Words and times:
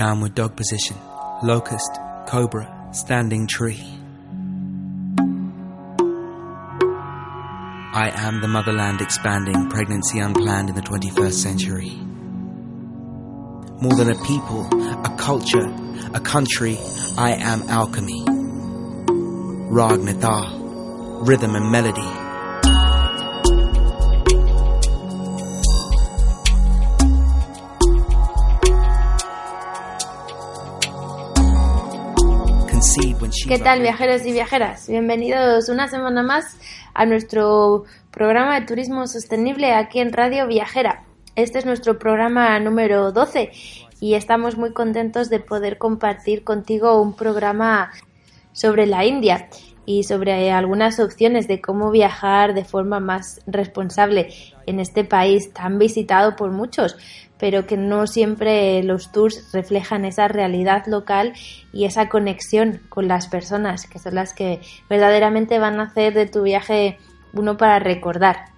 Downward 0.00 0.34
dog 0.34 0.56
position. 0.56 0.96
Locust, 1.42 2.00
cobra, 2.26 2.88
standing 2.90 3.46
tree. 3.46 3.84
I 7.92 8.10
am 8.14 8.40
the 8.40 8.48
motherland 8.48 9.02
expanding, 9.02 9.68
pregnancy 9.68 10.18
unplanned 10.20 10.70
in 10.70 10.74
the 10.74 10.80
21st 10.80 11.34
century. 11.34 11.90
More 13.82 13.92
than 13.92 14.10
a 14.10 14.24
people, 14.24 14.64
a 15.04 15.14
culture, 15.18 15.70
a 16.14 16.20
country, 16.20 16.78
I 17.18 17.32
am 17.32 17.68
alchemy. 17.68 18.24
Rag 19.68 20.00
rhythm 21.26 21.54
and 21.56 21.70
melody. 21.70 22.29
¿Qué 33.46 33.58
tal 33.60 33.82
viajeros 33.82 34.26
y 34.26 34.32
viajeras? 34.32 34.88
Bienvenidos 34.88 35.68
una 35.68 35.86
semana 35.86 36.24
más 36.24 36.56
a 36.92 37.06
nuestro 37.06 37.84
programa 38.10 38.58
de 38.58 38.66
turismo 38.66 39.06
sostenible 39.06 39.72
aquí 39.72 40.00
en 40.00 40.12
Radio 40.12 40.48
Viajera. 40.48 41.04
Este 41.36 41.60
es 41.60 41.66
nuestro 41.66 42.00
programa 42.00 42.58
número 42.58 43.12
12 43.12 43.52
y 44.00 44.14
estamos 44.14 44.56
muy 44.56 44.72
contentos 44.72 45.30
de 45.30 45.38
poder 45.38 45.78
compartir 45.78 46.42
contigo 46.42 47.00
un 47.00 47.14
programa 47.14 47.92
sobre 48.50 48.86
la 48.86 49.04
India 49.04 49.48
y 49.86 50.02
sobre 50.02 50.50
algunas 50.50 50.98
opciones 50.98 51.46
de 51.46 51.60
cómo 51.60 51.92
viajar 51.92 52.54
de 52.54 52.64
forma 52.64 52.98
más 52.98 53.40
responsable 53.46 54.32
en 54.66 54.80
este 54.80 55.04
país 55.04 55.52
tan 55.52 55.78
visitado 55.78 56.34
por 56.34 56.50
muchos, 56.50 56.96
pero 57.40 57.66
que 57.66 57.78
no 57.78 58.06
siempre 58.06 58.82
los 58.82 59.10
tours 59.10 59.50
reflejan 59.52 60.04
esa 60.04 60.28
realidad 60.28 60.84
local 60.86 61.32
y 61.72 61.86
esa 61.86 62.10
conexión 62.10 62.82
con 62.90 63.08
las 63.08 63.28
personas, 63.28 63.86
que 63.86 63.98
son 63.98 64.14
las 64.14 64.34
que 64.34 64.60
verdaderamente 64.90 65.58
van 65.58 65.80
a 65.80 65.84
hacer 65.84 66.12
de 66.12 66.26
tu 66.26 66.42
viaje 66.42 66.98
uno 67.32 67.56
para 67.56 67.78
recordar. 67.78 68.50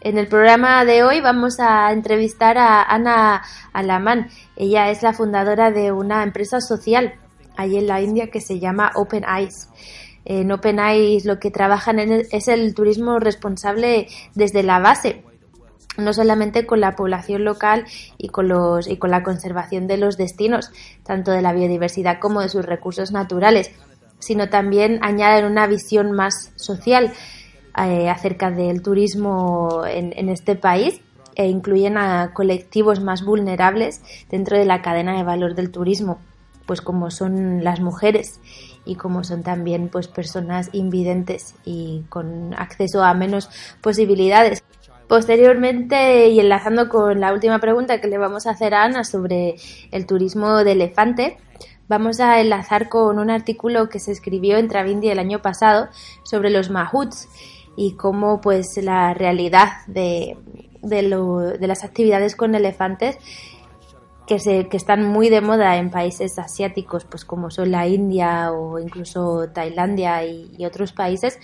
En 0.00 0.16
el 0.16 0.26
programa 0.28 0.82
de 0.86 1.02
hoy 1.02 1.20
vamos 1.20 1.60
a 1.60 1.92
entrevistar 1.92 2.56
a 2.56 2.82
Ana 2.82 3.42
Alaman. 3.74 4.30
Ella 4.56 4.88
es 4.88 5.02
la 5.02 5.12
fundadora 5.12 5.70
de 5.70 5.92
una 5.92 6.22
empresa 6.22 6.62
social 6.62 7.14
allí 7.58 7.76
en 7.76 7.86
la 7.86 8.00
India 8.00 8.28
que 8.28 8.40
se 8.40 8.58
llama 8.58 8.92
Open 8.94 9.24
Eyes. 9.24 9.68
En 10.24 10.50
Open 10.52 10.78
Eyes 10.78 11.26
lo 11.26 11.38
que 11.38 11.50
trabajan 11.50 11.98
es 11.98 12.48
el 12.48 12.74
turismo 12.74 13.18
responsable 13.18 14.06
desde 14.34 14.62
la 14.62 14.78
base, 14.78 15.22
no 15.96 16.12
solamente 16.12 16.66
con 16.66 16.80
la 16.80 16.96
población 16.96 17.44
local 17.44 17.84
y 18.16 18.28
con, 18.28 18.48
los, 18.48 18.88
y 18.88 18.96
con 18.96 19.10
la 19.10 19.22
conservación 19.22 19.86
de 19.86 19.96
los 19.96 20.16
destinos, 20.16 20.70
tanto 21.04 21.30
de 21.30 21.42
la 21.42 21.52
biodiversidad 21.52 22.18
como 22.18 22.40
de 22.40 22.48
sus 22.48 22.64
recursos 22.64 23.12
naturales, 23.12 23.70
sino 24.18 24.48
también 24.48 24.98
añaden 25.02 25.44
una 25.44 25.66
visión 25.66 26.12
más 26.12 26.52
social 26.56 27.12
eh, 27.76 28.08
acerca 28.08 28.50
del 28.50 28.82
turismo 28.82 29.84
en, 29.86 30.12
en 30.16 30.28
este 30.28 30.56
país 30.56 31.00
e 31.36 31.46
incluyen 31.46 31.96
a 31.96 32.32
colectivos 32.34 33.00
más 33.00 33.24
vulnerables 33.24 34.02
dentro 34.28 34.58
de 34.58 34.64
la 34.64 34.82
cadena 34.82 35.16
de 35.16 35.22
valor 35.22 35.54
del 35.54 35.70
turismo, 35.70 36.18
pues 36.66 36.80
como 36.80 37.10
son 37.10 37.64
las 37.64 37.80
mujeres 37.80 38.40
y 38.84 38.96
como 38.96 39.24
son 39.24 39.42
también 39.42 39.88
pues 39.88 40.08
personas 40.08 40.70
invidentes 40.72 41.54
y 41.64 42.02
con 42.08 42.54
acceso 42.54 43.02
a 43.02 43.14
menos 43.14 43.48
posibilidades. 43.80 44.62
Posteriormente, 45.10 46.28
y 46.28 46.38
enlazando 46.38 46.88
con 46.88 47.18
la 47.18 47.32
última 47.32 47.58
pregunta 47.58 48.00
que 48.00 48.06
le 48.06 48.16
vamos 48.16 48.46
a 48.46 48.52
hacer 48.52 48.74
a 48.74 48.84
Ana 48.84 49.02
sobre 49.02 49.56
el 49.90 50.06
turismo 50.06 50.62
de 50.62 50.70
elefante, 50.70 51.36
vamos 51.88 52.20
a 52.20 52.40
enlazar 52.40 52.88
con 52.88 53.18
un 53.18 53.28
artículo 53.28 53.88
que 53.88 53.98
se 53.98 54.12
escribió 54.12 54.56
en 54.56 54.68
Travindi 54.68 55.08
el 55.08 55.18
año 55.18 55.42
pasado 55.42 55.88
sobre 56.22 56.50
los 56.50 56.70
mahuts 56.70 57.28
y 57.74 57.94
cómo 57.94 58.40
pues 58.40 58.76
la 58.80 59.12
realidad 59.12 59.70
de, 59.88 60.36
de, 60.80 61.02
de 61.58 61.66
las 61.66 61.82
actividades 61.82 62.36
con 62.36 62.54
elefantes 62.54 63.18
que, 64.28 64.38
se, 64.38 64.68
que 64.68 64.76
están 64.76 65.04
muy 65.04 65.28
de 65.28 65.40
moda 65.40 65.76
en 65.78 65.90
países 65.90 66.38
asiáticos, 66.38 67.04
pues 67.04 67.24
como 67.24 67.50
son 67.50 67.72
la 67.72 67.88
India 67.88 68.52
o 68.52 68.78
incluso 68.78 69.48
Tailandia 69.52 70.24
y 70.24 70.64
otros 70.64 70.92
países, 70.92 71.40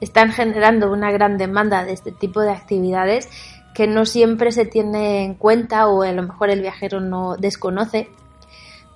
están 0.00 0.32
generando 0.32 0.90
una 0.90 1.10
gran 1.10 1.38
demanda 1.38 1.84
de 1.84 1.92
este 1.92 2.12
tipo 2.12 2.40
de 2.40 2.50
actividades 2.50 3.28
que 3.74 3.86
no 3.86 4.04
siempre 4.04 4.52
se 4.52 4.64
tiene 4.64 5.24
en 5.24 5.34
cuenta 5.34 5.88
o 5.88 6.02
a 6.02 6.12
lo 6.12 6.22
mejor 6.22 6.50
el 6.50 6.60
viajero 6.60 7.00
no 7.00 7.36
desconoce 7.36 8.08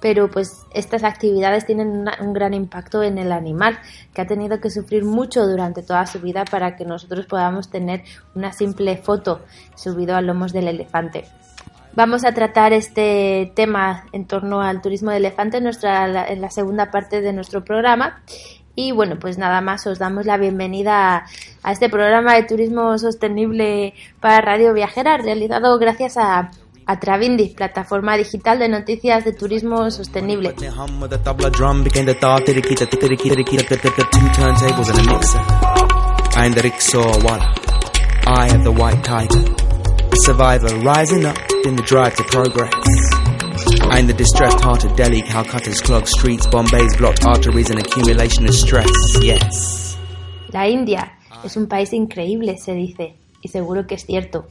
pero 0.04 0.30
pues 0.30 0.66
estas 0.74 1.02
actividades 1.02 1.64
tienen 1.64 2.04
un 2.20 2.32
gran 2.34 2.52
impacto 2.52 3.02
en 3.02 3.16
el 3.16 3.32
animal, 3.32 3.78
que 4.12 4.20
ha 4.20 4.26
tenido 4.26 4.60
que 4.60 4.68
sufrir 4.68 5.02
mucho 5.02 5.46
durante 5.46 5.82
toda 5.82 6.06
su 6.06 6.20
vida 6.20 6.44
para 6.44 6.76
que 6.76 6.84
nosotros 6.84 7.24
podamos 7.24 7.70
tener 7.70 8.02
una 8.34 8.52
simple 8.52 8.98
foto 8.98 9.40
subido 9.74 10.14
a 10.14 10.20
lomos 10.20 10.52
del 10.52 10.68
elefante. 10.68 11.24
Vamos 11.94 12.26
a 12.26 12.32
tratar 12.32 12.74
este 12.74 13.50
tema 13.56 14.04
en 14.12 14.26
torno 14.26 14.60
al 14.60 14.82
turismo 14.82 15.10
de 15.10 15.16
elefante 15.16 15.62
nuestra, 15.62 16.28
en 16.28 16.42
la 16.42 16.50
segunda 16.50 16.90
parte 16.90 17.22
de 17.22 17.32
nuestro 17.32 17.64
programa 17.64 18.20
y 18.76 18.92
bueno, 18.92 19.16
pues 19.18 19.38
nada 19.38 19.60
más 19.60 19.86
os 19.86 19.98
damos 19.98 20.26
la 20.26 20.36
bienvenida 20.36 21.26
a, 21.62 21.72
este 21.72 21.88
programa 21.88 22.34
de 22.34 22.42
turismo 22.44 22.98
sostenible 22.98 23.94
para 24.20 24.40
Radio 24.40 24.72
Viajera, 24.74 25.16
realizado 25.16 25.78
gracias 25.78 26.16
a, 26.16 26.50
a 26.86 27.00
Travindi, 27.00 27.50
plataforma 27.50 28.16
digital 28.16 28.58
de 28.58 28.68
noticias 28.68 29.24
de 29.24 29.32
turismo 29.32 29.90
sostenible. 29.90 30.54
I'm 43.82 44.06
the 44.06 44.14
distressed 44.14 44.60
heart 44.60 44.84
of 44.84 44.94
Delhi, 44.96 45.22
Calcutta's 45.22 45.80
clogged 45.80 46.08
streets, 46.08 46.46
Bombay's 46.46 46.96
blocked 46.96 47.24
arteries, 47.24 47.70
and 47.70 47.80
accumulation 47.80 48.46
of 48.48 48.54
stress. 48.54 48.88
Yes. 49.20 49.96
La 50.52 50.68
India 50.68 51.18
es 51.44 51.56
un 51.56 51.66
país 51.66 51.92
increíble, 51.92 52.56
se 52.58 52.74
dice, 52.74 53.16
y 53.42 53.48
seguro 53.48 53.86
que 53.86 53.96
es 53.96 54.06
cierto. 54.06 54.46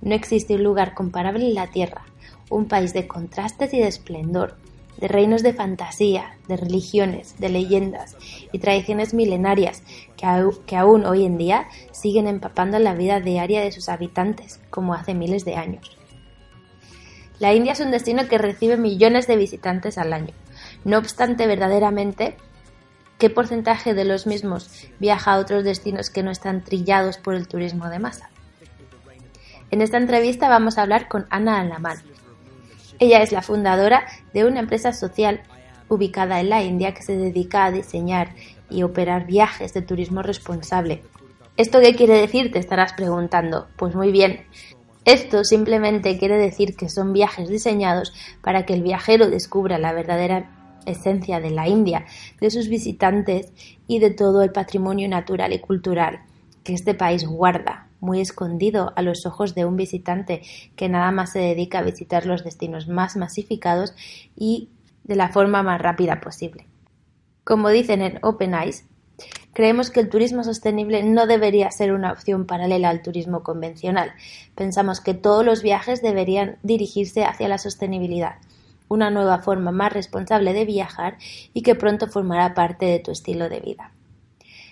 No 0.00 0.14
existe 0.14 0.54
un 0.54 0.62
lugar 0.62 0.94
comparable 0.94 1.46
en 1.46 1.54
la 1.54 1.68
Tierra, 1.68 2.02
un 2.50 2.66
país 2.66 2.92
de 2.92 3.06
contrastes 3.06 3.74
y 3.74 3.78
de 3.78 3.88
esplendor, 3.88 4.56
de 4.98 5.08
reinos 5.08 5.42
de 5.42 5.52
fantasía, 5.52 6.36
de 6.46 6.56
religiones, 6.56 7.38
de 7.38 7.48
leyendas 7.48 8.16
y 8.52 8.58
tradiciones 8.58 9.14
milenarias 9.14 9.82
que, 10.16 10.26
que, 10.66 10.76
aún 10.76 11.04
hoy 11.06 11.24
en 11.24 11.36
día 11.36 11.66
siguen 11.90 12.28
empapando 12.28 12.78
la 12.78 12.94
vida 12.94 13.20
diaria 13.20 13.60
de 13.60 13.72
sus 13.72 13.88
habitantes, 13.88 14.60
como 14.70 14.94
hace 14.94 15.14
miles 15.14 15.44
de 15.44 15.56
años. 15.56 15.96
La 17.42 17.52
India 17.52 17.72
es 17.72 17.80
un 17.80 17.90
destino 17.90 18.28
que 18.28 18.38
recibe 18.38 18.76
millones 18.76 19.26
de 19.26 19.34
visitantes 19.34 19.98
al 19.98 20.12
año. 20.12 20.32
No 20.84 20.96
obstante, 20.96 21.48
verdaderamente, 21.48 22.36
¿qué 23.18 23.30
porcentaje 23.30 23.94
de 23.94 24.04
los 24.04 24.28
mismos 24.28 24.70
viaja 25.00 25.32
a 25.32 25.38
otros 25.38 25.64
destinos 25.64 26.08
que 26.08 26.22
no 26.22 26.30
están 26.30 26.62
trillados 26.62 27.18
por 27.18 27.34
el 27.34 27.48
turismo 27.48 27.88
de 27.88 27.98
masa? 27.98 28.30
En 29.72 29.82
esta 29.82 29.96
entrevista 29.96 30.48
vamos 30.48 30.78
a 30.78 30.82
hablar 30.82 31.08
con 31.08 31.26
Ana 31.30 31.58
Alaman. 31.58 32.00
Ella 33.00 33.22
es 33.22 33.32
la 33.32 33.42
fundadora 33.42 34.06
de 34.32 34.44
una 34.44 34.60
empresa 34.60 34.92
social 34.92 35.42
ubicada 35.88 36.38
en 36.38 36.48
la 36.48 36.62
India 36.62 36.94
que 36.94 37.02
se 37.02 37.16
dedica 37.16 37.64
a 37.64 37.72
diseñar 37.72 38.36
y 38.70 38.84
operar 38.84 39.26
viajes 39.26 39.74
de 39.74 39.82
turismo 39.82 40.22
responsable. 40.22 41.02
¿Esto 41.56 41.80
qué 41.80 41.96
quiere 41.96 42.20
decir? 42.20 42.52
Te 42.52 42.60
estarás 42.60 42.92
preguntando. 42.92 43.66
Pues 43.76 43.96
muy 43.96 44.12
bien, 44.12 44.46
esto 45.04 45.44
simplemente 45.44 46.18
quiere 46.18 46.36
decir 46.36 46.76
que 46.76 46.88
son 46.88 47.12
viajes 47.12 47.48
diseñados 47.48 48.12
para 48.42 48.64
que 48.64 48.74
el 48.74 48.82
viajero 48.82 49.28
descubra 49.28 49.78
la 49.78 49.92
verdadera 49.92 50.50
esencia 50.86 51.40
de 51.40 51.50
la 51.50 51.68
India, 51.68 52.04
de 52.40 52.50
sus 52.50 52.68
visitantes 52.68 53.52
y 53.86 53.98
de 53.98 54.10
todo 54.10 54.42
el 54.42 54.52
patrimonio 54.52 55.08
natural 55.08 55.52
y 55.52 55.58
cultural 55.58 56.20
que 56.64 56.74
este 56.74 56.94
país 56.94 57.26
guarda, 57.26 57.88
muy 58.00 58.20
escondido 58.20 58.92
a 58.96 59.02
los 59.02 59.26
ojos 59.26 59.54
de 59.54 59.64
un 59.64 59.76
visitante 59.76 60.42
que 60.76 60.88
nada 60.88 61.10
más 61.10 61.32
se 61.32 61.40
dedica 61.40 61.80
a 61.80 61.82
visitar 61.82 62.26
los 62.26 62.44
destinos 62.44 62.88
más 62.88 63.16
masificados 63.16 63.94
y 64.36 64.70
de 65.04 65.16
la 65.16 65.28
forma 65.28 65.62
más 65.62 65.80
rápida 65.80 66.20
posible. 66.20 66.66
Como 67.44 67.70
dicen 67.70 68.02
en 68.02 68.18
Open 68.22 68.54
Eyes, 68.54 68.86
Creemos 69.52 69.90
que 69.90 70.00
el 70.00 70.08
turismo 70.08 70.44
sostenible 70.44 71.02
no 71.02 71.26
debería 71.26 71.70
ser 71.70 71.92
una 71.92 72.12
opción 72.12 72.46
paralela 72.46 72.88
al 72.88 73.02
turismo 73.02 73.42
convencional. 73.42 74.12
Pensamos 74.54 75.00
que 75.00 75.12
todos 75.12 75.44
los 75.44 75.62
viajes 75.62 76.00
deberían 76.00 76.56
dirigirse 76.62 77.24
hacia 77.24 77.48
la 77.48 77.58
sostenibilidad, 77.58 78.36
una 78.88 79.10
nueva 79.10 79.40
forma 79.40 79.70
más 79.70 79.92
responsable 79.92 80.54
de 80.54 80.64
viajar 80.64 81.18
y 81.52 81.62
que 81.62 81.74
pronto 81.74 82.08
formará 82.08 82.54
parte 82.54 82.86
de 82.86 82.98
tu 82.98 83.10
estilo 83.10 83.50
de 83.50 83.60
vida. 83.60 83.92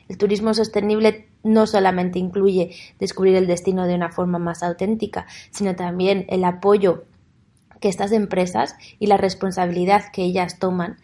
El 0.08 0.16
turismo 0.16 0.54
sostenible 0.54 1.28
no 1.42 1.66
solamente 1.66 2.18
incluye 2.18 2.74
descubrir 2.98 3.36
el 3.36 3.46
destino 3.46 3.86
de 3.86 3.94
una 3.94 4.10
forma 4.10 4.38
más 4.38 4.62
auténtica, 4.62 5.26
sino 5.50 5.76
también 5.76 6.24
el 6.30 6.42
apoyo 6.42 7.04
que 7.80 7.88
estas 7.88 8.12
empresas 8.12 8.76
y 8.98 9.06
la 9.06 9.18
responsabilidad 9.18 10.04
que 10.12 10.22
ellas 10.22 10.58
toman 10.58 10.96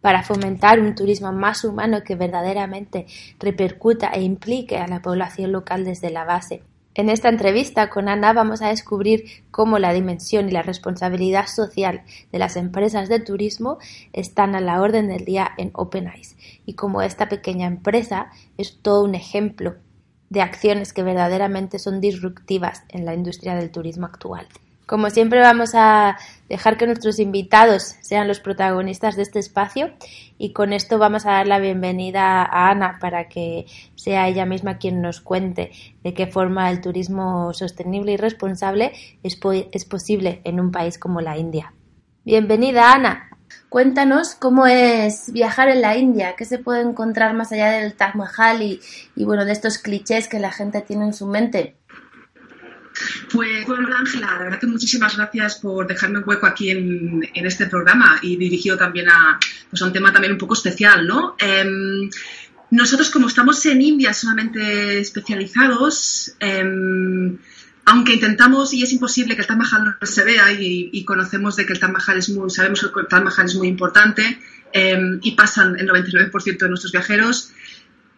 para 0.00 0.22
fomentar 0.22 0.80
un 0.80 0.94
turismo 0.94 1.32
más 1.32 1.64
humano 1.64 2.02
que 2.04 2.14
verdaderamente 2.14 3.06
repercuta 3.38 4.08
e 4.08 4.22
implique 4.22 4.78
a 4.78 4.86
la 4.86 5.02
población 5.02 5.52
local 5.52 5.84
desde 5.84 6.10
la 6.10 6.24
base. 6.24 6.62
En 6.94 7.08
esta 7.08 7.28
entrevista 7.28 7.88
con 7.88 8.08
Ana 8.08 8.32
vamos 8.32 8.62
a 8.62 8.68
descubrir 8.68 9.24
cómo 9.52 9.78
la 9.78 9.92
dimensión 9.92 10.48
y 10.48 10.52
la 10.52 10.62
responsabilidad 10.62 11.46
social 11.46 12.02
de 12.32 12.38
las 12.40 12.56
empresas 12.56 13.08
de 13.08 13.20
turismo 13.20 13.78
están 14.12 14.56
a 14.56 14.60
la 14.60 14.82
orden 14.82 15.06
del 15.06 15.24
día 15.24 15.52
en 15.56 15.70
Open 15.74 16.08
Eyes 16.08 16.36
y 16.66 16.74
cómo 16.74 17.00
esta 17.00 17.28
pequeña 17.28 17.68
empresa 17.68 18.30
es 18.58 18.78
todo 18.82 19.04
un 19.04 19.14
ejemplo 19.14 19.76
de 20.30 20.42
acciones 20.42 20.92
que 20.92 21.04
verdaderamente 21.04 21.78
son 21.78 22.00
disruptivas 22.00 22.82
en 22.88 23.04
la 23.04 23.14
industria 23.14 23.54
del 23.54 23.70
turismo 23.70 24.06
actual. 24.06 24.46
Como 24.90 25.08
siempre 25.08 25.38
vamos 25.38 25.76
a 25.76 26.18
dejar 26.48 26.76
que 26.76 26.84
nuestros 26.84 27.20
invitados 27.20 27.94
sean 28.00 28.26
los 28.26 28.40
protagonistas 28.40 29.14
de 29.14 29.22
este 29.22 29.38
espacio 29.38 29.92
y 30.36 30.52
con 30.52 30.72
esto 30.72 30.98
vamos 30.98 31.26
a 31.26 31.30
dar 31.30 31.46
la 31.46 31.60
bienvenida 31.60 32.42
a 32.42 32.70
Ana 32.70 32.98
para 33.00 33.28
que 33.28 33.66
sea 33.94 34.26
ella 34.26 34.46
misma 34.46 34.78
quien 34.78 35.00
nos 35.00 35.20
cuente 35.20 35.70
de 36.02 36.12
qué 36.12 36.26
forma 36.26 36.68
el 36.72 36.80
turismo 36.80 37.54
sostenible 37.54 38.10
y 38.10 38.16
responsable 38.16 38.90
es, 39.22 39.36
posible 39.84 40.40
en 40.42 40.58
un 40.58 40.72
país 40.72 40.98
como 40.98 41.20
la 41.20 41.38
India. 41.38 41.72
Bienvenida 42.24 42.92
Ana. 42.92 43.30
Cuéntanos 43.68 44.34
cómo 44.34 44.66
es 44.66 45.32
viajar 45.32 45.68
en 45.68 45.82
la 45.82 45.96
India, 45.96 46.34
qué 46.36 46.44
se 46.44 46.58
puede 46.58 46.82
encontrar 46.82 47.32
más 47.34 47.52
allá 47.52 47.70
del 47.70 47.94
Taj 47.94 48.16
Mahal 48.16 48.62
y, 48.62 48.80
y 49.14 49.24
bueno, 49.24 49.44
de 49.44 49.52
estos 49.52 49.78
clichés 49.78 50.26
que 50.26 50.40
la 50.40 50.50
gente 50.50 50.80
tiene 50.80 51.04
en 51.04 51.14
su 51.14 51.28
mente. 51.28 51.76
Pues 53.32 53.66
bueno, 53.66 53.88
Ángela, 53.96 54.26
la 54.26 54.44
verdad 54.44 54.60
que 54.60 54.66
muchísimas 54.66 55.16
gracias 55.16 55.56
por 55.56 55.86
dejarme 55.86 56.18
un 56.18 56.24
hueco 56.26 56.46
aquí 56.46 56.70
en, 56.70 57.22
este 57.34 57.66
programa 57.66 58.18
y 58.22 58.36
dirigido 58.36 58.76
también 58.76 59.08
a, 59.08 59.38
pues 59.68 59.82
un 59.82 59.92
tema 59.92 60.12
también 60.12 60.32
un 60.32 60.38
poco 60.38 60.54
especial, 60.54 61.06
¿no? 61.06 61.36
Em, 61.38 62.10
nosotros 62.70 63.10
como 63.10 63.28
estamos 63.28 63.64
en 63.66 63.82
India 63.82 64.12
solamente 64.14 65.00
especializados, 65.00 66.34
em, 66.38 67.36
aunque 67.84 68.14
intentamos 68.14 68.72
y 68.72 68.82
es 68.82 68.92
imposible 68.92 69.34
que 69.34 69.42
el 69.42 69.48
Taj 69.48 69.56
Mahal 69.56 69.96
no 70.00 70.06
se 70.06 70.24
vea 70.24 70.52
y, 70.52 71.04
conocemos 71.04 71.56
de 71.56 71.66
que 71.66 71.72
el 71.72 71.80
Taj 71.80 71.90
Mahal 71.90 72.18
es 72.18 72.28
muy, 72.28 72.50
sabemos 72.50 72.80
que 72.80 73.00
el 73.00 73.08
Taj 73.08 73.22
Mahal 73.22 73.46
es 73.46 73.54
muy 73.56 73.68
importante 73.68 74.38
em, 74.72 75.18
y 75.22 75.32
pasan 75.32 75.78
el 75.80 75.88
99% 75.88 76.58
de 76.58 76.68
nuestros 76.68 76.92
viajeros, 76.92 77.52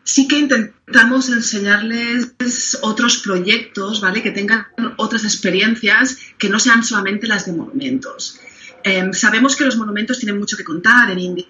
sí 0.04 0.28
que 0.28 0.38
intentamos 0.38 1.28
enseñarles 1.28 2.78
otros 2.82 3.18
proyectos, 3.18 4.00
¿vale? 4.00 4.22
Que 4.22 4.30
tengan 4.30 4.66
otras 4.96 5.24
experiencias 5.24 6.18
que 6.38 6.48
no 6.48 6.58
sean 6.58 6.84
solamente 6.84 7.26
las 7.26 7.46
de 7.46 7.52
monumentos. 7.52 8.38
Em, 8.84 9.12
sabemos 9.12 9.54
que 9.56 9.64
los 9.64 9.76
monumentos 9.76 10.18
tienen 10.18 10.38
mucho 10.38 10.56
que 10.56 10.64
contar 10.64 11.10
en 11.10 11.18
India, 11.18 11.46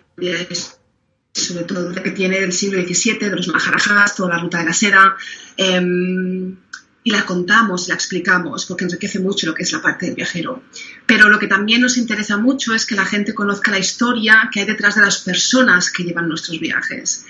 sobre 1.32 1.64
todo 1.64 1.94
que 1.94 2.10
tiene 2.10 2.40
del 2.40 2.52
siglo 2.52 2.82
XVII, 2.82 3.18
de 3.18 3.36
los 3.36 3.48
Maharajas, 3.48 4.14
toda 4.14 4.36
la 4.36 4.38
ruta 4.38 4.58
de 4.58 4.64
la 4.66 4.74
seda, 4.74 5.16
em, 5.56 6.56
y 7.04 7.10
la 7.10 7.24
contamos, 7.24 7.88
la 7.88 7.94
explicamos, 7.94 8.66
porque 8.66 8.84
enriquece 8.84 9.18
mucho 9.18 9.46
lo 9.46 9.54
que 9.54 9.62
es 9.64 9.72
la 9.72 9.82
parte 9.82 10.06
del 10.06 10.14
viajero. 10.14 10.62
Pero 11.06 11.28
lo 11.30 11.38
que 11.38 11.48
también 11.48 11.80
nos 11.80 11.96
interesa 11.96 12.36
mucho 12.36 12.74
es 12.74 12.86
que 12.86 12.94
la 12.94 13.06
gente 13.06 13.34
conozca 13.34 13.70
la 13.70 13.78
historia 13.78 14.50
que 14.52 14.60
hay 14.60 14.66
detrás 14.66 14.94
de 14.94 15.00
las 15.00 15.18
personas 15.18 15.90
que 15.90 16.04
llevan 16.04 16.28
nuestros 16.28 16.60
viajes. 16.60 17.24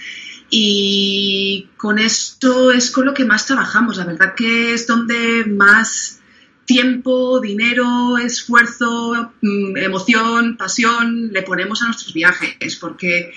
Y 0.55 1.71
con 1.79 1.99
esto 1.99 2.73
es 2.73 2.91
con 2.91 3.07
lo 3.07 3.15
que 3.15 3.25
más 3.25 3.47
trabajamos. 3.47 3.97
La 3.97 4.05
verdad 4.05 4.35
que 4.35 4.75
es 4.75 4.87
donde 4.87 5.47
más 5.47 6.21
tiempo, 6.67 7.41
dinero, 7.41 8.19
esfuerzo, 8.19 9.33
mm, 9.41 9.79
emoción, 9.79 10.59
pasión 10.59 11.33
le 11.33 11.41
ponemos 11.41 11.81
a 11.81 11.87
nuestros 11.87 12.13
viajes, 12.13 12.77
porque 12.77 13.33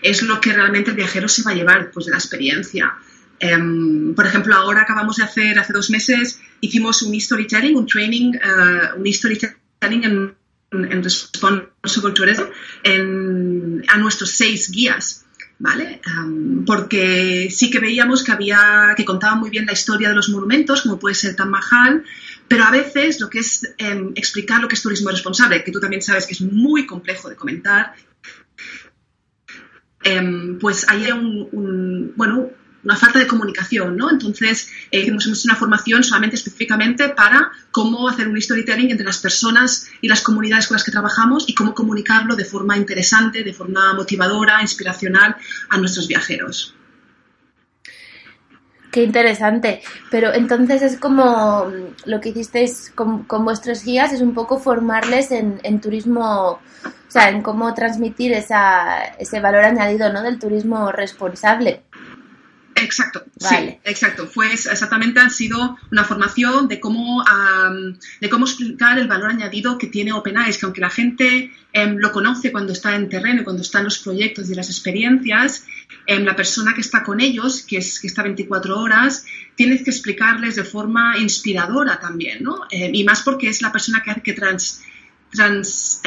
es 0.00 0.22
lo 0.22 0.40
que 0.40 0.54
realmente 0.54 0.92
el 0.92 0.96
viajero 0.96 1.28
se 1.28 1.42
va 1.42 1.50
a 1.50 1.54
llevar 1.54 1.84
después 1.84 2.06
de 2.06 2.12
la 2.12 2.18
experiencia. 2.18 2.94
Em, 3.40 4.14
por 4.14 4.24
ejemplo, 4.26 4.54
ahora 4.54 4.80
acabamos 4.80 5.16
de 5.16 5.24
hacer, 5.24 5.58
hace 5.58 5.74
dos 5.74 5.90
meses, 5.90 6.40
hicimos 6.62 7.02
un 7.02 7.20
storytelling, 7.20 7.76
un 7.76 7.86
training, 7.86 8.32
uh, 8.36 8.98
un 8.98 9.12
storytelling 9.12 10.04
en, 10.04 10.34
en 10.72 11.02
Responsible 11.04 12.12
Tourism 12.14 12.44
a 13.86 13.98
nuestros 13.98 14.30
seis 14.30 14.70
guías 14.70 15.23
¿vale? 15.58 16.00
porque 16.66 17.48
sí 17.50 17.70
que 17.70 17.78
veíamos 17.78 18.22
que 18.22 18.32
había, 18.32 18.94
que 18.96 19.04
contaba 19.04 19.36
muy 19.36 19.50
bien 19.50 19.66
la 19.66 19.72
historia 19.72 20.08
de 20.08 20.14
los 20.14 20.28
monumentos, 20.28 20.82
como 20.82 20.98
puede 20.98 21.14
ser 21.14 21.36
Tan 21.36 21.50
Mahal, 21.50 22.04
pero 22.48 22.64
a 22.64 22.70
veces 22.70 23.20
lo 23.20 23.30
que 23.30 23.38
es 23.38 23.74
em, 23.78 24.12
explicar 24.14 24.60
lo 24.60 24.68
que 24.68 24.74
es 24.74 24.82
turismo 24.82 25.10
responsable, 25.10 25.62
que 25.64 25.72
tú 25.72 25.80
también 25.80 26.02
sabes 26.02 26.26
que 26.26 26.34
es 26.34 26.40
muy 26.40 26.86
complejo 26.86 27.28
de 27.28 27.36
comentar, 27.36 27.94
em, 30.02 30.58
pues 30.58 30.86
hay 30.88 31.10
un, 31.12 31.48
un, 31.52 32.12
bueno, 32.16 32.50
una 32.84 32.96
falta 32.96 33.18
de 33.18 33.26
comunicación, 33.26 33.96
¿no? 33.96 34.10
Entonces, 34.10 34.68
eh, 34.90 35.04
hemos 35.06 35.26
hecho 35.26 35.40
una 35.44 35.56
formación 35.56 36.04
solamente 36.04 36.36
específicamente 36.36 37.08
para 37.08 37.50
cómo 37.70 38.08
hacer 38.08 38.28
un 38.28 38.40
storytelling 38.40 38.90
entre 38.90 39.06
las 39.06 39.18
personas 39.18 39.88
y 40.00 40.08
las 40.08 40.20
comunidades 40.20 40.66
con 40.66 40.76
las 40.76 40.84
que 40.84 40.92
trabajamos 40.92 41.48
y 41.48 41.54
cómo 41.54 41.74
comunicarlo 41.74 42.36
de 42.36 42.44
forma 42.44 42.76
interesante, 42.76 43.42
de 43.42 43.52
forma 43.52 43.94
motivadora, 43.94 44.60
inspiracional 44.60 45.36
a 45.70 45.78
nuestros 45.78 46.06
viajeros. 46.08 46.74
Qué 48.94 49.02
interesante. 49.02 49.82
Pero 50.08 50.32
entonces 50.32 50.80
es 50.82 51.00
como 51.00 51.66
lo 52.04 52.20
que 52.20 52.28
hicisteis 52.28 52.92
con, 52.94 53.26
vuestros 53.26 53.84
guías, 53.84 54.12
es 54.12 54.20
un 54.20 54.34
poco 54.34 54.60
formarles 54.60 55.32
en, 55.32 55.58
en, 55.64 55.80
turismo, 55.80 56.60
o 56.60 56.60
sea, 57.08 57.30
en 57.30 57.42
cómo 57.42 57.74
transmitir 57.74 58.32
esa, 58.32 59.02
ese 59.18 59.40
valor 59.40 59.64
añadido 59.64 60.12
¿no? 60.12 60.22
del 60.22 60.38
turismo 60.38 60.92
responsable. 60.92 61.82
Exacto, 62.76 63.24
sí, 63.38 63.78
exacto. 63.84 64.26
Fue 64.26 64.52
exactamente 64.52 65.20
ha 65.20 65.30
sido 65.30 65.78
una 65.92 66.04
formación 66.04 66.66
de 66.66 66.80
cómo, 66.80 67.24
de 68.20 68.28
cómo 68.28 68.46
explicar 68.46 68.98
el 68.98 69.06
valor 69.06 69.30
añadido 69.30 69.78
que 69.78 69.86
tiene 69.86 70.12
OpenEyes, 70.12 70.58
que 70.58 70.66
aunque 70.66 70.80
la 70.80 70.90
gente 70.90 71.52
em, 71.72 71.96
lo 71.96 72.10
conoce 72.10 72.50
cuando 72.50 72.72
está 72.72 72.96
en 72.96 73.08
terreno, 73.08 73.44
cuando 73.44 73.62
está 73.62 73.78
en 73.78 73.84
los 73.84 73.98
proyectos 73.98 74.50
y 74.50 74.54
las 74.54 74.68
experiencias, 74.68 75.64
em, 76.06 76.24
la 76.24 76.34
persona 76.34 76.74
que 76.74 76.80
está 76.80 77.02
con 77.04 77.20
ellos, 77.20 77.62
que, 77.62 77.78
es, 77.78 78.00
que 78.00 78.08
está 78.08 78.22
24 78.22 78.78
horas, 78.78 79.24
tienes 79.54 79.82
que 79.82 79.90
explicarles 79.90 80.56
de 80.56 80.64
forma 80.64 81.16
inspiradora 81.18 82.00
también, 82.00 82.42
¿no? 82.42 82.62
Em, 82.70 82.94
y 82.94 83.04
más 83.04 83.22
porque 83.22 83.48
es 83.48 83.62
la 83.62 83.70
persona 83.70 84.02
que, 84.02 84.20
que 84.20 84.32
trans, 84.32 84.82
trans, 85.30 86.00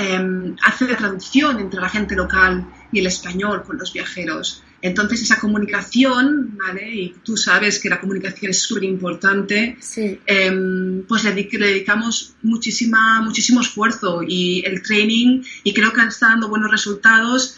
hace 0.63 0.85
de 0.85 0.95
traducción 0.95 1.59
entre 1.59 1.79
la 1.79 1.89
gente 1.89 2.15
local 2.15 2.67
y 2.91 2.99
el 2.99 3.07
español 3.07 3.63
con 3.63 3.77
los 3.77 3.93
viajeros. 3.93 4.63
Entonces 4.81 5.21
esa 5.21 5.39
comunicación, 5.39 6.57
¿vale? 6.57 6.93
Y 6.93 7.15
tú 7.23 7.35
sabes 7.35 7.79
que 7.79 7.89
la 7.89 7.99
comunicación 7.99 8.51
es 8.51 8.59
súper 8.59 8.83
importante, 8.83 9.77
em, 10.25 11.03
pues 11.07 11.23
le, 11.23 11.33
dedicamos 11.33 12.35
muchísima, 12.43 13.21
muchísimo 13.21 13.61
esfuerzo 13.61 14.21
y 14.27 14.63
el 14.65 14.81
training 14.81 15.41
y 15.63 15.73
creo 15.73 15.91
que 15.93 16.01
está 16.01 16.27
dando 16.27 16.49
buenos 16.49 16.71
resultados 16.71 17.57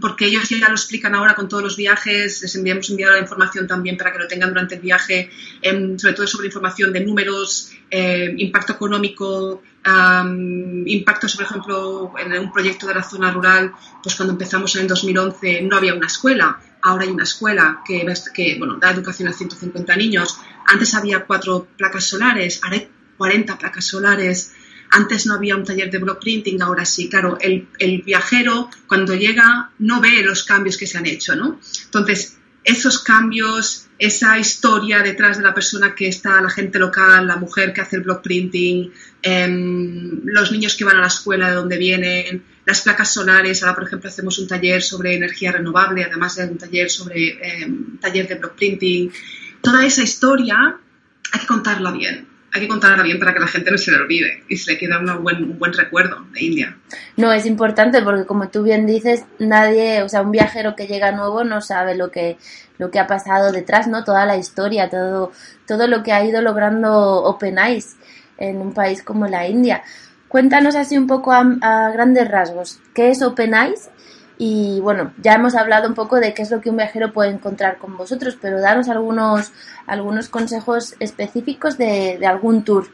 porque 0.00 0.26
ellos 0.26 0.48
ya 0.48 0.68
lo 0.68 0.74
explican 0.74 1.14
ahora 1.14 1.34
con 1.34 1.48
todos 1.48 1.62
los 1.62 1.76
viajes, 1.76 2.42
les 2.42 2.54
enviamos 2.56 2.90
enviar 2.90 3.12
la 3.12 3.20
información 3.20 3.66
también 3.66 3.96
para 3.96 4.12
que 4.12 4.18
lo 4.18 4.26
tengan 4.26 4.48
durante 4.48 4.74
el 4.74 4.80
viaje, 4.80 5.30
em, 5.60 5.98
sobre 5.98 6.14
todo 6.14 6.26
sobre 6.26 6.46
información 6.46 6.92
de 6.92 7.00
números, 7.00 7.70
impacto 7.90 8.72
económico, 8.72 9.62
impactos, 10.86 11.36
por 11.36 11.44
ejemplo, 11.44 12.12
en 12.18 12.38
un 12.38 12.52
proyecto 12.52 12.86
de 12.86 12.94
la 12.94 13.02
zona 13.02 13.30
rural, 13.30 13.72
pues 14.02 14.14
cuando 14.14 14.32
empezamos 14.32 14.74
en 14.76 14.82
el 14.82 14.88
2011 14.88 15.62
no 15.62 15.76
había 15.76 15.94
una 15.94 16.06
escuela, 16.06 16.60
ahora 16.82 17.04
hay 17.04 17.10
una 17.10 17.24
escuela 17.24 17.82
que, 17.86 18.04
da 18.80 18.90
educación 18.90 19.28
a 19.28 19.32
150 19.32 19.96
niños, 19.96 20.38
antes 20.66 20.94
había 20.94 21.24
cuatro 21.24 21.68
placas 21.76 22.04
solares, 22.04 22.60
ahora 22.62 22.76
hay 22.76 22.88
40 23.16 23.58
placas 23.58 23.84
solares, 23.84 24.54
antes 24.92 25.24
no 25.26 25.34
había 25.34 25.56
un 25.56 25.64
taller 25.64 25.90
de 25.90 25.98
block 25.98 26.20
printing, 26.20 26.60
ahora 26.60 26.84
sí. 26.84 27.08
Claro, 27.08 27.38
el, 27.40 27.66
el, 27.78 28.02
viajero 28.02 28.68
cuando 28.86 29.14
llega 29.14 29.70
no 29.78 30.00
ve 30.00 30.22
los 30.22 30.44
cambios 30.44 30.76
que 30.76 30.86
se 30.86 30.98
han 30.98 31.06
hecho, 31.06 31.34
¿no? 31.34 31.58
Entonces, 31.86 32.36
esos 32.62 32.98
cambios, 32.98 33.88
esa 33.98 34.38
historia 34.38 35.00
detrás 35.00 35.38
de 35.38 35.44
la 35.44 35.54
persona 35.54 35.94
que 35.94 36.08
está, 36.08 36.42
la 36.42 36.50
gente 36.50 36.78
local, 36.78 37.26
la 37.26 37.36
mujer 37.36 37.72
que 37.72 37.80
hace 37.80 37.96
el 37.96 38.02
block 38.02 38.22
printing, 38.22 38.92
em, 39.22 40.20
los 40.24 40.52
niños 40.52 40.76
que 40.76 40.84
van 40.84 40.96
a 40.98 41.00
la 41.00 41.06
escuela 41.06 41.48
de 41.48 41.54
donde 41.54 41.78
vienen, 41.78 42.44
las 42.66 42.82
placas 42.82 43.14
solares. 43.14 43.62
Ahora, 43.62 43.76
por 43.76 43.84
ejemplo, 43.84 44.10
hacemos 44.10 44.38
un 44.38 44.46
taller 44.46 44.82
sobre 44.82 45.14
energía 45.14 45.52
renovable, 45.52 46.04
además 46.04 46.36
de 46.36 46.44
un 46.44 46.58
taller 46.58 46.90
sobre 46.90 47.38
em, 47.42 47.98
taller 47.98 48.28
de 48.28 48.34
block 48.34 48.56
printing. 48.56 49.10
Toda 49.62 49.86
esa 49.86 50.02
historia 50.02 50.76
hay 51.32 51.40
que 51.40 51.46
contarla 51.46 51.92
bien 51.92 52.31
hay 52.52 52.60
que 52.60 52.68
contarla 52.68 53.02
bien 53.02 53.18
para 53.18 53.32
que 53.32 53.40
la 53.40 53.46
gente 53.46 53.70
no 53.70 53.78
se 53.78 53.90
le 53.90 53.96
olvide 53.96 54.44
y 54.48 54.56
se 54.56 54.72
le 54.72 54.78
quede 54.78 54.96
un 54.98 55.22
buen, 55.22 55.42
un 55.42 55.58
buen 55.58 55.72
recuerdo 55.72 56.26
de 56.32 56.44
India. 56.44 56.76
No, 57.16 57.32
es 57.32 57.46
importante 57.46 58.02
porque 58.02 58.26
como 58.26 58.48
tú 58.48 58.62
bien 58.62 58.86
dices, 58.86 59.24
nadie, 59.38 60.02
o 60.02 60.08
sea, 60.08 60.20
un 60.20 60.32
viajero 60.32 60.76
que 60.76 60.86
llega 60.86 61.12
nuevo 61.12 61.44
no 61.44 61.62
sabe 61.62 61.94
lo 61.94 62.10
que, 62.10 62.36
lo 62.76 62.90
que 62.90 62.98
ha 62.98 63.06
pasado 63.06 63.52
detrás, 63.52 63.88
¿no? 63.88 64.04
Toda 64.04 64.26
la 64.26 64.36
historia, 64.36 64.90
todo, 64.90 65.32
todo 65.66 65.86
lo 65.86 66.02
que 66.02 66.12
ha 66.12 66.24
ido 66.24 66.42
logrando 66.42 67.22
Open 67.24 67.58
Eyes 67.58 67.96
en 68.36 68.58
un 68.58 68.74
país 68.74 69.02
como 69.02 69.26
la 69.26 69.48
India. 69.48 69.82
Cuéntanos 70.28 70.76
así 70.76 70.98
un 70.98 71.06
poco 71.06 71.32
a, 71.32 71.90
grandes 71.92 72.28
rasgos, 72.28 72.80
¿qué 72.94 73.10
es 73.10 73.22
Open 73.22 73.54
Eyes? 73.54 73.90
Y 74.38 74.80
bueno, 74.80 75.12
ya 75.22 75.34
hemos 75.34 75.54
hablado 75.54 75.88
un 75.88 75.94
poco 75.94 76.16
de 76.16 76.34
qué 76.34 76.42
es 76.42 76.50
lo 76.50 76.60
que 76.60 76.70
un 76.70 76.76
viajero 76.76 77.12
puede 77.12 77.30
encontrar 77.30 77.78
con 77.78 77.96
vosotros, 77.96 78.36
pero 78.40 78.60
daros 78.60 78.88
algunos, 78.88 79.52
algunos 79.86 80.28
consejos 80.28 80.94
específicos 80.98 81.78
de, 81.78 82.18
algún 82.26 82.64
tour. 82.64 82.88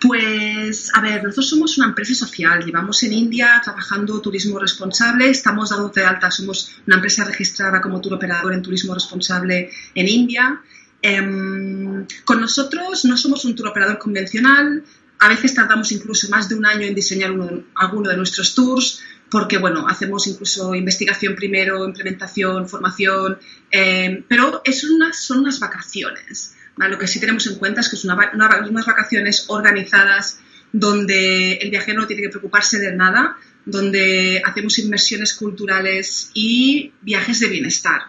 Pues, 0.00 0.90
a 0.94 1.00
ver, 1.00 1.24
nosotros 1.24 1.48
somos 1.48 1.76
una 1.78 1.88
empresa 1.88 2.14
social, 2.14 2.64
llevamos 2.64 3.02
en 3.02 3.12
India 3.12 3.60
trabajando 3.62 4.20
turismo 4.20 4.58
responsable, 4.58 5.28
estamos 5.28 5.70
dando 5.70 5.88
de 5.88 6.04
alta, 6.04 6.30
somos 6.30 6.80
una 6.86 6.96
empresa 6.96 7.24
registrada 7.24 7.80
como 7.80 8.00
tour 8.00 8.14
operador 8.14 8.54
en 8.54 8.62
turismo 8.62 8.94
responsable 8.94 9.70
en 9.94 10.08
India. 10.08 10.62
Em, 11.02 12.06
con 12.24 12.40
nosotros 12.40 13.04
no 13.04 13.16
somos 13.16 13.44
un 13.44 13.54
tour 13.56 13.68
operador 13.68 13.98
convencional, 13.98 14.84
a 15.20 15.28
veces 15.28 15.54
tardamos 15.54 15.90
incluso 15.92 16.28
más 16.28 16.48
de 16.48 16.54
un 16.54 16.64
año 16.64 16.86
en 16.86 16.94
diseñar 16.94 17.32
alguno 17.74 18.08
de 18.08 18.16
nuestros 18.16 18.54
tours, 18.54 19.02
porque 19.30 19.58
bueno, 19.58 19.86
hacemos 19.88 20.26
incluso 20.26 20.74
investigación 20.74 21.34
primero, 21.34 21.84
implementación, 21.84 22.68
formación, 22.68 23.38
em, 23.70 24.24
pero 24.26 24.62
es 24.64 24.80
son 24.80 25.40
unas 25.40 25.60
vacaciones. 25.60 26.54
Lo 26.76 26.98
que 26.98 27.08
sí 27.08 27.18
tenemos 27.18 27.46
en 27.46 27.56
cuenta 27.56 27.80
es 27.80 27.88
que 27.88 27.96
son 27.96 28.16
unas 28.16 28.86
vacaciones 28.86 29.46
organizadas 29.48 30.40
donde 30.72 31.54
el 31.54 31.70
viajero 31.70 32.00
no 32.00 32.06
tiene 32.06 32.22
que 32.22 32.28
preocuparse 32.28 32.78
de 32.78 32.92
nada, 32.94 33.36
donde 33.64 34.40
hacemos 34.44 34.78
inversiones 34.78 35.34
culturales 35.34 36.30
y 36.34 36.92
viajes 37.00 37.40
de 37.40 37.48
bienestar. 37.48 38.02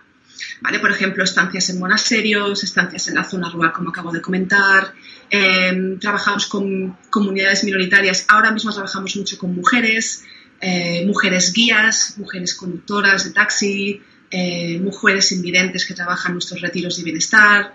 ¿Vale? 0.61 0.79
Por 0.79 0.91
ejemplo, 0.91 1.23
estancias 1.23 1.69
en 1.69 1.79
monasterios, 1.79 2.63
estancias 2.63 3.07
en 3.07 3.15
la 3.15 3.23
zona 3.23 3.49
rural, 3.49 3.71
como 3.71 3.89
acabo 3.89 4.11
de 4.11 4.21
comentar. 4.21 4.93
Em, 5.29 5.99
trabajamos 5.99 6.47
con 6.47 6.97
comunidades 7.09 7.63
minoritarias. 7.63 8.25
Ahora 8.27 8.51
mismo 8.51 8.71
trabajamos 8.71 9.15
mucho 9.15 9.37
con 9.37 9.55
mujeres, 9.55 10.25
eh, 10.61 11.05
mujeres 11.05 11.53
guías, 11.53 12.15
mujeres 12.17 12.53
conductoras 12.53 13.23
de 13.23 13.31
taxi, 13.31 14.01
eh, 14.29 14.79
mujeres 14.79 15.31
invidentes 15.31 15.85
que 15.85 15.93
trabajan 15.93 16.33
nuestros 16.33 16.61
retiros 16.61 16.97
de 16.97 17.03
bienestar. 17.03 17.73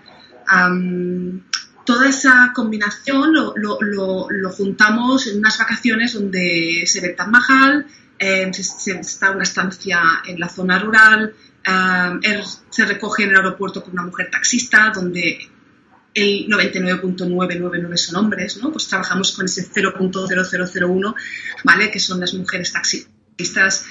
Toda 1.85 2.09
esa 2.09 2.51
combinación 2.55 3.33
lo, 3.33 4.51
juntamos 4.51 5.27
en 5.27 5.39
unas 5.39 5.57
vacaciones 5.57 6.13
donde 6.13 6.83
se 6.85 7.01
ve 7.01 7.15
Mahal, 7.27 7.85
eh, 8.17 8.51
se, 8.53 8.99
está 8.99 9.31
una 9.31 9.43
estancia 9.43 10.01
en 10.25 10.39
la 10.39 10.49
zona 10.49 10.79
rural, 10.79 11.33
se 12.69 12.85
recoge 12.85 13.23
en 13.23 13.31
el 13.31 13.35
aeropuerto 13.37 13.83
con 13.83 13.93
una 13.93 14.03
mujer 14.03 14.29
taxista, 14.31 14.91
donde 14.93 15.49
el 16.15 16.47
99.999 16.47 17.97
son 17.97 18.15
hombres, 18.15 18.57
¿no? 18.57 18.71
Pues 18.71 18.87
trabajamos 18.87 19.33
con 19.33 19.45
ese 19.45 19.69
0.0001, 19.69 21.15
¿vale? 21.63 21.91
Que 21.91 21.99
son 21.99 22.19
las 22.21 22.33
mujeres 22.33 22.71
taxistas 22.71 23.85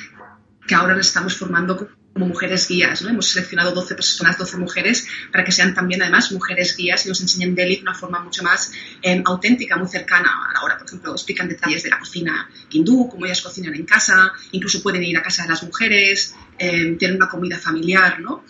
que 0.66 0.75
ahora 0.75 0.97
les 0.97 1.09
estamos 1.09 1.37
formando 1.37 1.90
como 2.14 2.26
mujeres 2.26 2.66
guías. 2.66 3.02
¿no? 3.02 3.11
Hemos 3.11 3.28
seleccionado 3.28 3.73
12 3.73 3.95
personas, 3.95 4.38
12 4.38 4.57
mujeres, 4.57 5.07
para 5.31 5.45
que 5.45 5.52
sean 5.52 5.75
también 5.75 6.00
además 6.00 6.33
mujeres 6.33 6.75
guías 6.76 7.04
y 7.04 7.09
nos 7.11 7.21
enseñen 7.21 7.54
Delhi 7.54 7.76
de 7.76 7.83
una 7.83 7.95
forma 7.95 8.21
mucho 8.21 8.43
más 8.43 8.73
em, 9.02 9.23
auténtica, 9.26 9.76
muy 9.76 9.88
cercana 9.88 10.31
a 10.49 10.52
la 10.54 10.62
hora. 10.62 10.78
Por 10.78 10.87
ejemplo, 10.87 11.12
explican 11.12 11.49
detalles 11.49 11.83
de 11.83 11.90
la 11.90 11.99
cocina 11.99 12.49
hindú, 12.71 13.09
cómo 13.11 13.26
ellas 13.26 13.43
cocinan 13.43 13.75
en 13.75 13.85
casa, 13.85 14.33
incluso 14.52 14.83
pueden 14.83 15.02
ir 15.02 15.19
a 15.19 15.23
casa 15.23 15.43
de 15.43 15.50
las 15.50 15.62
mujeres, 15.62 16.35
eh, 16.59 16.97
tienen 16.99 17.16
una 17.16 17.28
comida 17.28 17.59
familiar. 17.59 18.21
¿no? 18.21 18.45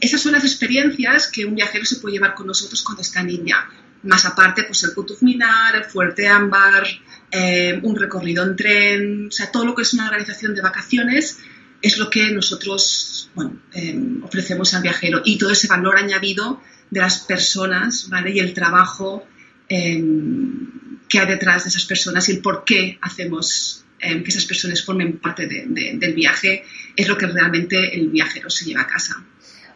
Esas 0.00 0.20
son 0.20 0.32
las 0.32 0.44
experiencias 0.44 1.28
que 1.28 1.44
un 1.44 1.54
viajero 1.54 1.84
se 1.84 1.96
puede 1.96 2.14
llevar 2.14 2.34
con 2.34 2.46
nosotros 2.46 2.82
cuando 2.82 3.02
está 3.02 3.20
India. 3.20 3.68
Más 4.02 4.24
aparte, 4.24 4.64
pues 4.64 4.82
el 4.82 4.94
Kutub 4.94 5.18
Minar, 5.20 5.76
el 5.76 5.84
Fuerte 5.84 6.26
Ámbar, 6.26 6.84
em, 7.30 7.80
un 7.84 7.94
recorrido 7.96 8.42
en 8.42 8.56
tren, 8.56 9.26
o 9.28 9.30
sea, 9.30 9.50
todo 9.50 9.64
lo 9.64 9.74
que 9.74 9.82
es 9.82 9.94
una 9.94 10.06
organización 10.06 10.54
de 10.54 10.60
vacaciones 10.60 11.38
es 11.80 11.98
lo 11.98 12.10
que 12.10 12.30
nosotros 12.30 13.30
em, 13.72 14.22
ofrecemos 14.24 14.74
al 14.74 14.82
viajero 14.82 15.22
y 15.24 15.38
todo 15.38 15.50
ese 15.50 15.68
valor 15.68 15.96
añadido 15.96 16.60
de 16.90 17.00
las 17.00 17.20
personas 17.20 18.08
¿vale? 18.08 18.30
y 18.32 18.38
el 18.40 18.52
trabajo 18.52 19.26
em, 19.68 20.98
que 21.08 21.18
hay 21.18 21.26
detrás 21.26 21.64
de 21.64 21.70
esas 21.70 21.84
personas 21.84 22.28
y 22.28 22.32
el 22.32 22.38
por 22.40 22.64
qué 22.64 22.98
hacemos 23.00 23.81
em, 24.02 24.22
que 24.22 24.30
esas 24.30 24.44
personas 24.44 24.84
formen 24.84 25.18
parte 25.18 25.46
del 25.46 26.14
viaje 26.14 26.64
es 26.96 27.08
lo 27.08 27.16
que 27.16 27.26
realmente 27.26 27.94
el 27.94 28.08
viajero 28.08 28.50
se 28.50 28.64
lleva 28.64 28.82
a 28.82 28.86
casa. 28.86 29.24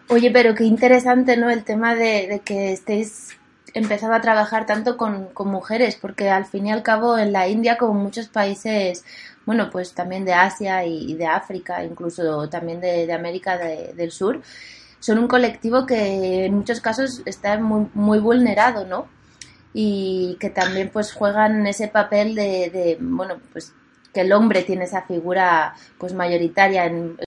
Oye, 0.09 0.30
pero 0.30 0.54
qué 0.54 0.64
interesante, 0.64 1.37
¿no? 1.37 1.49
El 1.50 1.64
tema 1.64 1.95
de, 1.95 2.42
que 2.45 2.73
estéis 2.73 3.37
empezando 3.75 4.14
a 4.14 4.21
trabajar 4.21 4.66
tanto 4.66 4.97
con, 4.97 5.26
con, 5.35 5.49
mujeres, 5.49 5.97
porque 5.97 6.28
al 6.28 6.47
fin 6.47 6.66
y 6.66 6.73
al 6.73 6.83
cabo 6.83 7.18
en 7.18 7.33
la 7.33 7.49
India, 7.49 7.76
como 7.76 7.95
muchos 7.95 8.28
países 8.28 9.04
bueno, 9.47 9.71
pues 9.71 9.95
también 9.95 10.25
de 10.25 10.35
Asia 10.35 10.85
y, 10.85 11.14
de 11.14 11.26
África, 11.26 11.83
incluso 11.85 12.49
también 12.49 12.80
de, 12.80 13.11
América 13.12 13.56
del 13.56 14.11
Sur, 14.11 14.42
son 14.99 15.18
un 15.18 15.28
colectivo 15.28 15.87
que 15.87 16.47
en 16.47 16.54
muchos 16.54 16.80
casos 16.80 17.23
está 17.25 17.56
muy, 17.59 17.87
muy 17.95 18.18
vulnerado, 18.18 18.85
¿no? 18.85 19.06
Y 19.73 20.37
que 20.40 20.50
también 20.50 20.90
pues 20.92 21.12
juegan 21.12 21.66
ese 21.66 21.87
papel 21.87 22.35
de, 22.35 22.71
de, 22.71 22.99
bueno, 23.00 23.37
pues 23.52 23.73
que 24.16 24.23
el 24.23 24.32
hombre 24.32 24.62
tiene 24.62 24.85
esa 24.85 25.02
figura 25.02 25.75
pues 25.99 26.14
mayoritaria 26.14 26.87
en, 26.87 27.18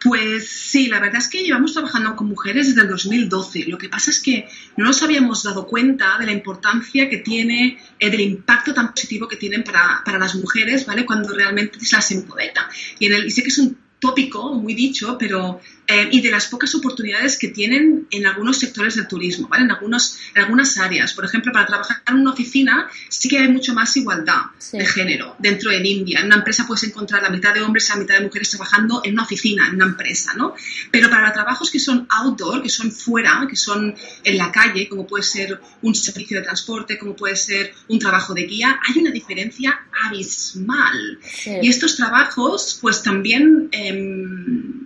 pues 0.00 0.48
sí, 0.48 0.86
la 0.86 1.00
verdad 1.00 1.18
es 1.18 1.26
que 1.26 1.42
llevamos 1.42 1.72
trabajando 1.72 2.14
con 2.14 2.28
mujeres 2.28 2.68
desde 2.68 2.82
el 2.82 2.88
2012. 2.88 3.64
Lo 3.66 3.78
que 3.78 3.88
pasa 3.88 4.12
es 4.12 4.20
que 4.20 4.48
no 4.76 4.84
nos 4.84 5.02
habíamos 5.02 5.42
dado 5.42 5.66
cuenta 5.66 6.16
de 6.20 6.26
la 6.26 6.30
importancia 6.30 7.10
que 7.10 7.16
tiene, 7.16 7.80
eh, 7.98 8.10
del 8.10 8.20
impacto 8.20 8.72
tan 8.72 8.92
positivo 8.92 9.26
que 9.26 9.36
tienen 9.36 9.64
para, 9.64 10.02
para, 10.04 10.20
las 10.20 10.36
mujeres, 10.36 10.86
¿vale? 10.86 11.04
Cuando 11.04 11.34
realmente 11.34 11.80
se 11.80 11.96
las 11.96 12.12
empodera. 12.12 12.68
Y, 13.00 13.06
en 13.06 13.26
y 13.26 13.30
sé 13.32 13.42
que 13.42 13.48
es 13.48 13.58
un 13.58 13.76
tópico, 13.98 14.54
muy 14.54 14.74
dicho, 14.74 15.16
pero 15.18 15.60
eh, 15.90 16.06
y 16.12 16.20
de 16.20 16.30
las 16.30 16.48
pocas 16.48 16.74
oportunidades 16.74 17.38
que 17.38 17.48
tienen 17.48 18.06
en 18.10 18.26
algunos 18.26 18.58
sectores 18.58 18.96
del 18.96 19.08
turismo, 19.08 19.48
¿vale? 19.48 19.64
En, 19.64 19.70
algunos, 19.70 20.18
en 20.34 20.42
algunas 20.42 20.76
áreas. 20.76 21.14
Por 21.14 21.24
ejemplo, 21.24 21.50
para 21.50 21.64
trabajar 21.64 22.02
en 22.06 22.16
una 22.16 22.32
oficina 22.32 22.90
sí 23.08 23.26
que 23.26 23.38
hay 23.38 23.48
mucho 23.48 23.72
más 23.72 23.96
igualdad 23.96 24.42
de 24.70 24.84
género 24.84 25.34
dentro 25.38 25.70
de 25.70 25.78
India. 25.78 26.20
En 26.20 26.26
una 26.26 26.36
empresa 26.36 26.66
puedes 26.66 26.84
encontrar 26.84 27.22
la 27.22 27.30
mitad 27.30 27.54
de 27.54 27.62
hombres 27.62 27.88
y 27.88 27.92
la 27.94 27.96
mitad 28.00 28.14
de 28.16 28.24
mujeres 28.26 28.50
trabajando 28.50 29.00
en 29.02 29.14
una 29.14 29.22
oficina, 29.22 29.66
en 29.66 29.76
una 29.76 29.86
empresa, 29.86 30.34
¿no? 30.36 30.54
Pero 30.90 31.08
para 31.08 31.32
trabajos 31.32 31.70
que 31.70 31.78
son 31.78 32.06
outdoor, 32.10 32.62
que 32.62 32.68
son 32.68 32.92
fuera, 32.92 33.46
que 33.48 33.56
son 33.56 33.94
en 34.24 34.36
la 34.36 34.52
calle, 34.52 34.90
como 34.90 35.06
puede 35.06 35.24
ser 35.24 35.58
un 35.80 35.94
servicio 35.94 36.36
de 36.36 36.44
transporte, 36.44 36.98
como 36.98 37.16
puede 37.16 37.36
ser 37.36 37.72
un 37.88 37.98
trabajo 37.98 38.34
de 38.34 38.42
guía, 38.42 38.78
hay 38.86 39.00
una 39.00 39.10
diferencia 39.10 39.86
abismal. 40.04 41.18
Y 41.62 41.66
estos 41.66 41.96
trabajos, 41.96 42.78
pues 42.82 43.02
también... 43.02 43.70
Em, 43.72 44.77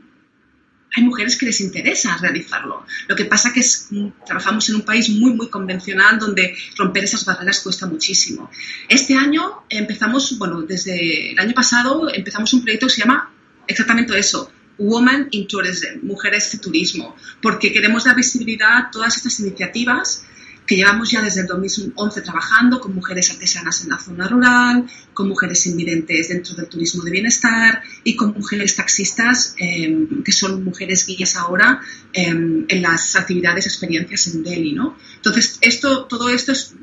hay 0.95 1.03
mujeres 1.03 1.37
que 1.37 1.47
les 1.47 1.61
interesa 1.61 2.19
realizarlo. 2.19 2.85
Lo 3.09 3.17
que 3.17 3.25
pasa 3.25 3.53
que 3.53 3.61
es, 3.61 3.89
trabajamos 4.27 4.69
en 4.69 4.77
un 4.77 4.83
país 4.83 5.09
muy, 5.09 5.33
muy 5.33 5.49
convencional 5.49 6.19
donde 6.19 6.55
romper 6.77 7.05
esas 7.05 7.25
barreras 7.25 7.61
cuesta 7.61 7.87
muchísimo. 7.87 8.51
Este 8.89 9.15
año 9.15 9.65
empezamos, 9.69 10.37
bueno, 10.39 10.63
desde 10.63 11.33
el 11.33 11.39
año 11.39 11.55
pasado 11.55 12.13
empezamos 12.13 12.53
un 12.53 12.63
proyecto 12.63 12.87
que 12.87 12.93
se 12.93 13.01
llama 13.01 13.33
exactamente 13.67 14.19
eso, 14.19 14.53
Women 14.79 15.29
in 15.31 15.47
Tourism, 15.47 16.01
Mujeres 16.03 16.51
de 16.53 16.59
Turismo, 16.59 17.17
porque 17.41 17.73
queremos 17.73 18.05
dar 18.05 18.17
visibilidad 18.17 18.77
a 18.77 18.91
todas 18.91 19.17
estas 19.17 19.39
iniciativas 19.41 20.25
que 20.73 20.77
llevamos 20.77 21.11
ya 21.11 21.21
desde 21.21 21.43
el 21.43 21.47
2011 21.49 22.23
trabajando 22.23 22.81
con 22.81 22.95
mujeres 22.95 23.31
artesanas 23.31 23.83
en 23.83 23.91
la 23.91 23.99
zona 23.99 24.27
rural, 24.27 24.87
con 25.13 25.29
mujeres 25.29 25.67
invidentes 25.67 26.31
dentro 26.31 26.55
del 26.55 26.67
turismo 26.67 27.05
de 27.05 27.11
bienestar 27.11 27.83
y 28.05 28.17
con 28.17 28.33
mujeres 28.33 28.75
taxistas, 28.75 29.55
em, 29.59 30.23
que 30.25 30.33
son 30.33 30.65
mujeres 30.65 31.05
guías 31.05 31.37
ahora 31.37 31.83
em, 32.15 32.65
en 32.67 32.81
las 32.81 33.17
actividades, 33.17 33.67
experiencias 33.67 34.29
en 34.29 34.43
Delhi. 34.43 34.73
¿no? 34.73 34.97
Entonces, 35.17 35.59
esto, 35.61 36.07
todo 36.07 36.31
esto 36.31 36.53
es, 36.53 36.75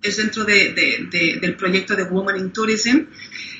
es 0.00 0.16
dentro 0.16 0.46
del 0.46 1.56
proyecto 1.58 1.94
de 1.94 2.04
Women 2.04 2.38
in 2.38 2.52
Tourism 2.52 3.00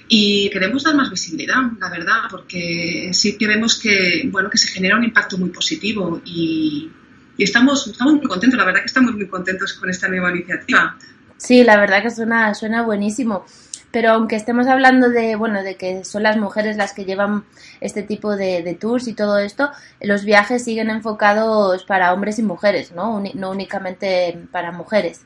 y 0.09 0.49
queremos 0.49 0.85
dar 0.85 0.95
más 0.95 1.11
visibilidad, 1.11 1.61
la 1.79 1.91
verdad, 1.91 2.21
porque 2.31 3.11
sí 3.13 3.37
que 3.37 3.47
vemos 3.47 3.79
que, 3.79 4.27
bueno, 4.33 4.49
que 4.49 4.57
se 4.57 4.69
genera 4.69 4.97
un 4.97 5.05
impacto 5.05 5.37
muy 5.37 5.51
positivo 5.51 6.23
y 6.25 6.89
y 7.37 7.45
estamos, 7.45 7.87
estamos 7.87 8.15
muy 8.15 8.27
contentos, 8.27 8.59
la 8.59 8.65
verdad 8.65 8.81
que 8.81 8.87
estamos 8.87 9.15
muy 9.15 9.29
contentos 9.29 9.75
con 9.75 9.91
esta 9.91 10.09
nueva 10.09 10.31
iniciativa. 10.31 10.97
Sí, 11.37 11.65
la 11.65 11.77
verdad 11.77 12.03
que 12.03 12.11
suena, 12.11 12.55
suena 12.55 12.83
buenísimo. 12.83 13.45
Pero 13.91 14.11
aunque 14.11 14.37
estemos 14.37 14.67
hablando 14.67 15.09
de, 15.09 15.37
bueno, 15.37 15.63
de 15.63 15.77
que 15.77 16.05
son 16.05 16.23
las 16.23 16.37
mujeres 16.37 16.77
las 16.77 16.93
que 16.93 17.05
llevan 17.05 17.45
este 17.81 18.03
tipo 18.03 18.37
de, 18.37 18.77
tours 18.79 19.09
y 19.09 19.15
todo 19.15 19.39
esto, 19.39 19.71
los 20.01 20.25
viajes 20.25 20.65
siguen 20.65 20.91
enfocados 20.91 21.85
para 21.85 22.13
hombres 22.13 22.39
y 22.39 22.43
mujeres, 22.43 22.93
¿no? 22.93 23.23
no 23.35 23.51
únicamente 23.51 24.39
para 24.51 24.73
mujeres. 24.73 25.25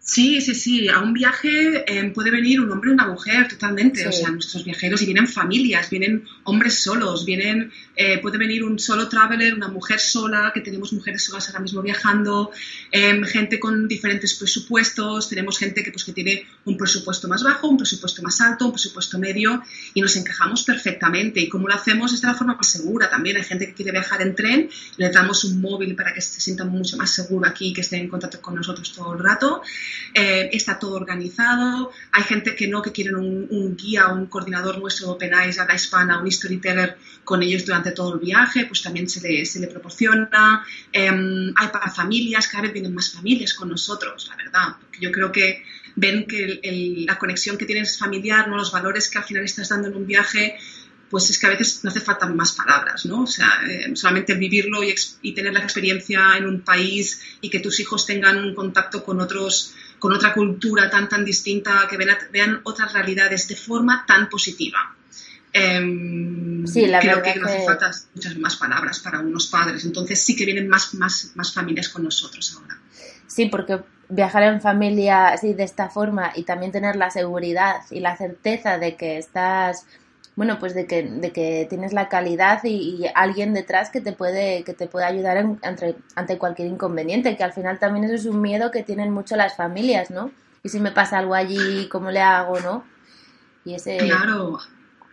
Sí, 0.00 0.40
sí, 0.40 0.54
sí. 0.54 0.88
A 0.88 1.00
un 1.00 1.12
viaje 1.12 1.84
eh, 1.86 2.10
puede 2.14 2.30
venir 2.30 2.62
un 2.62 2.70
hombre 2.72 2.90
y 2.90 2.94
una 2.94 3.06
mujer 3.06 3.46
totalmente. 3.46 4.08
O 4.08 4.12
sea, 4.12 4.30
nuestros 4.30 4.64
viajeros 4.64 5.02
y 5.02 5.04
vienen 5.04 5.28
familias, 5.28 5.90
vienen 5.90 6.24
hombres 6.44 6.82
solos, 6.82 7.26
vienen, 7.26 7.70
eh, 7.94 8.16
puede 8.16 8.38
venir 8.38 8.64
un 8.64 8.78
solo 8.78 9.06
traveler, 9.06 9.52
una 9.52 9.68
mujer 9.68 10.00
sola, 10.00 10.50
que 10.54 10.62
tenemos 10.62 10.94
mujeres 10.94 11.24
solas 11.24 11.48
ahora 11.48 11.60
mismo 11.60 11.82
viajando, 11.82 12.52
em, 12.90 13.22
gente 13.24 13.60
con 13.60 13.86
diferentes 13.86 14.32
presupuestos, 14.34 15.28
tenemos 15.28 15.58
gente 15.58 15.82
que, 15.82 15.92
pues, 15.92 16.04
que 16.04 16.14
tiene 16.14 16.46
un 16.64 16.78
presupuesto 16.78 17.28
más 17.28 17.42
bajo, 17.42 17.68
un 17.68 17.76
presupuesto 17.76 18.22
más 18.22 18.40
alto, 18.40 18.64
un 18.64 18.72
presupuesto 18.72 19.18
medio 19.18 19.62
y 19.92 20.00
nos 20.00 20.16
encajamos 20.16 20.62
perfectamente. 20.62 21.40
Y 21.40 21.50
como 21.50 21.68
lo 21.68 21.74
hacemos 21.74 22.14
es 22.14 22.22
de 22.22 22.28
la 22.28 22.34
forma 22.34 22.54
más 22.54 22.66
segura 22.66 23.10
también. 23.10 23.36
Hay 23.36 23.44
gente 23.44 23.66
que 23.66 23.74
quiere 23.74 23.90
viajar 23.90 24.22
en 24.22 24.34
tren, 24.34 24.70
le 24.96 25.10
damos 25.10 25.44
un 25.44 25.60
móvil 25.60 25.94
para 25.94 26.14
que 26.14 26.22
se 26.22 26.40
sienta 26.40 26.64
mucho 26.64 26.96
más 26.96 27.12
seguro 27.12 27.46
aquí, 27.46 27.74
que 27.74 27.82
esté 27.82 27.96
en 27.96 28.08
contacto 28.08 28.40
con 28.40 28.54
nosotros 28.54 28.90
todo 28.94 29.12
el 29.12 29.18
rato. 29.18 29.60
Eh, 30.14 30.50
está 30.52 30.78
todo 30.78 30.96
organizado, 30.96 31.92
hay 32.12 32.22
gente 32.24 32.54
que 32.54 32.66
no, 32.68 32.82
que 32.82 32.92
quieren 32.92 33.16
un, 33.16 33.76
guía, 33.76 34.08
un 34.08 34.26
coordinador 34.26 34.78
nuestro 34.78 35.10
Open 35.10 35.32
Eyes, 35.34 35.58
habla 35.58 35.74
hispana, 35.74 36.20
un 36.20 36.30
storyteller 36.30 36.96
con 37.24 37.42
ellos 37.42 37.64
durante 37.64 37.92
todo 37.92 38.14
el 38.14 38.20
viaje, 38.20 38.64
pues 38.66 38.82
también 38.82 39.08
se 39.08 39.20
le, 39.20 39.44
se 39.44 39.60
le 39.60 39.66
proporciona. 39.66 40.64
Em, 40.92 41.52
hay 41.56 41.68
para 41.68 41.90
familias, 41.90 42.48
cada 42.48 42.62
vez 42.62 42.72
vienen 42.72 42.94
más 42.94 43.10
familias 43.10 43.54
con 43.54 43.68
nosotros, 43.68 44.28
la 44.28 44.36
verdad, 44.36 44.76
porque 44.80 44.98
yo 45.00 45.12
creo 45.12 45.30
que 45.30 45.62
ven 45.94 46.26
que 46.26 46.60
la 47.06 47.18
conexión 47.18 47.58
que 47.58 47.66
tienes 47.66 47.90
es 47.90 47.98
familiar, 47.98 48.48
¿no? 48.48 48.56
los 48.56 48.72
valores 48.72 49.10
que 49.10 49.18
al 49.18 49.24
final 49.24 49.44
estás 49.44 49.68
dando 49.68 49.88
en 49.88 49.96
un 49.96 50.06
viaje 50.06 50.56
pues 51.10 51.30
es 51.30 51.38
que 51.38 51.46
a 51.46 51.50
veces 51.50 51.82
no 51.82 51.90
hace 51.90 52.00
falta 52.00 52.26
más 52.26 52.52
palabras, 52.52 53.06
¿no? 53.06 53.22
O 53.22 53.26
sea, 53.26 53.48
eh, 53.68 53.90
solamente 53.94 54.34
vivirlo 54.34 54.80
y, 54.82 55.32
tener 55.32 55.52
la 55.52 55.60
experiencia 55.60 56.36
en 56.36 56.46
un 56.46 56.60
país 56.60 57.22
y 57.40 57.48
que 57.50 57.60
tus 57.60 57.80
hijos 57.80 58.06
tengan 58.06 58.38
un 58.38 58.54
contacto 58.54 59.04
con 59.04 59.20
otros, 59.20 59.74
con 59.98 60.12
otra 60.12 60.32
cultura 60.32 60.90
tan, 60.90 61.08
tan 61.08 61.24
distinta, 61.24 61.86
que 61.88 61.96
vean, 61.96 62.60
otras 62.64 62.92
realidades 62.92 63.48
de 63.48 63.56
forma 63.56 64.04
tan 64.06 64.28
positiva. 64.28 64.94
Em, 65.52 66.66
sí, 66.66 66.86
la 66.86 67.00
creo 67.00 67.22
que 67.22 67.36
no 67.36 67.46
hace 67.46 67.64
falta 67.64 67.90
muchas 68.14 68.36
más 68.36 68.56
palabras 68.56 69.00
para 69.00 69.20
unos 69.20 69.46
padres. 69.46 69.84
Entonces 69.84 70.22
sí 70.22 70.36
que 70.36 70.44
vienen 70.44 70.68
más, 70.68 70.94
más, 70.94 71.32
más 71.34 71.52
familias 71.52 71.88
con 71.88 72.04
nosotros 72.04 72.54
ahora. 72.56 72.78
Sí, 73.26 73.46
porque 73.46 73.80
viajar 74.08 74.42
en 74.44 74.60
familia 74.60 75.28
así 75.28 75.54
de 75.54 75.64
esta 75.64 75.88
forma 75.88 76.32
y 76.34 76.44
también 76.44 76.72
tener 76.72 76.96
la 76.96 77.10
seguridad 77.10 77.76
y 77.90 78.00
la 78.00 78.16
certeza 78.16 78.78
de 78.78 78.96
que 78.96 79.18
estás 79.18 79.86
bueno, 80.38 80.60
pues 80.60 80.72
de 80.72 80.86
que, 80.86 81.02
de 81.02 81.32
que 81.32 81.66
tienes 81.68 81.92
la 81.92 82.08
calidad 82.08 82.62
y, 82.62 83.06
alguien 83.16 83.54
detrás 83.54 83.90
que 83.90 84.00
te 84.00 84.12
puede, 84.12 84.62
que 84.62 84.72
te 84.72 84.86
puede 84.86 85.04
ayudar 85.04 85.36
ante, 85.62 85.96
ante 86.14 86.38
cualquier 86.38 86.68
inconveniente, 86.68 87.36
que 87.36 87.42
al 87.42 87.52
final 87.52 87.80
también 87.80 88.04
eso 88.04 88.14
es 88.14 88.24
un 88.24 88.40
miedo 88.40 88.70
que 88.70 88.84
tienen 88.84 89.10
mucho 89.10 89.34
las 89.34 89.56
familias, 89.56 90.12
¿no? 90.12 90.30
Y 90.62 90.68
si 90.68 90.78
me 90.78 90.92
pasa 90.92 91.18
algo 91.18 91.34
allí, 91.34 91.88
¿cómo 91.88 92.12
le 92.12 92.20
hago, 92.20 92.60
no? 92.60 92.84
Y 93.64 93.74
ese... 93.74 93.96
Claro, 93.96 94.60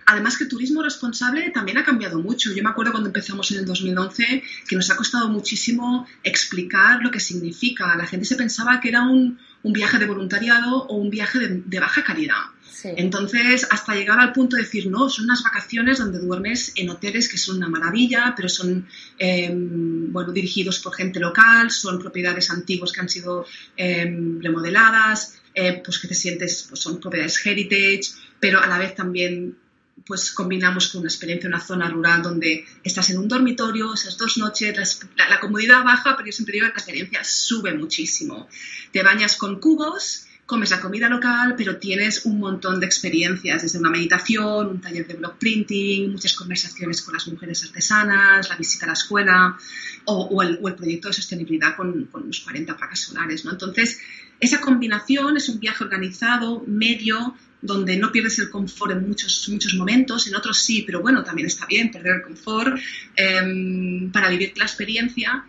Además 0.08 0.38
que 0.38 0.46
turismo 0.46 0.84
responsable 0.84 1.50
también 1.50 1.80
ha 1.80 1.84
cambiado 1.84 2.20
mucho. 2.20 2.54
Yo 2.54 2.62
me 2.62 2.70
acuerdo 2.70 2.92
cuando 2.92 3.10
empezamos 3.10 3.50
en 3.50 3.58
el 3.58 3.66
2011 3.66 4.44
que 4.68 4.76
nos 4.76 4.92
ha 4.92 4.96
costado 4.96 5.30
muchísimo 5.30 6.06
explicar 6.24 7.02
lo 7.02 7.10
que 7.10 7.20
significa. 7.20 7.96
La 7.96 8.06
gente 8.06 8.26
se 8.26 8.36
pensaba 8.36 8.80
que 8.80 8.90
era 8.90 9.02
un, 9.02 9.40
un 9.64 9.74
viaje 9.74 9.98
de 9.98 10.06
voluntariado 10.06 10.84
o 10.84 10.96
un 10.98 11.10
viaje 11.10 11.40
de, 11.40 11.80
baja 11.80 12.04
calidad. 12.04 12.36
Entonces, 12.84 13.68
hasta 13.70 13.96
llegar 13.96 14.20
al 14.20 14.34
punto 14.34 14.56
de 14.56 14.64
decir, 14.64 14.88
no, 14.88 15.10
son 15.10 15.26
unas 15.26 15.44
vacaciones 15.44 16.00
donde 16.00 16.20
duermes 16.20 16.74
en 16.76 16.90
hoteles 16.90 17.30
que 17.30 17.38
son 17.38 17.58
una 17.58 17.70
maravilla, 17.70 18.34
pero 18.36 18.50
son 18.50 18.88
em, 19.18 20.12
bueno, 20.12 20.32
dirigidos 20.32 20.80
por 20.80 20.94
gente 20.94 21.20
local, 21.20 21.72
son 21.72 22.00
propiedades 22.00 22.50
antiguas 22.50 22.92
que 22.92 23.02
han 23.02 23.10
sido 23.10 23.46
em, 23.78 24.42
remodeladas, 24.42 25.42
eh, 25.54 25.82
pues 25.84 26.00
que 26.00 26.08
te 26.08 26.16
sientes, 26.16 26.66
pues 26.68 26.82
son 26.82 27.00
propiedades 27.00 27.46
heritage, 27.46 28.12
pero 28.40 28.60
a 28.62 28.68
la 28.68 28.78
vez 28.78 28.94
también 28.94 29.58
pues 30.06 30.32
combinamos 30.32 30.90
con 30.90 31.00
una 31.00 31.10
experiencia 31.10 31.48
en 31.48 31.54
una 31.54 31.64
zona 31.64 31.90
rural 31.90 32.22
donde 32.22 32.66
estás 32.84 33.10
en 33.10 33.18
un 33.18 33.28
dormitorio, 33.28 33.94
esas 33.94 34.18
dos 34.18 34.38
noches, 34.38 35.00
la, 35.16 35.40
comodidad 35.40 35.84
baja, 35.84 36.16
pero 36.16 36.28
yo 36.28 36.32
siempre 36.32 36.54
digo 36.54 36.68
que 36.68 36.74
la 36.74 36.78
experiencia 36.78 37.24
sube 37.24 37.74
muchísimo. 37.74 38.48
Te 38.92 39.04
bañas 39.04 39.36
con 39.36 39.60
cubos, 39.60 40.25
comes 40.46 40.70
la 40.70 40.80
comida 40.80 41.10
local, 41.10 41.56
pero 41.58 41.78
tienes 41.78 42.26
un 42.26 42.40
montón 42.40 42.80
de 42.80 42.86
experiencias, 42.86 43.64
desde 43.64 43.80
una 43.80 43.90
meditación, 43.90 44.68
un 44.68 44.82
taller 44.82 45.08
de 45.08 45.16
block 45.16 45.38
printing, 45.38 46.12
muchas 46.12 46.34
conversaciones 46.36 47.02
con 47.02 47.14
las 47.14 47.28
mujeres 47.28 47.64
artesanas, 47.64 48.48
la 48.50 48.56
visita 48.56 48.86
a 48.86 48.90
la 48.90 48.94
escuela 48.94 49.58
o, 50.06 50.42
el, 50.44 50.60
proyecto 50.76 51.08
de 51.08 51.14
sostenibilidad 51.14 51.76
con, 51.76 52.06
con 52.06 52.28
los 52.28 52.42
40 52.42 52.78
placas 52.78 53.00
solares. 53.00 53.44
¿no? 53.44 53.52
Entonces, 53.52 54.00
esa 54.40 54.62
combinación 54.62 55.38
es 55.38 55.50
un 55.50 55.60
viaje 55.60 55.84
organizado, 55.84 56.64
medio, 56.68 57.36
donde 57.62 57.98
no 57.98 58.12
pierdes 58.12 58.38
el 58.40 58.50
confort 58.50 58.92
en 58.92 59.08
muchos, 59.08 59.50
muchos 59.50 59.74
momentos, 59.74 60.28
en 60.28 60.36
otros 60.36 60.60
sí, 60.60 60.84
pero 60.86 61.02
bueno, 61.02 61.24
también 61.24 61.48
está 61.48 61.66
bien 61.66 61.90
perder 61.90 62.18
el 62.18 62.22
confort 62.22 62.78
em, 63.16 64.12
para 64.12 64.30
vivir 64.30 64.54
la 64.58 64.66
experiencia 64.66 65.46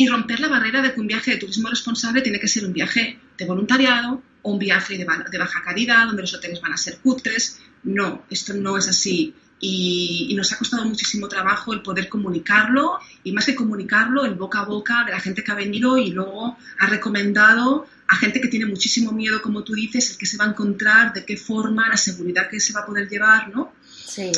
y 0.00 0.06
romper 0.06 0.38
la 0.38 0.48
barrera 0.48 0.80
de 0.80 0.94
que 0.94 1.00
un 1.00 1.08
viaje 1.08 1.32
de 1.32 1.38
turismo 1.38 1.68
responsable 1.68 2.22
tiene 2.22 2.38
que 2.38 2.46
ser 2.46 2.64
un 2.64 2.72
viaje 2.72 3.18
de 3.36 3.44
voluntariado 3.44 4.22
o 4.42 4.52
un 4.52 4.58
viaje 4.58 4.96
de, 4.96 5.04
de 5.30 5.38
baja 5.38 5.60
calidad, 5.62 6.06
donde 6.06 6.22
los 6.22 6.32
hoteles 6.32 6.60
van 6.60 6.72
a 6.72 6.76
ser 6.76 6.98
cutres. 6.98 7.58
No, 7.82 8.24
esto 8.30 8.54
no 8.54 8.78
es 8.78 8.88
así. 8.88 9.34
Y, 9.60 10.28
y, 10.30 10.34
nos 10.36 10.52
ha 10.52 10.56
costado 10.56 10.84
muchísimo 10.84 11.26
trabajo 11.26 11.74
el 11.74 11.82
poder 11.82 12.08
comunicarlo 12.08 13.00
y 13.24 13.32
más 13.32 13.44
que 13.44 13.56
comunicarlo, 13.56 14.24
el 14.24 14.34
boca 14.34 14.60
a 14.60 14.64
boca 14.66 15.02
de 15.04 15.10
la 15.10 15.18
gente 15.18 15.42
que 15.42 15.50
ha 15.50 15.56
venido 15.56 15.98
y 15.98 16.12
luego 16.12 16.56
ha 16.78 16.86
recomendado 16.86 17.88
a 18.06 18.14
gente 18.14 18.40
que 18.40 18.46
tiene 18.46 18.66
muchísimo 18.66 19.10
miedo, 19.10 19.42
como 19.42 19.64
tú 19.64 19.74
dices, 19.74 20.12
el 20.12 20.16
que 20.16 20.26
se 20.26 20.36
va 20.36 20.44
a 20.44 20.50
encontrar, 20.50 21.12
de 21.12 21.24
qué 21.24 21.36
forma, 21.36 21.88
la 21.88 21.96
seguridad 21.96 22.48
que 22.48 22.60
se 22.60 22.72
va 22.72 22.82
a 22.82 22.86
poder 22.86 23.08
llevar, 23.08 23.48
¿no? 23.48 23.72
Sí. 23.84 24.30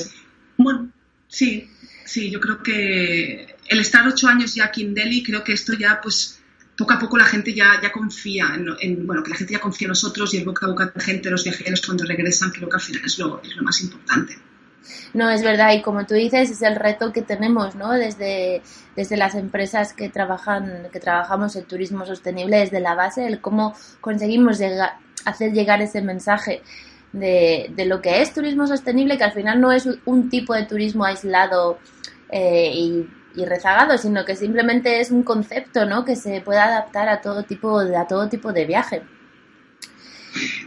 Bueno, 0.56 0.90
sí, 1.28 1.68
sí, 2.04 2.30
yo 2.30 2.40
creo 2.40 2.62
que 2.62 3.56
el 3.68 3.80
estar 3.80 4.06
ocho 4.06 4.28
años 4.28 4.54
ya 4.54 4.66
aquí 4.66 4.82
en 4.82 4.94
Delhi, 4.94 5.22
creo 5.22 5.44
que 5.44 5.52
esto 5.52 5.72
ya, 5.74 6.00
pues, 6.02 6.40
poco 6.76 6.94
a 6.94 6.98
poco 6.98 7.18
la 7.18 7.24
gente 7.24 7.52
ya, 7.52 7.78
ya 7.82 7.92
confía 7.92 8.52
en, 8.80 9.06
bueno, 9.06 9.22
que 9.22 9.30
la 9.30 9.36
gente 9.36 9.52
ya 9.52 9.60
confía 9.60 9.86
en 9.86 9.90
nosotros 9.90 10.32
y 10.34 10.38
el 10.38 10.44
boca 10.44 10.66
a 10.66 10.70
boca 10.70 10.86
de 10.86 10.92
la 10.94 11.02
gente, 11.02 11.30
los 11.30 11.44
viajeros 11.44 11.82
cuando 11.84 12.04
regresan, 12.04 12.50
creo 12.50 12.68
que 12.68 12.76
al 12.76 12.82
final 12.82 13.02
es 13.04 13.18
lo, 13.18 13.42
es 13.42 13.54
lo 13.54 13.62
más 13.62 13.80
importante. 13.82 14.38
No, 15.12 15.28
es 15.28 15.42
verdad, 15.42 15.72
y 15.74 15.82
como 15.82 16.06
tú 16.06 16.14
dices, 16.14 16.50
es 16.50 16.62
el 16.62 16.76
reto 16.76 17.12
que 17.12 17.22
tenemos, 17.22 17.74
¿no? 17.74 17.92
Desde, 17.92 18.62
desde 18.96 19.16
las 19.16 19.34
empresas 19.34 19.92
que 19.92 20.08
trabajan, 20.08 20.88
que 20.92 21.00
trabajamos 21.00 21.54
en 21.56 21.64
turismo 21.64 22.06
sostenible, 22.06 22.58
desde 22.58 22.80
la 22.80 22.94
base, 22.94 23.26
el 23.26 23.40
cómo 23.40 23.76
conseguimos 24.00 24.58
hacer 25.24 25.52
llegar 25.52 25.82
ese 25.82 26.00
mensaje 26.00 26.62
de, 27.12 27.70
de, 27.74 27.84
lo 27.86 28.00
que 28.00 28.22
es 28.22 28.32
turismo 28.32 28.66
sostenible, 28.66 29.18
que 29.18 29.24
al 29.24 29.32
final 29.32 29.60
no 29.60 29.72
es 29.72 29.88
un 30.04 30.30
tipo 30.30 30.54
de 30.54 30.64
turismo 30.66 31.04
aislado 31.04 31.78
eh, 32.30 32.72
y, 32.74 33.06
rezagado, 33.44 33.96
sino 33.96 34.24
que 34.24 34.36
simplemente 34.36 35.00
es 35.00 35.10
un 35.10 35.22
concepto, 35.22 35.86
¿no? 35.86 36.04
Que 36.04 36.16
se 36.16 36.40
puede 36.40 36.58
adaptar 36.58 37.08
a 37.08 37.20
todo 37.20 37.44
tipo, 37.44 37.78
a 37.78 38.06
todo 38.06 38.28
tipo 38.28 38.52
de 38.52 38.66
viaje. 38.66 39.02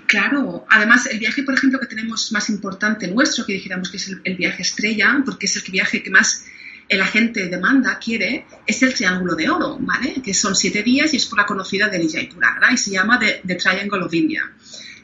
Claro, 0.07 0.65
además 0.69 1.05
el 1.07 1.19
viaje, 1.19 1.43
por 1.43 1.53
ejemplo, 1.53 1.79
que 1.79 1.87
tenemos 1.87 2.31
más 2.31 2.49
importante 2.49 3.07
nuestro, 3.07 3.45
que 3.45 3.53
dijéramos 3.53 3.91
que 3.91 3.97
es 3.97 4.15
el, 4.23 4.35
viaje 4.35 4.61
estrella, 4.61 5.21
porque 5.25 5.45
es 5.45 5.55
el 5.57 5.71
viaje 5.71 6.01
que 6.01 6.09
más 6.09 6.45
la 6.89 7.05
gente 7.05 7.47
demanda, 7.47 7.99
quiere, 7.99 8.45
es 8.65 8.81
el 8.83 8.93
Triángulo 8.93 9.35
de 9.35 9.49
Oro, 9.49 9.77
¿vale? 9.79 10.21
Que 10.23 10.33
son 10.33 10.55
siete 10.55 10.83
días 10.83 11.13
y 11.13 11.17
es 11.17 11.25
por 11.25 11.39
la 11.39 11.45
conocida 11.45 11.89
de 11.89 11.99
Lijaypura, 11.99 12.57
y 12.71 12.77
se 12.77 12.91
llama 12.91 13.19
The, 13.19 13.55
Triangle 13.55 14.03
of 14.03 14.13
India. 14.13 14.41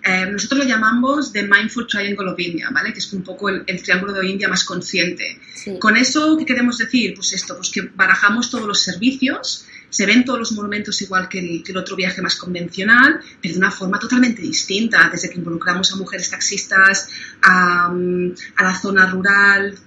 Eh, 0.03 0.27
nosotros 0.31 0.59
lo 0.59 0.65
llamamos 0.65 1.31
The 1.33 1.43
Mindful 1.43 1.87
Triangle 1.87 2.29
of 2.29 2.39
India, 2.39 2.69
¿vale? 2.71 2.93
Que 2.93 2.99
es 2.99 3.13
un 3.13 3.21
poco 3.21 3.49
el, 3.49 3.65
triángulo 3.83 4.13
de 4.13 4.27
India 4.27 4.47
más 4.47 4.63
consciente. 4.63 5.39
Con 5.79 5.97
eso, 5.97 6.37
¿qué 6.37 6.45
queremos 6.45 6.77
decir? 6.77 7.13
Pues 7.15 7.33
esto, 7.33 7.55
pues 7.57 7.69
que 7.69 7.81
barajamos 7.93 8.49
todos 8.49 8.65
los 8.65 8.81
servicios, 8.81 9.65
se 9.89 10.05
ven 10.05 10.23
todos 10.23 10.39
los 10.39 10.51
monumentos 10.53 11.01
igual 11.01 11.27
que 11.27 11.63
el, 11.65 11.77
otro 11.77 11.95
viaje 11.95 12.21
más 12.21 12.35
convencional, 12.35 13.19
pero 13.41 13.53
de 13.53 13.59
una 13.59 13.71
forma 13.71 13.99
totalmente 13.99 14.41
distinta, 14.41 15.09
desde 15.11 15.29
que 15.29 15.37
involucramos 15.37 15.91
a 15.91 15.97
mujeres 15.97 16.29
taxistas, 16.29 17.09
a, 17.41 17.91
la 17.91 18.75
zona 18.79 19.07
rural, 19.07 19.77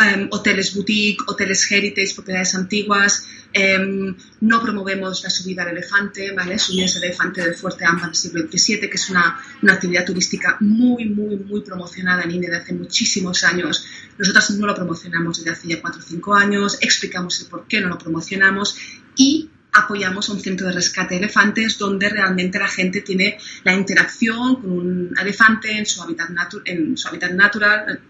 em, 0.00 0.28
hoteles 0.30 0.74
boutique, 0.74 1.22
hoteles 1.26 1.70
heritage, 1.70 2.14
propiedades 2.14 2.54
antiguas. 2.54 3.26
Em, 3.52 4.14
no 4.40 4.60
promovemos 4.60 5.22
la 5.22 5.30
subida 5.30 5.62
al 5.62 5.68
elefante, 5.68 6.32
¿vale? 6.32 6.58
Subir 6.58 6.84
ese 6.84 6.98
elefante 6.98 7.42
del 7.42 7.54
fuerte 7.54 7.84
Amba 7.84 8.06
del 8.06 8.16
siglo 8.16 8.42
XVII, 8.42 8.88
que 8.90 8.96
es 8.96 9.10
una, 9.10 9.40
una, 9.62 9.74
actividad 9.74 10.04
turística 10.04 10.56
muy, 10.60 11.04
muy, 11.04 11.36
muy 11.36 11.60
promocionada 11.60 12.22
en 12.22 12.32
India 12.32 12.50
desde 12.50 12.64
hace 12.64 12.74
muchísimos 12.74 13.44
años. 13.44 13.86
Nosotras 14.18 14.50
no 14.50 14.66
lo 14.66 14.74
promocionamos 14.74 15.38
desde 15.38 15.50
hace 15.50 15.68
ya 15.68 15.80
4 15.80 16.00
o 16.00 16.02
5 16.02 16.34
años, 16.34 16.78
explicamos 16.80 17.40
el 17.40 17.46
por 17.46 17.66
qué 17.68 17.80
no 17.80 17.88
lo 17.88 17.98
promocionamos 17.98 18.76
y 19.16 19.50
apoyamos 19.74 20.28
a 20.28 20.32
un 20.32 20.40
centro 20.40 20.68
de 20.68 20.72
rescate 20.72 21.14
de 21.14 21.20
elefantes 21.20 21.78
donde 21.78 22.08
realmente 22.08 22.58
la 22.58 22.68
gente 22.68 23.02
tiene 23.02 23.38
la 23.64 23.74
interacción 23.74 24.56
con 24.56 24.70
un 24.72 25.14
elefante 25.20 25.76
en 25.76 25.84
su 25.84 26.02
hábitat, 26.02 26.30
en 26.64 26.96
su 26.96 27.08
hábitat 27.08 27.32
natural. 27.32 28.00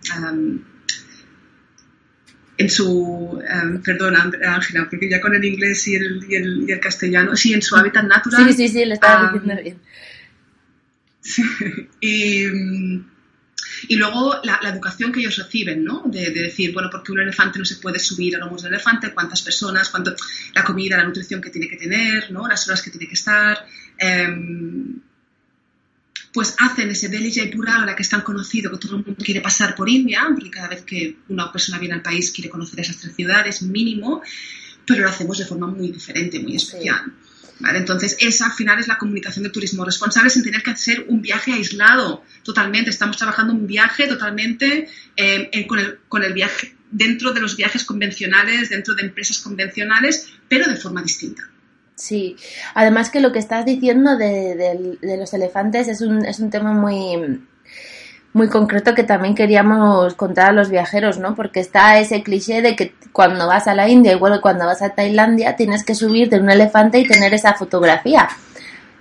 En 2.56 2.70
su, 2.70 2.88
um, 2.88 3.82
perdón 3.82 4.16
Ángela, 4.16 4.86
porque 4.88 5.08
ya 5.08 5.20
con 5.20 5.34
el 5.34 5.44
inglés 5.44 5.86
y 5.88 5.96
el, 5.96 6.24
y 6.28 6.34
el, 6.36 6.64
y 6.68 6.72
el, 6.72 6.80
castellano, 6.80 7.34
sí, 7.36 7.52
en 7.52 7.62
su 7.62 7.76
hábitat 7.76 8.04
natural. 8.04 8.46
Sí, 8.48 8.54
sí, 8.54 8.68
sí, 8.68 8.84
le 8.84 8.94
estaba 8.94 9.32
diciendo 9.32 9.62
bien. 9.62 9.78
y, 12.00 12.44
y, 13.88 13.96
luego 13.96 14.40
la, 14.44 14.60
la, 14.62 14.68
educación 14.68 15.10
que 15.10 15.20
ellos 15.20 15.36
reciben, 15.36 15.82
¿no? 15.82 16.02
De, 16.04 16.30
de, 16.30 16.42
decir, 16.42 16.72
bueno, 16.72 16.90
porque 16.92 17.12
un 17.12 17.20
elefante 17.20 17.58
no 17.58 17.64
se 17.64 17.76
puede 17.76 17.98
subir 17.98 18.36
a 18.36 18.38
lomos 18.38 18.62
del 18.62 18.74
elefante, 18.74 19.12
cuántas 19.12 19.42
personas, 19.42 19.88
cuánto, 19.88 20.14
la 20.54 20.62
comida, 20.62 20.98
la 20.98 21.04
nutrición 21.04 21.40
que 21.40 21.50
tiene 21.50 21.68
que 21.68 21.76
tener, 21.76 22.30
¿no? 22.30 22.46
Las 22.46 22.68
horas 22.68 22.82
que 22.82 22.90
tiene 22.90 23.08
que 23.08 23.14
estar. 23.14 23.66
Eh, 23.98 24.28
pues 26.34 26.56
hacen 26.58 26.90
ese 26.90 27.08
Delhi 27.08 27.32
Jaipura, 27.32 27.76
ahora 27.76 27.94
que 27.94 28.02
es 28.02 28.08
tan 28.08 28.22
conocido 28.22 28.72
que 28.72 28.78
todo 28.78 28.96
el 28.96 29.04
mundo 29.04 29.24
quiere 29.24 29.40
pasar 29.40 29.76
por 29.76 29.88
India, 29.88 30.26
porque 30.34 30.50
cada 30.50 30.66
vez 30.66 30.82
que 30.82 31.18
una 31.28 31.50
persona 31.52 31.78
viene 31.78 31.94
al 31.94 32.02
país 32.02 32.32
quiere 32.32 32.50
conocer 32.50 32.80
esas 32.80 32.96
tres 32.96 33.14
ciudades 33.14 33.62
mínimo, 33.62 34.20
pero 34.84 35.02
lo 35.02 35.08
hacemos 35.08 35.38
de 35.38 35.46
forma 35.46 35.68
muy 35.68 35.92
diferente, 35.92 36.40
muy 36.40 36.56
especial. 36.56 37.12
¿Vale? 37.60 37.78
Entonces, 37.78 38.16
esa 38.18 38.46
al 38.46 38.52
final 38.52 38.80
es 38.80 38.88
la 38.88 38.98
comunicación 38.98 39.44
de 39.44 39.50
turismo 39.50 39.84
responsable 39.84 40.28
sin 40.28 40.42
tener 40.42 40.60
que 40.60 40.72
hacer 40.72 41.06
un 41.08 41.22
viaje 41.22 41.52
aislado 41.52 42.24
totalmente. 42.42 42.90
Estamos 42.90 43.16
trabajando 43.16 43.52
un 43.52 43.68
viaje 43.68 44.08
totalmente 44.08 44.88
eh, 45.14 45.66
con, 45.68 45.78
el, 45.78 46.00
con 46.08 46.24
el 46.24 46.32
viaje 46.32 46.74
dentro 46.90 47.32
de 47.32 47.40
los 47.40 47.56
viajes 47.56 47.84
convencionales, 47.84 48.70
dentro 48.70 48.96
de 48.96 49.02
empresas 49.02 49.38
convencionales, 49.38 50.32
pero 50.48 50.68
de 50.68 50.74
forma 50.74 51.00
distinta. 51.00 51.48
Sí, 51.96 52.36
además 52.74 53.10
que 53.10 53.20
lo 53.20 53.32
que 53.32 53.38
estás 53.38 53.64
diciendo 53.64 54.16
de, 54.16 54.98
los 55.18 55.32
elefantes 55.32 55.86
es 55.88 56.00
un, 56.00 56.24
es 56.24 56.40
un 56.40 56.50
tema 56.50 56.72
muy, 56.72 57.40
muy 58.32 58.48
concreto 58.48 58.94
que 58.94 59.04
también 59.04 59.36
queríamos 59.36 60.14
contar 60.14 60.48
a 60.48 60.52
los 60.52 60.70
viajeros, 60.70 61.18
¿no? 61.18 61.36
Porque 61.36 61.60
está 61.60 61.98
ese 62.00 62.24
cliché 62.24 62.62
de 62.62 62.74
que 62.74 62.94
cuando 63.12 63.46
vas 63.46 63.68
a 63.68 63.74
la 63.76 63.88
India, 63.88 64.12
igual 64.12 64.34
que 64.34 64.40
cuando 64.40 64.66
vas 64.66 64.82
a 64.82 64.90
Tailandia, 64.90 65.54
tienes 65.54 65.84
que 65.84 65.94
subirte 65.94 66.40
un 66.40 66.50
elefante 66.50 66.98
y 66.98 67.06
tener 67.06 67.32
esa 67.32 67.54
fotografía. 67.54 68.28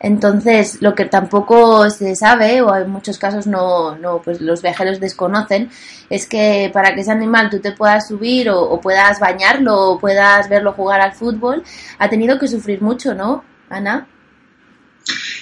Entonces, 0.03 0.81
lo 0.81 0.95
que 0.95 1.05
tampoco 1.05 1.89
se 1.89 2.13
sabe, 2.17 2.61
o 2.61 2.75
en 2.75 2.89
muchos 2.91 3.17
casos 3.17 3.47
no, 3.47 3.95
no 3.95 4.21
pues 4.21 4.41
los 4.41 4.61
viajeros 4.61 4.99
desconocen, 4.99 5.69
es 6.09 6.27
que 6.27 6.69
para 6.73 6.93
que 6.93 7.01
ese 7.01 7.11
animal 7.11 7.49
tú 7.49 7.61
te 7.61 7.71
puedas 7.71 8.09
subir 8.09 8.49
o, 8.49 8.81
puedas 8.81 9.21
bañarlo 9.21 9.91
o 9.91 9.99
puedas 9.99 10.49
verlo 10.49 10.73
jugar 10.73 10.99
al 10.99 11.13
fútbol, 11.13 11.63
ha 11.99 12.09
tenido 12.09 12.37
que 12.37 12.49
sufrir 12.49 12.81
mucho, 12.81 13.13
¿no, 13.13 13.45
Ana? 13.69 14.07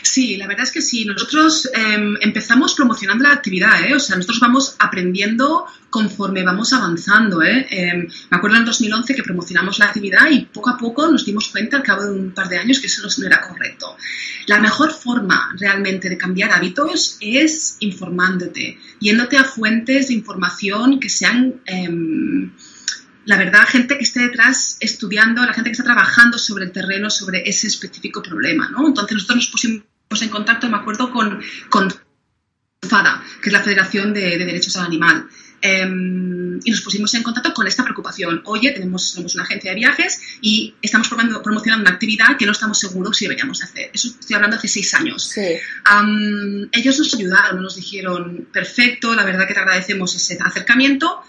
Sí, 0.02 0.36
la 0.36 0.48
verdad 0.48 0.64
es 0.64 0.72
que 0.72 0.82
sí. 0.82 1.06
Nosotros 1.06 1.70
em, 1.74 2.16
empezamos 2.22 2.74
promocionando 2.74 3.24
la 3.24 3.34
actividad, 3.34 3.84
¿eh? 3.84 3.96
O 3.96 4.00
sea, 4.00 4.16
nosotros 4.16 4.40
vamos 4.40 4.76
aprendiendo 4.80 5.66
conforme 5.90 6.44
vamos 6.44 6.74
avanzando, 6.74 7.44
¿eh? 7.44 7.68
Em, 7.70 8.08
me 8.30 8.38
acuerdo 8.38 8.58
en 8.58 8.66
2011 8.66 9.16
que 9.16 9.24
promocionamos 9.24 9.80
la 9.80 9.86
actividad 9.86 10.30
y 10.30 10.46
poco 10.46 10.70
a 10.72 10.78
poco 10.78 11.10
nos 11.10 11.26
dimos 11.26 11.50
cuenta 11.50 11.78
al 11.78 11.84
cabo 11.84 12.04
de 12.04 12.12
un 12.12 12.32
par 12.32 12.50
de 12.50 12.58
años 12.58 12.80
que 12.80 12.88
eso 12.88 13.02
no 13.02 13.28
era 13.28 13.42
correcto. 13.48 13.96
La 14.48 14.60
mejor 14.60 14.92
forma 14.92 15.54
realmente 15.58 16.10
de 16.10 16.18
cambiar 16.18 16.52
hábitos 16.52 17.18
es 17.20 17.78
informándote, 17.80 18.80
yéndote 19.00 19.38
a 19.38 19.44
fuentes 19.44 20.08
de 20.08 20.14
información 20.16 21.00
que 21.00 21.10
sean... 21.10 21.62
Em, 21.66 22.52
la 23.24 23.38
verdad, 23.38 23.68
gente 23.68 23.98
que 23.98 24.04
esté 24.04 24.22
detrás 24.22 24.78
estudiando, 24.80 25.46
la 25.46 25.54
gente 25.54 25.70
que 25.70 25.74
está 25.74 25.84
trabajando 25.84 26.40
sobre 26.40 26.66
el 26.66 26.72
terreno, 26.72 27.10
sobre 27.12 27.48
ese 27.48 27.68
específico 27.68 28.24
problema, 28.24 28.70
¿no? 28.70 28.88
Entonces 28.88 29.14
nosotros 29.14 29.36
nos 29.36 29.48
pusimos 29.48 29.84
en 30.22 30.30
contacto, 30.30 30.68
me 30.70 30.78
acuerdo, 30.78 31.12
con, 31.12 31.42
con 31.70 31.94
FADA, 32.82 33.24
que 33.42 33.50
es 33.50 33.54
la 33.54 33.64
Federación 33.64 34.14
de, 34.14 34.38
Derechos 34.38 34.76
al 34.76 34.88
Animal. 34.88 35.28
Em, 35.62 36.60
y 36.64 36.72
nos 36.72 36.82
pusimos 36.82 37.14
en 37.14 37.22
contacto 37.22 37.54
con 37.54 37.68
esta 37.68 37.84
preocupación. 37.84 38.42
Oye, 38.46 38.72
tenemos, 38.72 39.14
tenemos 39.14 39.36
una 39.36 39.44
agencia 39.44 39.72
de 39.72 39.76
viajes 39.76 40.20
y 40.42 40.74
estamos 40.82 41.08
promocionando 41.08 41.84
una 41.84 41.92
actividad 41.92 42.36
que 42.38 42.46
no 42.46 42.52
estamos 42.52 42.80
seguros 42.80 43.16
si 43.16 43.26
deberíamos 43.26 43.64
hacer. 43.64 43.92
Eso 43.94 44.10
estoy 44.20 44.36
hablando 44.36 44.58
hace 44.58 44.68
seis 44.68 44.94
años. 44.96 45.32
ellos 46.72 47.00
nos 47.00 47.14
ayudaron, 47.14 47.62
nos 47.62 47.76
dijeron, 47.76 48.48
perfecto, 48.52 49.14
la 49.14 49.24
verdad 49.24 49.48
que 49.48 49.54
te 49.54 49.60
agradecemos 49.60 50.16
ese 50.16 50.38
acercamiento, 50.44 51.24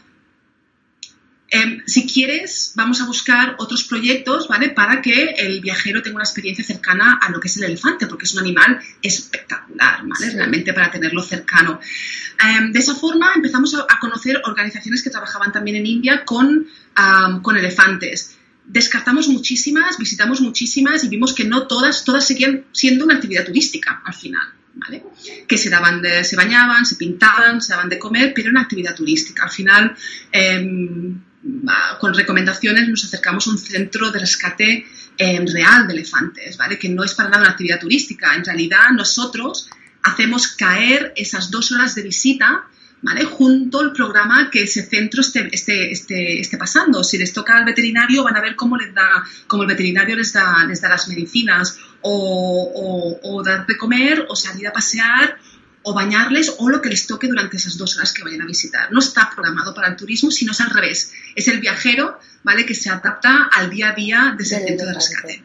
Em, 1.54 1.82
si 1.84 2.06
quieres, 2.06 2.72
vamos 2.76 3.02
a 3.02 3.04
buscar 3.04 3.56
otros 3.58 3.84
proyectos, 3.84 4.48
¿vale? 4.48 4.70
Para 4.70 5.02
que 5.02 5.34
el 5.36 5.60
viajero 5.60 6.00
tenga 6.00 6.16
una 6.16 6.24
experiencia 6.24 6.64
cercana 6.64 7.18
a 7.20 7.30
lo 7.30 7.40
que 7.40 7.48
es 7.48 7.56
el 7.58 7.64
elefante, 7.64 8.06
porque 8.06 8.24
es 8.24 8.32
un 8.32 8.40
animal 8.40 8.80
espectacular, 9.02 10.00
¿vale? 10.02 10.30
Realmente 10.30 10.72
para 10.72 10.90
tenerlo 10.90 11.22
cercano. 11.22 11.78
Em, 12.42 12.72
de 12.72 12.78
esa 12.78 12.94
forma 12.94 13.32
empezamos 13.36 13.74
a, 13.74 13.86
conocer 14.00 14.40
organizaciones 14.44 15.02
que 15.02 15.10
trabajaban 15.10 15.52
también 15.52 15.76
en 15.76 15.86
India 15.86 16.24
con, 16.24 16.66
con 17.42 17.56
elefantes 17.56 18.38
descartamos 18.64 19.28
muchísimas, 19.28 19.98
visitamos 19.98 20.40
muchísimas 20.40 21.04
y 21.04 21.08
vimos 21.08 21.34
que 21.34 21.44
no 21.44 21.66
todas, 21.66 22.04
todas 22.04 22.26
seguían 22.26 22.64
siendo 22.72 23.04
una 23.04 23.16
actividad 23.16 23.44
turística 23.44 24.02
al 24.04 24.14
final. 24.14 24.54
¿Vale? 24.74 25.04
que 25.46 25.58
se 25.58 25.68
daban 25.68 26.00
de, 26.00 26.24
se 26.24 26.34
bañaban, 26.34 26.86
se 26.86 26.96
pintaban, 26.96 27.60
se 27.60 27.74
daban 27.74 27.90
de 27.90 27.98
comer, 27.98 28.32
pero 28.34 28.48
una 28.48 28.62
actividad 28.62 28.94
turística. 28.94 29.42
Al 29.42 29.50
final, 29.50 29.94
eh, 30.32 31.14
con 31.98 32.14
recomendaciones 32.14 32.88
nos 32.88 33.04
acercamos 33.04 33.46
a 33.46 33.50
un 33.50 33.58
centro 33.58 34.10
de 34.10 34.18
rescate 34.20 34.86
eh, 35.18 35.44
real 35.52 35.86
de 35.86 35.94
elefantes, 35.94 36.56
¿vale? 36.56 36.78
Que 36.78 36.88
no 36.88 37.04
es 37.04 37.14
para 37.14 37.28
nada 37.28 37.42
una 37.42 37.50
actividad 37.52 37.80
turística. 37.80 38.34
En 38.34 38.44
realidad 38.44 38.90
nosotros 38.94 39.68
hacemos 40.02 40.48
caer 40.48 41.12
esas 41.16 41.50
dos 41.50 41.72
horas 41.72 41.94
de 41.94 42.02
visita, 42.02 42.64
¿vale? 43.02 43.24
Junto 43.24 43.80
al 43.80 43.92
programa 43.92 44.50
que 44.50 44.62
ese 44.62 44.82
centro 44.82 45.20
esté, 45.20 45.48
esté, 45.52 45.90
esté, 45.92 46.56
pasando. 46.56 47.02
Si 47.02 47.18
les 47.18 47.32
toca 47.32 47.56
al 47.56 47.64
veterinario 47.64 48.22
van 48.22 48.36
a 48.36 48.40
ver 48.40 48.54
cómo 48.54 48.76
les 48.76 48.94
da, 48.94 49.24
cómo 49.48 49.64
el 49.64 49.68
veterinario 49.68 50.16
les 50.16 50.32
da, 50.32 50.64
les 50.64 50.80
da 50.80 50.88
las 50.88 51.08
medicinas 51.08 51.78
o, 52.02 53.18
o, 53.22 53.36
o 53.36 53.42
dar 53.42 53.66
de 53.66 53.76
comer 53.76 54.26
o 54.28 54.36
salir 54.36 54.68
a 54.68 54.72
pasear 54.72 55.38
o 55.82 55.94
bañarles 55.94 56.54
o 56.58 56.68
lo 56.68 56.80
que 56.80 56.88
les 56.88 57.06
toque 57.06 57.28
durante 57.28 57.56
esas 57.56 57.76
dos 57.76 57.96
horas 57.96 58.12
que 58.12 58.22
vayan 58.22 58.42
a 58.42 58.46
visitar. 58.46 58.92
No 58.92 59.00
está 59.00 59.30
programado 59.34 59.74
para 59.74 59.88
el 59.88 59.96
turismo, 59.96 60.30
sino 60.30 60.52
es 60.52 60.60
al 60.60 60.70
revés. 60.70 61.12
Es 61.34 61.48
el 61.48 61.60
viajero, 61.60 62.18
¿vale? 62.42 62.64
Que 62.66 62.74
se 62.74 62.90
adapta 62.90 63.48
al 63.52 63.70
día 63.70 63.90
a 63.90 63.94
día 63.94 64.34
de 64.36 64.42
ese 64.42 64.60
centro 64.60 64.86
de 64.86 64.94
rescate 64.94 65.44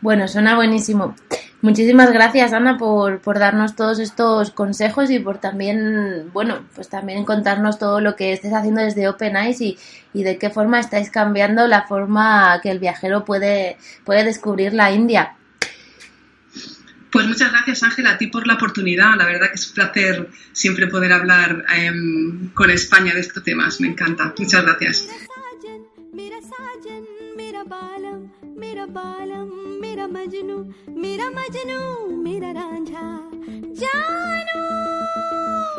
Bueno, 0.00 0.28
suena 0.28 0.54
buenísimo. 0.56 1.14
Muchísimas 1.62 2.12
gracias, 2.12 2.52
Ana, 2.52 2.76
por, 2.76 3.20
por, 3.20 3.38
darnos 3.38 3.74
todos 3.74 3.98
estos 3.98 4.50
consejos 4.50 5.10
y 5.10 5.18
por 5.18 5.38
también, 5.38 6.30
bueno, 6.32 6.60
pues 6.74 6.88
también 6.88 7.24
contarnos 7.24 7.78
todo 7.78 8.00
lo 8.00 8.14
que 8.14 8.32
estés 8.32 8.52
haciendo 8.52 8.82
desde 8.82 9.08
Open 9.08 9.36
Eyes 9.36 9.60
y, 9.62 9.78
y 10.12 10.22
de 10.22 10.38
qué 10.38 10.50
forma 10.50 10.78
estáis 10.78 11.10
cambiando 11.10 11.66
la 11.66 11.86
forma 11.86 12.60
que 12.62 12.70
el 12.70 12.78
viajero 12.78 13.24
puede, 13.24 13.78
puede 14.04 14.22
descubrir 14.22 14.74
la 14.74 14.92
India. 14.92 15.35
Pues 17.10 17.26
muchas 17.26 17.50
gracias 17.52 17.82
Ángela 17.82 18.12
a 18.12 18.18
ti 18.18 18.26
por 18.26 18.46
la 18.46 18.54
oportunidad. 18.54 19.16
La 19.16 19.26
verdad 19.26 19.48
que 19.48 19.54
es 19.54 19.68
un 19.68 19.74
placer 19.74 20.28
siempre 20.52 20.86
poder 20.86 21.12
hablar 21.12 21.64
em, 21.74 22.50
con 22.50 22.70
España 22.70 23.14
de 23.14 23.20
estos 23.20 23.42
temas. 23.42 23.80
Me 23.80 23.88
encanta. 23.88 24.34
Muchas 24.38 24.62
gracias. 24.62 25.08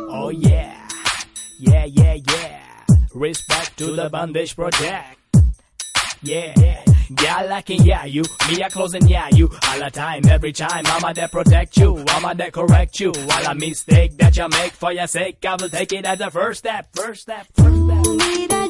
Oh 0.10 0.32
yeah, 0.32 0.88
yeah, 1.60 1.86
yeah, 1.86 2.16
yeah. 2.16 2.86
Respect 3.14 3.78
to 3.78 3.96
the 3.96 4.10
Bandage 4.10 4.56
Project. 4.56 5.18
Yeah. 6.22 6.87
Girl, 7.14 7.54
I 7.54 7.62
can 7.62 7.84
yeah 7.84 8.06
you, 8.06 8.24
me 8.50 8.62
a 8.62 8.70
closing 8.70 9.08
yeah 9.08 9.30
you 9.30 9.50
all 9.68 9.80
the 9.80 9.90
time, 9.90 10.26
every 10.30 10.52
time. 10.52 10.84
I'ma 10.86 11.14
there 11.14 11.28
protect 11.28 11.78
you, 11.78 12.04
I'ma 12.10 12.34
there 12.34 12.52
correct 12.52 13.00
you. 13.00 13.12
All 13.12 13.52
a 13.52 13.56
mistake 13.56 14.18
that 14.18 14.36
you 14.36 14.48
make 14.50 14.74
for 14.74 14.92
your 14.92 15.08
sake, 15.08 15.44
I 15.46 15.56
will 15.56 15.70
take 15.70 15.94
it 15.94 16.06
as 16.06 16.20
a 16.20 16.30
first 16.30 16.60
step, 16.60 16.90
first 16.94 17.22
step, 17.22 17.48
first 17.56 18.46
step. 18.46 18.67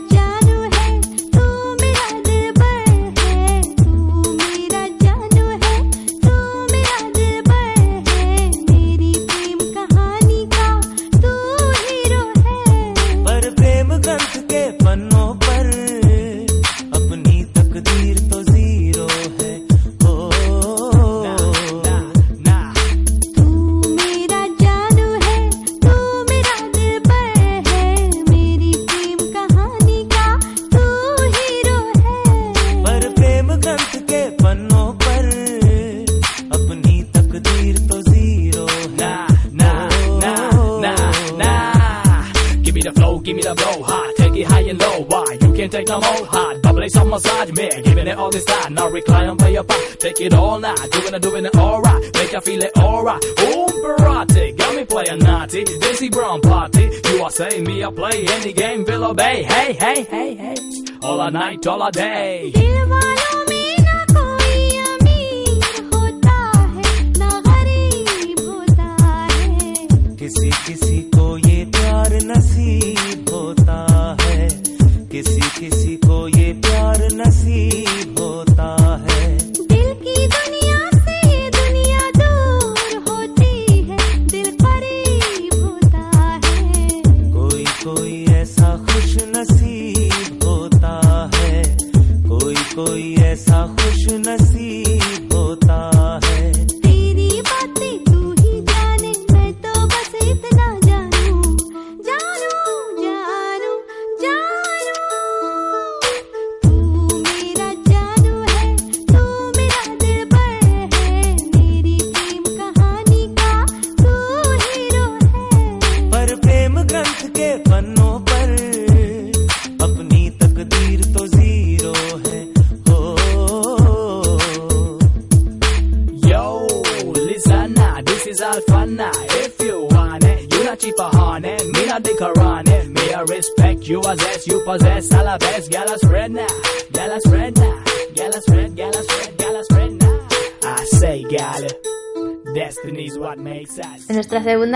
dollar 61.68 61.92
day. 61.92 62.57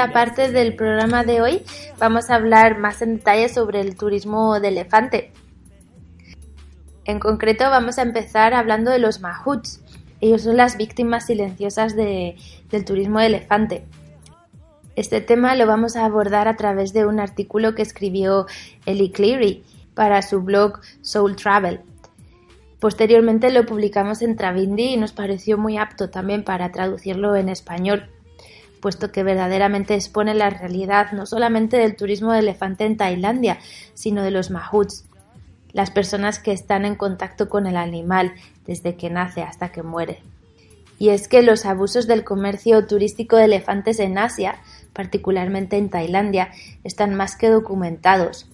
Segunda 0.01 0.13
parte 0.13 0.51
del 0.51 0.75
programa 0.75 1.23
de 1.23 1.41
hoy 1.41 1.63
vamos 1.99 2.31
a 2.31 2.35
hablar 2.35 2.79
más 2.79 3.03
en 3.03 3.17
detalle 3.17 3.49
sobre 3.49 3.81
el 3.81 3.95
turismo 3.95 4.59
de 4.59 4.69
elefante. 4.69 5.31
En 7.05 7.19
concreto 7.19 7.69
vamos 7.69 7.99
a 7.99 8.01
empezar 8.01 8.55
hablando 8.55 8.89
de 8.89 8.97
los 8.97 9.19
mahuts. 9.21 9.79
Ellos 10.19 10.41
son 10.41 10.57
las 10.57 10.75
víctimas 10.77 11.27
silenciosas 11.27 11.95
de- 11.95 12.35
del 12.71 12.83
turismo 12.83 13.19
de 13.19 13.27
elefante. 13.27 13.85
Este 14.95 15.21
tema 15.21 15.53
lo 15.55 15.67
vamos 15.67 15.95
a 15.95 16.05
abordar 16.05 16.47
a 16.47 16.55
través 16.55 16.93
de 16.93 17.05
un 17.05 17.19
artículo 17.19 17.75
que 17.75 17.83
escribió 17.83 18.47
Ellie 18.87 19.11
Cleary 19.11 19.63
para 19.93 20.23
su 20.23 20.41
blog 20.41 20.79
Soul 21.01 21.35
Travel. 21.35 21.81
Posteriormente 22.79 23.51
lo 23.51 23.67
publicamos 23.67 24.23
en 24.23 24.35
Travindi 24.35 24.93
y 24.95 24.97
nos 24.97 25.11
pareció 25.11 25.59
muy 25.59 25.77
apto 25.77 26.09
también 26.09 26.43
para 26.43 26.71
traducirlo 26.71 27.35
en 27.35 27.49
español, 27.49 28.09
puesto 28.81 29.11
que 29.11 29.23
verdaderamente 29.23 29.95
expone 29.95 30.33
la 30.33 30.49
realidad 30.49 31.11
no 31.13 31.25
solamente 31.25 31.77
del 31.77 31.95
turismo 31.95 32.33
de 32.33 32.39
elefante 32.39 32.85
en 32.85 32.97
Tailandia, 32.97 33.59
sino 33.93 34.23
de 34.23 34.31
los 34.31 34.49
mahuts, 34.49 35.05
las 35.71 35.91
personas 35.91 36.39
que 36.39 36.51
están 36.51 36.83
en 36.83 36.95
contacto 36.95 37.47
con 37.47 37.67
el 37.67 37.77
animal 37.77 38.33
desde 38.65 38.97
que 38.97 39.09
nace 39.09 39.41
hasta 39.43 39.71
que 39.71 39.83
muere. 39.83 40.19
Y 40.99 41.09
es 41.09 41.27
que 41.27 41.41
los 41.41 41.65
abusos 41.65 42.07
del 42.07 42.23
comercio 42.23 42.85
turístico 42.85 43.37
de 43.37 43.45
elefantes 43.45 43.99
en 43.99 44.17
Asia, 44.17 44.57
particularmente 44.93 45.77
en 45.77 45.89
Tailandia, 45.89 46.49
están 46.83 47.15
más 47.15 47.35
que 47.35 47.49
documentados. 47.49 48.47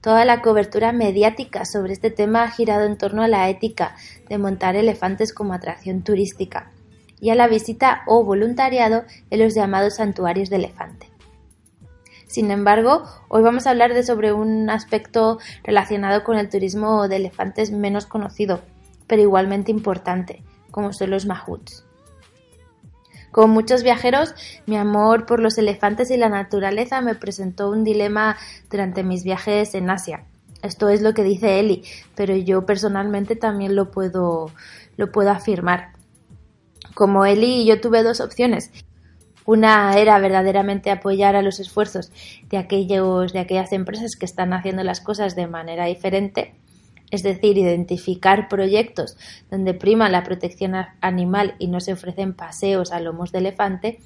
Toda 0.00 0.24
la 0.24 0.40
cobertura 0.40 0.92
mediática 0.92 1.64
sobre 1.64 1.92
este 1.92 2.10
tema 2.10 2.44
ha 2.44 2.50
girado 2.50 2.84
en 2.86 2.96
torno 2.96 3.22
a 3.22 3.28
la 3.28 3.50
ética 3.50 3.96
de 4.28 4.38
montar 4.38 4.76
elefantes 4.76 5.34
como 5.34 5.52
atracción 5.52 6.02
turística 6.02 6.70
y 7.20 7.30
a 7.30 7.34
la 7.34 7.48
visita 7.48 8.02
o 8.06 8.24
voluntariado 8.24 9.04
en 9.30 9.40
los 9.40 9.54
llamados 9.54 9.96
santuarios 9.96 10.50
de 10.50 10.56
elefante. 10.56 11.08
Sin 12.26 12.50
embargo, 12.50 13.04
hoy 13.28 13.42
vamos 13.42 13.66
a 13.66 13.70
hablar 13.70 13.94
de 13.94 14.02
sobre 14.02 14.32
un 14.32 14.68
aspecto 14.68 15.38
relacionado 15.64 16.24
con 16.24 16.36
el 16.36 16.50
turismo 16.50 17.08
de 17.08 17.16
elefantes 17.16 17.70
menos 17.70 18.04
conocido, 18.06 18.60
pero 19.06 19.22
igualmente 19.22 19.70
importante, 19.70 20.42
como 20.70 20.92
son 20.92 21.10
los 21.10 21.24
mahuts. 21.24 21.86
Como 23.30 23.48
muchos 23.48 23.82
viajeros, 23.82 24.34
mi 24.66 24.76
amor 24.76 25.26
por 25.26 25.40
los 25.40 25.58
elefantes 25.58 26.10
y 26.10 26.16
la 26.16 26.28
naturaleza 26.28 27.00
me 27.00 27.14
presentó 27.14 27.70
un 27.70 27.84
dilema 27.84 28.36
durante 28.70 29.02
mis 29.02 29.24
viajes 29.24 29.74
en 29.74 29.90
Asia. 29.90 30.24
Esto 30.62 30.88
es 30.88 31.02
lo 31.02 31.14
que 31.14 31.22
dice 31.22 31.60
Eli, 31.60 31.84
pero 32.14 32.34
yo 32.34 32.66
personalmente 32.66 33.36
también 33.36 33.76
lo 33.76 33.90
puedo, 33.90 34.50
lo 34.96 35.12
puedo 35.12 35.30
afirmar. 35.30 35.95
Como 36.96 37.26
Eli, 37.26 37.66
yo 37.66 37.78
tuve 37.78 38.02
dos 38.02 38.22
opciones. 38.22 38.70
Una 39.44 39.98
era 39.98 40.18
verdaderamente 40.18 40.90
apoyar 40.90 41.36
a 41.36 41.42
los 41.42 41.60
esfuerzos 41.60 42.10
de 42.48 42.56
aquellos, 42.56 43.34
de 43.34 43.38
aquellas 43.38 43.72
empresas 43.72 44.16
que 44.16 44.24
están 44.24 44.54
haciendo 44.54 44.82
las 44.82 45.02
cosas 45.02 45.36
de 45.36 45.46
manera 45.46 45.84
diferente, 45.84 46.54
es 47.10 47.22
decir, 47.22 47.58
identificar 47.58 48.48
proyectos 48.48 49.18
donde 49.50 49.74
prima 49.74 50.08
la 50.08 50.22
protección 50.22 50.72
animal 51.02 51.54
y 51.58 51.68
no 51.68 51.80
se 51.80 51.92
ofrecen 51.92 52.32
paseos 52.32 52.92
a 52.92 53.00
lomos 53.00 53.30
de 53.30 53.40
elefante, 53.40 54.00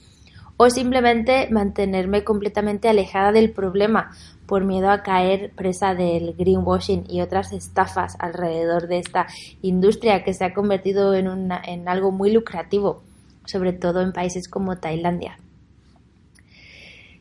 o 0.63 0.69
simplemente 0.69 1.49
mantenerme 1.51 2.23
completamente 2.23 2.91
alejada 2.91 3.33
del 3.33 3.51
problema 3.51 4.11
por 4.45 4.67
miedo 4.67 4.91
a 4.91 5.03
caer 5.03 5.53
presa 5.57 5.95
del 5.95 6.35
greenwashing 6.37 7.05
y 7.09 7.23
otras 7.23 7.55
estafas 7.55 8.15
alrededor 8.19 8.87
de 8.87 8.99
esta 8.99 9.27
industria 9.63 10.23
que 10.23 10.35
se 10.35 10.45
ha 10.45 10.53
convertido 10.53 11.15
en, 11.15 11.51
en 11.65 11.89
algo 11.89 12.13
muy 12.13 12.31
lucrativo, 12.31 13.03
sobre 13.47 13.73
todo 13.73 14.03
en 14.03 14.13
países 14.13 14.49
como 14.49 14.77
Tailandia. 14.77 15.39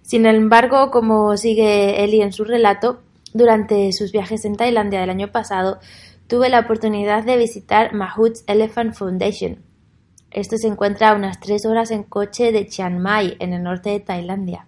Sin 0.01 0.25
embargo, 0.25 0.91
como 0.91 1.37
sigue 1.37 2.03
Eli 2.03 2.21
en 2.21 2.33
su 2.33 2.43
relato, 2.43 2.99
durante 3.33 3.93
sus 3.93 4.11
viajes 4.11 4.43
en 4.43 4.57
Tailandia 4.57 4.99
del 4.99 5.11
año 5.11 5.31
pasado, 5.31 5.79
tuve 6.27 6.49
la 6.49 6.59
oportunidad 6.59 7.23
de 7.23 7.37
visitar 7.37 7.93
Mahuts 7.93 8.43
Elephant 8.47 8.95
Foundation. 8.95 9.68
Esto 10.31 10.57
se 10.57 10.67
encuentra 10.67 11.09
a 11.09 11.15
unas 11.15 11.39
tres 11.39 11.65
horas 11.65 11.89
en 11.91 12.03
coche 12.03 12.51
de 12.51 12.67
Chiang 12.67 12.99
Mai, 12.99 13.35
en 13.39 13.53
el 13.53 13.63
norte 13.63 13.89
de 13.89 13.99
Tailandia. 13.99 14.67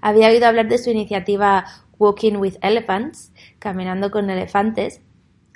Había 0.00 0.28
oído 0.28 0.46
hablar 0.46 0.68
de 0.68 0.78
su 0.78 0.90
iniciativa 0.90 1.64
Walking 1.98 2.36
with 2.36 2.54
Elephants, 2.62 3.32
caminando 3.58 4.10
con 4.10 4.30
elefantes, 4.30 5.00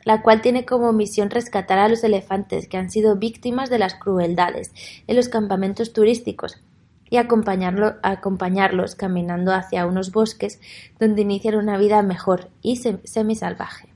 la 0.04 0.22
cual 0.22 0.42
tiene 0.42 0.66
como 0.66 0.92
misión 0.92 1.30
rescatar 1.30 1.78
a 1.78 1.88
los 1.88 2.04
elefantes 2.04 2.68
que 2.68 2.76
han 2.76 2.90
sido 2.90 3.16
víctimas 3.16 3.70
de 3.70 3.78
las 3.78 3.94
crueldades 3.94 4.72
en 5.06 5.16
los 5.16 5.28
campamentos 5.28 5.92
turísticos 5.92 6.60
y 7.08 7.16
acompañarlo, 7.16 7.94
acompañarlos 8.02 8.96
caminando 8.96 9.52
hacia 9.52 9.86
unos 9.86 10.10
bosques 10.10 10.60
donde 10.98 11.22
inician 11.22 11.54
una 11.54 11.78
vida 11.78 12.02
mejor 12.02 12.50
y 12.60 12.76
semisalvaje. 12.76 13.93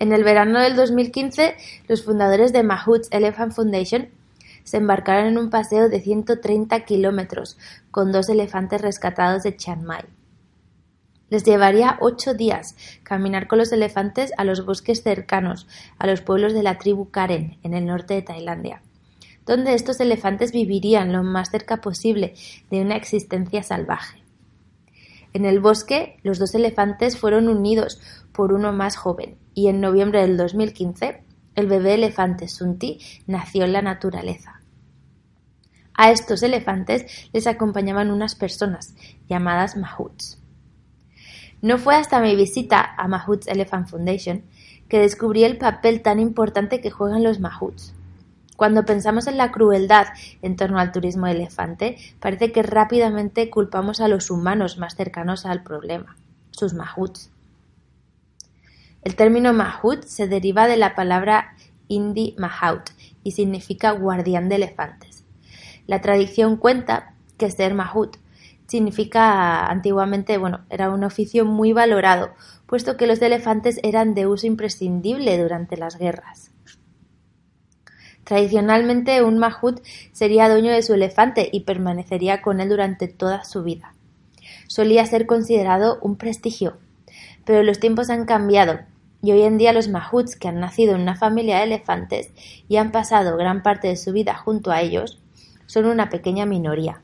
En 0.00 0.14
el 0.14 0.24
verano 0.24 0.60
del 0.60 0.76
2015, 0.76 1.56
los 1.86 2.04
fundadores 2.04 2.54
de 2.54 2.62
Mahuts 2.62 3.08
Elephant 3.10 3.52
Foundation 3.52 4.08
se 4.64 4.78
embarcaron 4.78 5.26
en 5.26 5.36
un 5.36 5.50
paseo 5.50 5.90
de 5.90 6.00
130 6.00 6.86
kilómetros 6.86 7.58
con 7.90 8.10
dos 8.10 8.30
elefantes 8.30 8.80
rescatados 8.80 9.42
de 9.42 9.54
Chiang 9.58 9.82
Mai. 9.82 10.04
Les 11.28 11.44
llevaría 11.44 11.98
ocho 12.00 12.32
días 12.32 12.76
caminar 13.02 13.46
con 13.46 13.58
los 13.58 13.72
elefantes 13.72 14.32
a 14.38 14.44
los 14.44 14.64
bosques 14.64 15.02
cercanos 15.02 15.68
a 15.98 16.06
los 16.06 16.22
pueblos 16.22 16.54
de 16.54 16.62
la 16.62 16.78
tribu 16.78 17.10
Karen, 17.10 17.58
en 17.62 17.74
el 17.74 17.84
norte 17.84 18.14
de 18.14 18.22
Tailandia, 18.22 18.80
donde 19.44 19.74
estos 19.74 20.00
elefantes 20.00 20.50
vivirían 20.50 21.12
lo 21.12 21.22
más 21.24 21.50
cerca 21.50 21.82
posible 21.82 22.32
de 22.70 22.80
una 22.80 22.96
existencia 22.96 23.62
salvaje. 23.62 24.22
En 25.34 25.44
el 25.44 25.60
bosque, 25.60 26.18
los 26.22 26.38
dos 26.38 26.54
elefantes 26.54 27.18
fueron 27.18 27.50
unidos 27.50 28.00
por 28.32 28.54
uno 28.54 28.72
más 28.72 28.96
joven, 28.96 29.36
y 29.54 29.68
en 29.68 29.80
noviembre 29.80 30.20
del 30.20 30.36
2015, 30.36 31.22
el 31.54 31.66
bebé 31.66 31.94
elefante 31.94 32.48
Sunti 32.48 32.98
nació 33.26 33.64
en 33.64 33.72
la 33.72 33.82
naturaleza. 33.82 34.60
A 35.94 36.10
estos 36.10 36.42
elefantes 36.42 37.28
les 37.32 37.46
acompañaban 37.46 38.10
unas 38.10 38.34
personas 38.34 38.94
llamadas 39.28 39.76
mahuts. 39.76 40.40
No 41.62 41.76
fue 41.76 41.96
hasta 41.96 42.20
mi 42.20 42.36
visita 42.36 42.94
a 42.96 43.06
Mahut's 43.06 43.46
Elephant 43.46 43.88
Foundation 43.88 44.44
que 44.88 44.98
descubrí 44.98 45.44
el 45.44 45.58
papel 45.58 46.00
tan 46.00 46.18
importante 46.18 46.80
que 46.80 46.90
juegan 46.90 47.22
los 47.22 47.38
mahuts. 47.38 47.94
Cuando 48.56 48.84
pensamos 48.84 49.26
en 49.26 49.36
la 49.36 49.52
crueldad 49.52 50.08
en 50.42 50.56
torno 50.56 50.78
al 50.78 50.92
turismo 50.92 51.26
de 51.26 51.32
elefante, 51.32 51.96
parece 52.18 52.50
que 52.52 52.62
rápidamente 52.62 53.48
culpamos 53.50 54.00
a 54.00 54.08
los 54.08 54.30
humanos 54.30 54.78
más 54.78 54.96
cercanos 54.96 55.46
al 55.46 55.62
problema, 55.62 56.16
sus 56.50 56.74
mahuts. 56.74 57.29
El 59.02 59.16
término 59.16 59.52
mahut 59.54 60.04
se 60.04 60.28
deriva 60.28 60.66
de 60.66 60.76
la 60.76 60.94
palabra 60.94 61.54
hindi 61.88 62.34
mahout 62.36 62.90
y 63.24 63.32
significa 63.32 63.92
guardián 63.92 64.48
de 64.48 64.56
elefantes. 64.56 65.24
La 65.86 66.02
tradición 66.02 66.56
cuenta 66.56 67.14
que 67.38 67.50
ser 67.50 67.74
mahut 67.74 68.18
significa 68.66 69.66
antiguamente, 69.66 70.36
bueno, 70.38 70.60
era 70.68 70.90
un 70.90 71.02
oficio 71.02 71.44
muy 71.44 71.72
valorado, 71.72 72.34
puesto 72.66 72.96
que 72.96 73.06
los 73.06 73.20
elefantes 73.22 73.80
eran 73.82 74.14
de 74.14 74.26
uso 74.26 74.46
imprescindible 74.46 75.36
durante 75.42 75.76
las 75.76 75.98
guerras. 75.98 76.52
Tradicionalmente 78.24 79.24
un 79.24 79.38
mahut 79.38 79.80
sería 80.12 80.48
dueño 80.48 80.70
de 80.70 80.82
su 80.82 80.94
elefante 80.94 81.48
y 81.50 81.60
permanecería 81.60 82.42
con 82.42 82.60
él 82.60 82.68
durante 82.68 83.08
toda 83.08 83.44
su 83.44 83.64
vida. 83.64 83.94
Solía 84.68 85.04
ser 85.06 85.26
considerado 85.26 85.98
un 86.00 86.16
prestigio, 86.16 86.76
pero 87.44 87.64
los 87.64 87.80
tiempos 87.80 88.10
han 88.10 88.26
cambiado 88.26 88.78
y 89.22 89.32
hoy 89.32 89.42
en 89.42 89.58
día 89.58 89.72
los 89.72 89.88
mahuts 89.88 90.36
que 90.36 90.48
han 90.48 90.60
nacido 90.60 90.94
en 90.94 91.02
una 91.02 91.16
familia 91.16 91.58
de 91.58 91.64
elefantes 91.64 92.30
y 92.68 92.76
han 92.76 92.92
pasado 92.92 93.36
gran 93.36 93.62
parte 93.62 93.88
de 93.88 93.96
su 93.96 94.12
vida 94.12 94.34
junto 94.34 94.70
a 94.70 94.80
ellos 94.80 95.20
son 95.66 95.86
una 95.86 96.08
pequeña 96.08 96.46
minoría. 96.46 97.02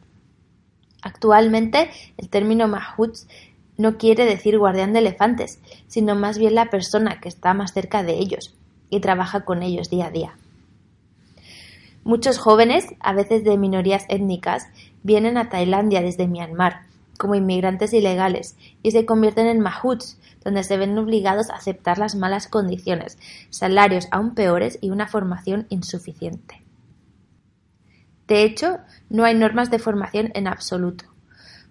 Actualmente 1.02 1.90
el 2.16 2.28
término 2.28 2.68
mahuts 2.68 3.28
no 3.76 3.98
quiere 3.98 4.24
decir 4.24 4.58
guardián 4.58 4.92
de 4.92 5.00
elefantes, 5.00 5.60
sino 5.86 6.14
más 6.14 6.38
bien 6.38 6.54
la 6.54 6.70
persona 6.70 7.20
que 7.20 7.28
está 7.28 7.54
más 7.54 7.72
cerca 7.72 8.02
de 8.02 8.14
ellos 8.14 8.56
y 8.90 9.00
trabaja 9.00 9.44
con 9.44 9.62
ellos 9.62 9.90
día 9.90 10.06
a 10.06 10.10
día. 10.10 10.36
Muchos 12.04 12.38
jóvenes, 12.38 12.86
a 13.00 13.12
veces 13.12 13.44
de 13.44 13.58
minorías 13.58 14.06
étnicas, 14.08 14.68
vienen 15.02 15.36
a 15.36 15.48
Tailandia 15.48 16.02
desde 16.02 16.28
Myanmar 16.28 16.86
como 17.18 17.34
inmigrantes 17.34 17.92
ilegales 17.92 18.56
y 18.82 18.92
se 18.92 19.06
convierten 19.06 19.46
en 19.46 19.60
mahuts, 19.60 20.18
donde 20.46 20.62
se 20.62 20.76
ven 20.76 20.96
obligados 20.96 21.50
a 21.50 21.56
aceptar 21.56 21.98
las 21.98 22.14
malas 22.14 22.46
condiciones, 22.46 23.18
salarios 23.50 24.06
aún 24.12 24.36
peores 24.36 24.78
y 24.80 24.90
una 24.90 25.08
formación 25.08 25.66
insuficiente. 25.70 26.62
De 28.28 28.44
hecho, 28.44 28.78
no 29.10 29.24
hay 29.24 29.34
normas 29.34 29.72
de 29.72 29.80
formación 29.80 30.30
en 30.34 30.46
absoluto. 30.46 31.06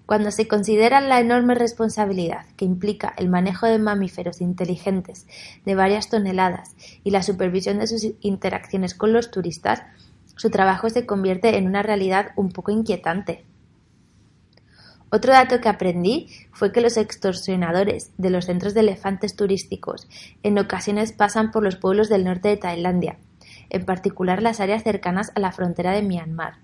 Cuando 0.06 0.30
se 0.30 0.50
considera 0.50 1.00
la 1.00 1.22
enorme 1.22 1.56
responsabilidad 1.56 2.48
que 2.58 2.66
implica 2.66 3.14
el 3.16 3.30
manejo 3.30 3.66
de 3.66 3.80
mamíferos 3.80 4.42
inteligentes 4.42 5.26
de 5.64 5.74
varias 5.74 6.10
toneladas 6.10 6.76
y 7.06 7.12
la 7.12 7.24
supervisión 7.24 7.80
de 7.80 7.88
sus 7.88 8.06
interacciones 8.20 8.94
con 8.94 9.14
los 9.14 9.32
turistas, 9.32 9.84
su 10.36 10.50
trabajo 10.50 10.90
se 10.90 11.06
convierte 11.06 11.58
en 11.58 11.66
una 11.66 11.82
realidad 11.82 12.32
un 12.36 12.52
poco 12.52 12.72
inquietante. 12.72 13.46
Otro 15.12 15.34
dato 15.34 15.62
que 15.62 15.70
aprendí 15.70 16.30
fue 16.52 16.72
que 16.72 16.82
los 16.82 16.98
extorsionadores 16.98 18.12
de 18.18 18.30
los 18.30 18.46
centros 18.46 18.74
de 18.74 18.82
elefantes 18.82 19.36
turísticos 19.36 20.08
en 20.44 20.58
ocasiones 20.58 21.13
pasan 21.13 21.52
por 21.52 21.63
los 21.63 21.76
pueblos 21.76 22.10
del 22.10 22.24
norte 22.24 22.50
de 22.50 22.58
Tailandia, 22.58 23.18
en 23.70 23.86
particular 23.86 24.41
las 24.41 24.60
áreas 24.60 24.84
cercanas 24.84 25.32
a 25.36 25.39
la 25.39 25.52
frontera 25.52 25.91
de 25.91 26.02
Myanmar, 26.02 26.56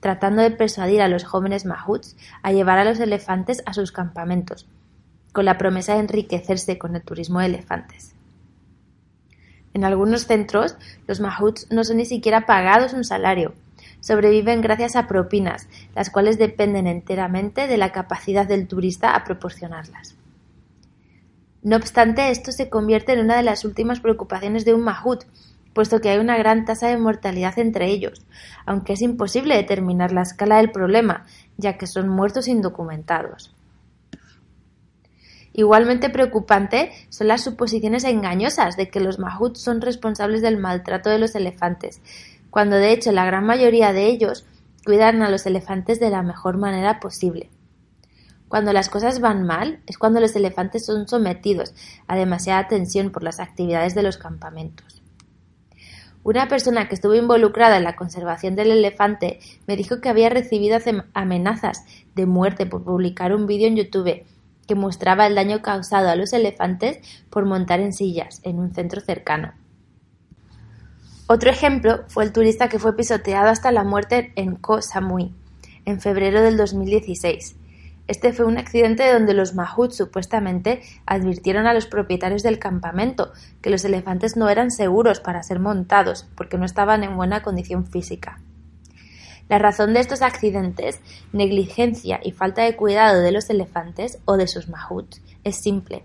tratando 0.00 0.42
de 0.42 0.50
persuadir 0.50 1.02
a 1.02 1.08
los 1.08 1.24
jóvenes 1.24 1.64
mahuts 1.64 2.16
a 2.42 2.52
llevar 2.52 2.78
a 2.78 2.84
los 2.84 3.00
elefantes 3.00 3.62
a 3.66 3.74
sus 3.74 3.92
campamentos, 3.92 4.66
con 5.32 5.44
la 5.44 5.58
promesa 5.58 5.94
de 5.94 6.00
enriquecerse 6.00 6.78
con 6.78 6.96
el 6.96 7.02
turismo 7.02 7.40
de 7.40 7.46
elefantes. 7.46 8.14
En 9.74 9.84
algunos 9.84 10.26
centros, 10.26 10.76
los 11.06 11.20
mahuts 11.20 11.66
no 11.70 11.84
son 11.84 11.98
ni 11.98 12.06
siquiera 12.06 12.46
pagados 12.46 12.94
un 12.94 13.04
salario. 13.04 13.52
Sobreviven 14.00 14.60
gracias 14.60 14.96
a 14.96 15.06
propinas, 15.06 15.68
las 15.94 16.10
cuales 16.10 16.38
dependen 16.38 16.86
enteramente 16.86 17.66
de 17.66 17.76
la 17.76 17.92
capacidad 17.92 18.46
del 18.46 18.68
turista 18.68 19.14
a 19.14 19.24
proporcionarlas. 19.24 20.16
No 21.62 21.76
obstante, 21.76 22.30
esto 22.30 22.52
se 22.52 22.70
convierte 22.70 23.12
en 23.12 23.20
una 23.20 23.36
de 23.36 23.42
las 23.42 23.64
últimas 23.64 24.00
preocupaciones 24.00 24.64
de 24.64 24.74
un 24.74 24.82
mahut, 24.82 25.24
puesto 25.74 26.00
que 26.00 26.10
hay 26.10 26.18
una 26.18 26.36
gran 26.38 26.64
tasa 26.64 26.88
de 26.88 26.96
mortalidad 26.96 27.58
entre 27.58 27.86
ellos, 27.86 28.24
aunque 28.66 28.94
es 28.94 29.02
imposible 29.02 29.56
determinar 29.56 30.12
la 30.12 30.22
escala 30.22 30.56
del 30.56 30.70
problema, 30.70 31.26
ya 31.56 31.76
que 31.76 31.86
son 31.86 32.08
muertos 32.08 32.48
indocumentados. 32.48 33.54
Igualmente 35.52 36.08
preocupante 36.08 36.92
son 37.08 37.26
las 37.26 37.42
suposiciones 37.42 38.04
engañosas 38.04 38.76
de 38.76 38.88
que 38.90 39.00
los 39.00 39.18
mahuts 39.18 39.60
son 39.60 39.80
responsables 39.80 40.40
del 40.40 40.56
maltrato 40.56 41.10
de 41.10 41.18
los 41.18 41.34
elefantes, 41.34 42.00
cuando 42.50 42.76
de 42.76 42.92
hecho 42.92 43.12
la 43.12 43.24
gran 43.24 43.44
mayoría 43.44 43.92
de 43.92 44.06
ellos 44.06 44.46
cuidan 44.84 45.22
a 45.22 45.30
los 45.30 45.46
elefantes 45.46 46.00
de 46.00 46.10
la 46.10 46.22
mejor 46.22 46.56
manera 46.56 47.00
posible. 47.00 47.50
Cuando 48.48 48.72
las 48.72 48.88
cosas 48.88 49.20
van 49.20 49.44
mal 49.44 49.80
es 49.86 49.98
cuando 49.98 50.20
los 50.20 50.34
elefantes 50.34 50.86
son 50.86 51.06
sometidos 51.06 51.74
a 52.06 52.16
demasiada 52.16 52.68
tensión 52.68 53.10
por 53.10 53.22
las 53.22 53.40
actividades 53.40 53.94
de 53.94 54.02
los 54.02 54.16
campamentos. 54.16 55.02
Una 56.24 56.48
persona 56.48 56.88
que 56.88 56.94
estuvo 56.94 57.14
involucrada 57.14 57.76
en 57.76 57.84
la 57.84 57.96
conservación 57.96 58.56
del 58.56 58.70
elefante 58.70 59.40
me 59.66 59.76
dijo 59.76 60.00
que 60.00 60.08
había 60.08 60.28
recibido 60.28 60.78
amenazas 61.14 61.84
de 62.14 62.26
muerte 62.26 62.66
por 62.66 62.84
publicar 62.84 63.34
un 63.34 63.46
vídeo 63.46 63.68
en 63.68 63.76
YouTube 63.76 64.24
que 64.66 64.74
mostraba 64.74 65.26
el 65.26 65.34
daño 65.34 65.62
causado 65.62 66.08
a 66.08 66.16
los 66.16 66.32
elefantes 66.32 66.98
por 67.30 67.46
montar 67.46 67.80
en 67.80 67.92
sillas 67.92 68.40
en 68.44 68.58
un 68.58 68.74
centro 68.74 69.00
cercano. 69.00 69.54
Otro 71.30 71.50
ejemplo 71.50 72.04
fue 72.08 72.24
el 72.24 72.32
turista 72.32 72.70
que 72.70 72.78
fue 72.78 72.96
pisoteado 72.96 73.50
hasta 73.50 73.70
la 73.70 73.84
muerte 73.84 74.32
en 74.34 74.56
Koh 74.56 74.80
Samui, 74.80 75.34
en 75.84 76.00
febrero 76.00 76.40
del 76.40 76.56
2016. 76.56 77.54
Este 78.06 78.32
fue 78.32 78.46
un 78.46 78.56
accidente 78.56 79.12
donde 79.12 79.34
los 79.34 79.54
mahuts 79.54 79.94
supuestamente 79.94 80.80
advirtieron 81.04 81.66
a 81.66 81.74
los 81.74 81.84
propietarios 81.84 82.42
del 82.42 82.58
campamento 82.58 83.30
que 83.60 83.68
los 83.68 83.84
elefantes 83.84 84.38
no 84.38 84.48
eran 84.48 84.70
seguros 84.70 85.20
para 85.20 85.42
ser 85.42 85.60
montados 85.60 86.26
porque 86.34 86.56
no 86.56 86.64
estaban 86.64 87.04
en 87.04 87.14
buena 87.14 87.42
condición 87.42 87.84
física. 87.84 88.40
La 89.50 89.58
razón 89.58 89.92
de 89.92 90.00
estos 90.00 90.22
accidentes, 90.22 90.98
negligencia 91.34 92.20
y 92.22 92.32
falta 92.32 92.62
de 92.62 92.74
cuidado 92.74 93.20
de 93.20 93.32
los 93.32 93.50
elefantes 93.50 94.18
o 94.24 94.38
de 94.38 94.48
sus 94.48 94.70
mahuts, 94.70 95.20
es 95.44 95.56
simple. 95.56 96.04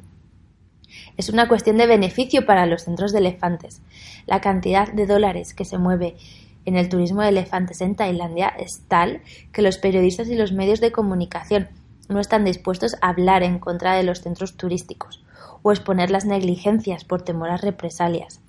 Es 1.18 1.30
una 1.30 1.48
cuestión 1.48 1.78
de 1.78 1.88
beneficio 1.88 2.46
para 2.46 2.66
los 2.66 2.84
centros 2.84 3.12
de 3.12 3.20
elefantes. 3.20 3.82
La 4.26 4.42
cantidad 4.42 4.92
de 4.92 5.06
dólares 5.06 5.54
que 5.54 5.66
se 5.66 5.78
mueve 5.78 6.16
en 6.66 6.76
el 6.76 6.90
turismo 6.90 7.22
de 7.22 7.30
elefantes 7.30 7.82
en 7.82 7.96
Tailandia 7.96 8.48
es 8.48 8.84
tal 8.88 9.22
que 9.52 9.62
los 9.62 9.78
periodistas 9.78 10.30
y 10.30 10.36
los 10.36 10.54
medios 10.54 10.80
de 10.80 10.92
comunicación 10.92 11.68
no 12.10 12.20
están 12.20 12.46
dispuestos 12.46 12.96
a 13.02 13.10
hablar 13.10 13.44
en 13.44 13.60
contra 13.60 13.96
de 13.96 14.04
los 14.04 14.22
centros 14.22 14.56
turísticos 14.56 15.24
o 15.62 15.72
exponer 15.72 16.12
las 16.12 16.26
negligencias 16.26 17.06
por 17.06 17.22
temor 17.22 17.50
a 17.50 17.58
represalias. 17.58 18.42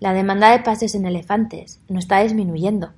La 0.00 0.12
demanda 0.12 0.50
de 0.50 0.60
pases 0.60 0.94
en 0.94 1.06
elefantes 1.06 1.80
no 1.88 1.98
está 1.98 2.20
disminuyendo. 2.22 2.92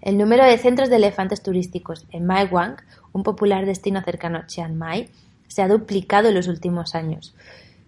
El 0.00 0.18
número 0.18 0.44
de 0.44 0.58
centros 0.58 0.90
de 0.90 0.96
elefantes 0.96 1.42
turísticos 1.42 2.06
en 2.10 2.26
Mae 2.26 2.46
Wang, 2.46 2.76
un 3.12 3.22
popular 3.22 3.64
destino 3.64 4.02
cercano 4.02 4.38
a 4.38 4.46
Chiang 4.46 4.74
Mai, 4.74 5.08
se 5.54 5.62
ha 5.62 5.68
duplicado 5.68 6.30
en 6.30 6.34
los 6.34 6.48
últimos 6.48 6.96
años. 6.96 7.32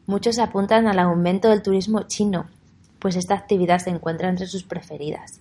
Muchos 0.07 0.39
apuntan 0.39 0.87
al 0.87 1.01
aumento 1.01 1.49
del 1.49 1.63
turismo 1.63 2.03
chino, 2.03 2.47
pues 3.01 3.17
esta 3.17 3.35
actividad 3.35 3.81
se 3.81 3.91
encuentra 3.91 4.29
entre 4.29 4.47
sus 4.47 4.63
preferidas. 4.63 5.41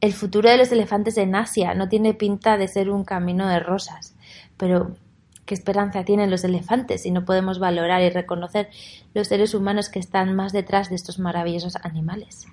El 0.00 0.14
futuro 0.14 0.48
de 0.48 0.56
los 0.56 0.72
elefantes 0.72 1.18
en 1.18 1.34
Asia 1.34 1.74
no 1.74 1.90
tiene 1.90 2.14
pinta 2.14 2.56
de 2.56 2.68
ser 2.68 2.88
un 2.88 3.04
camino 3.04 3.46
de 3.48 3.60
rosas, 3.60 4.14
pero 4.56 4.96
¿qué 5.44 5.52
esperanza 5.52 6.06
tienen 6.06 6.30
los 6.30 6.42
elefantes 6.42 7.02
si 7.02 7.10
no 7.10 7.26
podemos 7.26 7.58
valorar 7.58 8.00
y 8.00 8.08
reconocer 8.08 8.70
los 9.12 9.28
seres 9.28 9.52
humanos 9.52 9.90
que 9.90 9.98
están 9.98 10.34
más 10.34 10.52
detrás 10.52 10.88
de 10.88 10.94
estos 10.96 11.18
maravillosos 11.18 11.76
animales? 11.82 12.46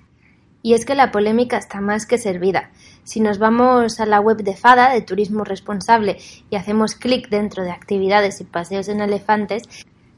Y 0.62 0.74
es 0.74 0.84
que 0.84 0.94
la 0.94 1.10
polémica 1.10 1.56
está 1.56 1.80
más 1.80 2.04
que 2.04 2.18
servida. 2.18 2.70
Si 3.10 3.18
nos 3.18 3.40
vamos 3.40 3.98
a 3.98 4.06
la 4.06 4.20
web 4.20 4.36
de 4.36 4.54
FADA, 4.54 4.90
de 4.90 5.02
Turismo 5.02 5.42
Responsable, 5.42 6.18
y 6.48 6.54
hacemos 6.54 6.94
clic 6.94 7.28
dentro 7.28 7.64
de 7.64 7.72
actividades 7.72 8.40
y 8.40 8.44
paseos 8.44 8.86
en 8.86 9.00
elefantes, 9.00 9.64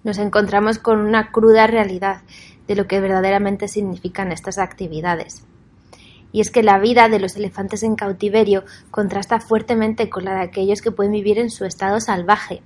nos 0.05 0.18
encontramos 0.18 0.78
con 0.78 0.99
una 0.99 1.32
cruda 1.32 1.66
realidad 1.66 2.20
de 2.66 2.76
lo 2.76 2.86
que 2.86 3.01
verdaderamente 3.01 3.66
significan 3.66 4.30
estas 4.30 4.59
actividades. 4.59 5.43
Y 6.32 6.43
es 6.43 6.51
que 6.51 6.62
la 6.62 6.78
vida 6.78 7.09
de 7.09 7.18
los 7.18 7.34
elefantes 7.34 7.82
en 7.82 7.97
cautiverio 7.97 8.64
contrasta 8.90 9.40
fuertemente 9.40 10.11
con 10.11 10.26
la 10.26 10.34
de 10.34 10.43
aquellos 10.43 10.82
que 10.82 10.93
pueden 10.93 11.12
vivir 11.12 11.38
en 11.38 11.49
su 11.49 11.64
estado 11.64 11.99
salvaje, 11.99 12.61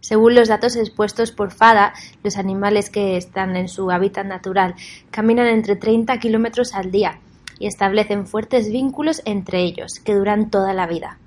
según 0.00 0.34
los 0.34 0.48
datos 0.48 0.74
expuestos 0.74 1.30
por 1.30 1.52
FADA, 1.52 1.94
los 2.24 2.36
animales 2.36 2.90
que 2.90 3.16
están 3.16 3.54
en 3.54 3.68
su 3.68 3.92
hábitat 3.92 4.26
natural 4.26 4.74
caminan 5.12 5.46
entre 5.46 5.76
30 5.76 6.18
kilómetros 6.18 6.74
al 6.74 6.90
día 6.90 7.20
y 7.60 7.68
establecen 7.68 8.26
fuertes 8.26 8.72
vínculos 8.72 9.22
entre 9.24 9.60
ellos 9.60 10.00
que 10.00 10.14
duran 10.14 10.50
toda 10.50 10.74
la 10.74 10.88
vida. 10.88 11.18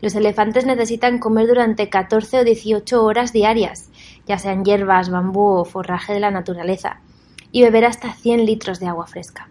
Los 0.00 0.14
elefantes 0.14 0.64
necesitan 0.64 1.18
comer 1.18 1.48
durante 1.48 1.90
14 1.90 2.40
o 2.40 2.44
18 2.44 3.04
horas 3.04 3.32
diarias, 3.32 3.90
ya 4.26 4.38
sean 4.38 4.64
hierbas, 4.64 5.10
bambú 5.10 5.58
o 5.58 5.64
forraje 5.64 6.14
de 6.14 6.20
la 6.20 6.30
naturaleza, 6.30 7.00
y 7.50 7.62
beber 7.62 7.84
hasta 7.84 8.12
100 8.12 8.46
litros 8.46 8.78
de 8.78 8.86
agua 8.86 9.06
fresca. 9.06 9.48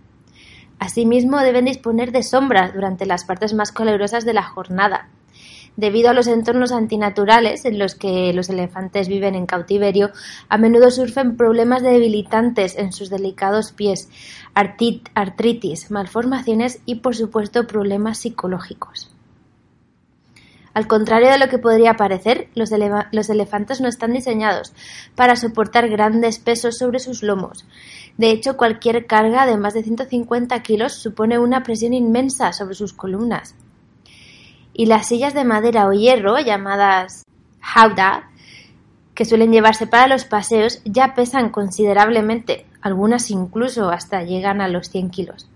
Asimismo, 0.80 1.39
deben 1.39 1.66
disponer 1.66 2.11
de 2.11 2.24
sombras 2.24 2.74
durante 2.74 3.05
las 3.05 3.26
partes 3.26 3.53
más 3.53 3.72
calurosas 3.72 4.24
de 4.24 4.34
la 4.34 4.43
jornada. 4.43 5.09
Debido 5.78 6.09
a 6.09 6.13
los 6.13 6.28
entornos 6.28 6.71
antinaturales 6.71 7.65
en 7.65 7.78
los 7.78 7.95
que 7.95 8.32
los 8.34 8.49
elefantes 8.49 9.09
viven 9.09 9.36
en 9.36 9.45
cautiverio, 9.45 10.11
a 10.47 10.57
menudo 10.57 10.89
surgen 10.89 11.36
problemas 11.36 11.84
debilitantes 11.84 12.78
en 12.78 12.93
sus 12.93 13.09
delicados 13.09 13.73
pies, 13.73 14.09
artritis, 14.53 15.91
malformaciones 15.91 16.80
y, 16.86 16.95
por 16.95 17.15
supuesto, 17.15 17.67
problemas 17.67 18.19
psicológicos. 18.19 19.11
Al 20.73 20.88
contrario 20.88 21.30
de 21.30 21.38
lo 21.38 21.47
que 21.47 21.57
podría 21.57 21.93
parecer, 21.93 22.49
los, 22.53 22.69
los, 23.11 23.30
elefantes 23.30 23.80
no 23.80 23.88
están 23.88 24.11
diseñados 24.11 24.73
para 25.15 25.38
soportar 25.38 25.88
grandes 25.89 26.38
pesos 26.38 26.78
sobre 26.78 26.99
sus 26.99 27.23
lomos. 27.23 27.65
De 28.17 28.30
hecho, 28.30 28.57
cualquier 28.57 29.07
carga 29.07 29.45
de 29.45 29.57
más 29.57 29.73
de 29.73 29.84
150 29.84 30.61
kilos 30.63 30.93
supone 30.93 31.39
una 31.39 31.63
presión 31.63 31.93
inmensa 31.93 32.51
sobre 32.51 32.76
sus 32.76 32.91
columnas. 32.91 33.55
Y 34.78 34.88
las 34.88 35.07
sillas 35.07 35.34
de 35.34 35.45
madera 35.45 35.88
o 35.88 35.93
hierro, 35.93 36.38
llamadas 36.38 37.23
hauda, 37.61 38.30
que 39.13 39.23
suelen 39.23 39.53
llevarse 39.53 39.88
para 39.88 40.07
los 40.07 40.26
paseos, 40.26 40.82
ya 40.84 41.15
pesan 41.15 41.49
considerablemente, 41.49 42.65
algunas 42.82 43.32
incluso 43.32 43.89
hasta 43.89 44.23
llegan 44.23 44.59
a 44.59 44.67
los 44.67 44.89
100 44.89 45.09
kilos. 45.11 45.49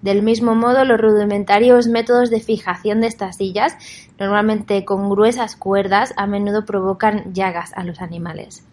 Del 0.00 0.22
mismo 0.22 0.54
modo, 0.54 0.86
los 0.86 0.98
rudimentarios 0.98 1.86
métodos 1.86 2.30
de 2.30 2.40
fijación 2.40 3.02
de 3.02 3.08
estas 3.08 3.36
sillas, 3.36 3.76
normalmente 4.18 4.86
con 4.86 5.10
gruesas 5.10 5.54
cuerdas, 5.54 6.14
a 6.16 6.26
menudo 6.26 6.64
provocan 6.64 7.34
llagas 7.34 7.72
a 7.76 7.84
los 7.84 8.00
animales. 8.00 8.64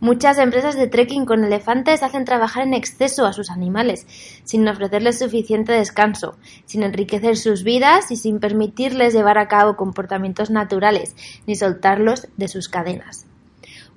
Muchas 0.00 0.38
empresas 0.38 0.76
de 0.76 0.86
trekking 0.86 1.26
con 1.26 1.42
elefantes 1.42 2.04
hacen 2.04 2.24
trabajar 2.24 2.62
en 2.62 2.72
exceso 2.72 3.26
a 3.26 3.32
sus 3.32 3.50
animales, 3.50 4.06
sin 4.44 4.68
ofrecerles 4.68 5.18
suficiente 5.18 5.72
descanso, 5.72 6.36
sin 6.66 6.84
enriquecer 6.84 7.36
sus 7.36 7.64
vidas 7.64 8.12
y 8.12 8.16
sin 8.16 8.38
permitirles 8.38 9.12
llevar 9.12 9.38
a 9.38 9.48
cabo 9.48 9.74
comportamientos 9.74 10.50
naturales, 10.50 11.16
ni 11.48 11.56
soltarlos 11.56 12.28
de 12.36 12.46
sus 12.46 12.68
cadenas. 12.68 13.26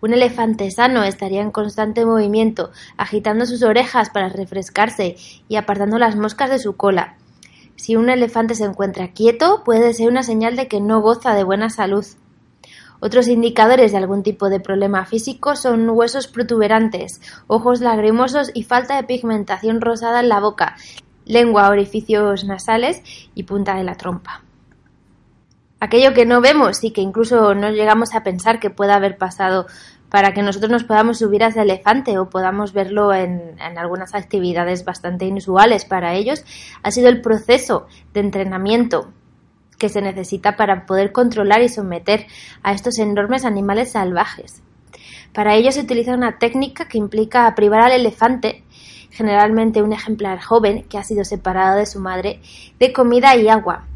Un 0.01 0.13
elefante 0.13 0.71
sano 0.71 1.03
estaría 1.03 1.43
en 1.43 1.51
constante 1.51 2.03
movimiento, 2.03 2.71
agitando 2.97 3.45
sus 3.45 3.61
orejas 3.61 4.09
para 4.09 4.29
refrescarse 4.29 5.17
y 5.47 5.55
apartando 5.55 5.99
las 5.99 6.15
moscas 6.15 6.49
de 6.49 6.57
su 6.57 6.75
cola. 6.75 7.15
Si 7.75 7.95
un 7.95 8.09
elefante 8.09 8.55
se 8.55 8.63
encuentra 8.63 9.11
quieto, 9.11 9.61
puede 9.63 9.93
ser 9.93 10.09
una 10.09 10.23
señal 10.23 10.55
de 10.55 10.67
que 10.67 10.81
no 10.81 10.99
goza 11.01 11.35
de 11.35 11.43
buena 11.43 11.69
salud. 11.69 12.05
Otros 13.01 13.27
indicadores 13.27 13.91
de 13.91 13.97
algún 13.97 14.21
tipo 14.21 14.49
de 14.49 14.59
problema 14.59 15.05
físico 15.05 15.55
son 15.55 15.89
huesos 15.89 16.27
protuberantes, 16.27 17.19
ojos 17.47 17.81
lagrimosos 17.81 18.51
y 18.53 18.63
falta 18.63 18.95
de 18.95 19.03
pigmentación 19.03 19.81
rosada 19.81 20.19
en 20.19 20.29
la 20.29 20.39
boca, 20.39 20.75
lengua, 21.25 21.69
orificios 21.69 22.45
nasales 22.45 23.01
y 23.33 23.43
punta 23.43 23.75
de 23.75 23.83
la 23.83 23.95
trompa. 23.95 24.43
Aquello 25.79 26.13
que 26.13 26.27
no 26.27 26.41
vemos 26.41 26.83
y 26.83 26.91
que 26.91 27.01
incluso 27.01 27.55
no 27.55 27.71
llegamos 27.71 28.13
a 28.13 28.21
pensar 28.21 28.59
que 28.59 28.69
pueda 28.69 28.95
haber 28.95 29.17
pasado 29.17 29.65
para 30.11 30.33
que 30.33 30.43
nosotros 30.43 30.69
nos 30.69 30.83
podamos 30.83 31.17
subir 31.17 31.43
a 31.43 31.47
ese 31.47 31.61
elefante 31.61 32.19
o 32.19 32.29
podamos 32.29 32.71
verlo 32.71 33.13
en, 33.13 33.59
algunas 33.59 34.13
actividades 34.13 34.85
bastante 34.85 35.25
inusuales 35.25 35.85
para 35.85 36.13
ellos, 36.13 36.43
ha 36.83 36.91
sido 36.91 37.09
el 37.09 37.21
proceso 37.21 37.87
de 38.13 38.19
entrenamiento 38.19 39.11
que 39.82 39.89
se 39.89 39.99
necesita 39.99 40.55
para 40.55 40.86
poder 40.86 41.11
controlar 41.11 41.63
y 41.63 41.67
someter 41.67 42.27
a 42.61 42.71
estos 42.71 42.99
enormes 42.99 43.45
animales 43.45 43.93
salvajes. 43.93 44.61
Para 45.34 45.55
ello 45.55 45.71
se 45.71 45.82
utiliza 45.82 46.13
una 46.13 46.38
técnica 46.38 46.88
que 46.88 46.99
implica 46.99 47.55
privar 47.55 47.82
al 47.82 47.93
elefante, 47.93 48.63
generalmente 49.09 49.82
un 49.82 49.91
ejemplar 49.91 50.39
joven 50.39 50.84
que 50.84 50.99
ha 50.99 51.03
sido 51.03 51.25
separado 51.25 51.79
de 51.79 51.88
su 51.88 51.99
madre, 51.99 52.41
de 52.77 52.93
comida 52.93 53.36
y 53.36 53.47
agua, 53.47 53.88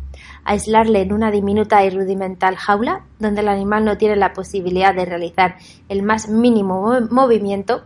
aislarle 0.43 1.01
en 1.01 1.13
una 1.13 1.29
diminuta 1.29 1.85
y 1.85 1.91
rudimental 1.91 2.55
jaula, 2.55 3.03
donde 3.19 3.41
el 3.41 3.49
animal 3.49 3.85
no 3.85 3.95
tiene 3.95 4.15
la 4.15 4.33
posibilidad 4.33 4.95
de 4.95 5.05
realizar 5.05 5.57
el 5.87 6.01
más 6.01 6.29
mínimo 6.29 6.99
movimiento, 7.11 7.83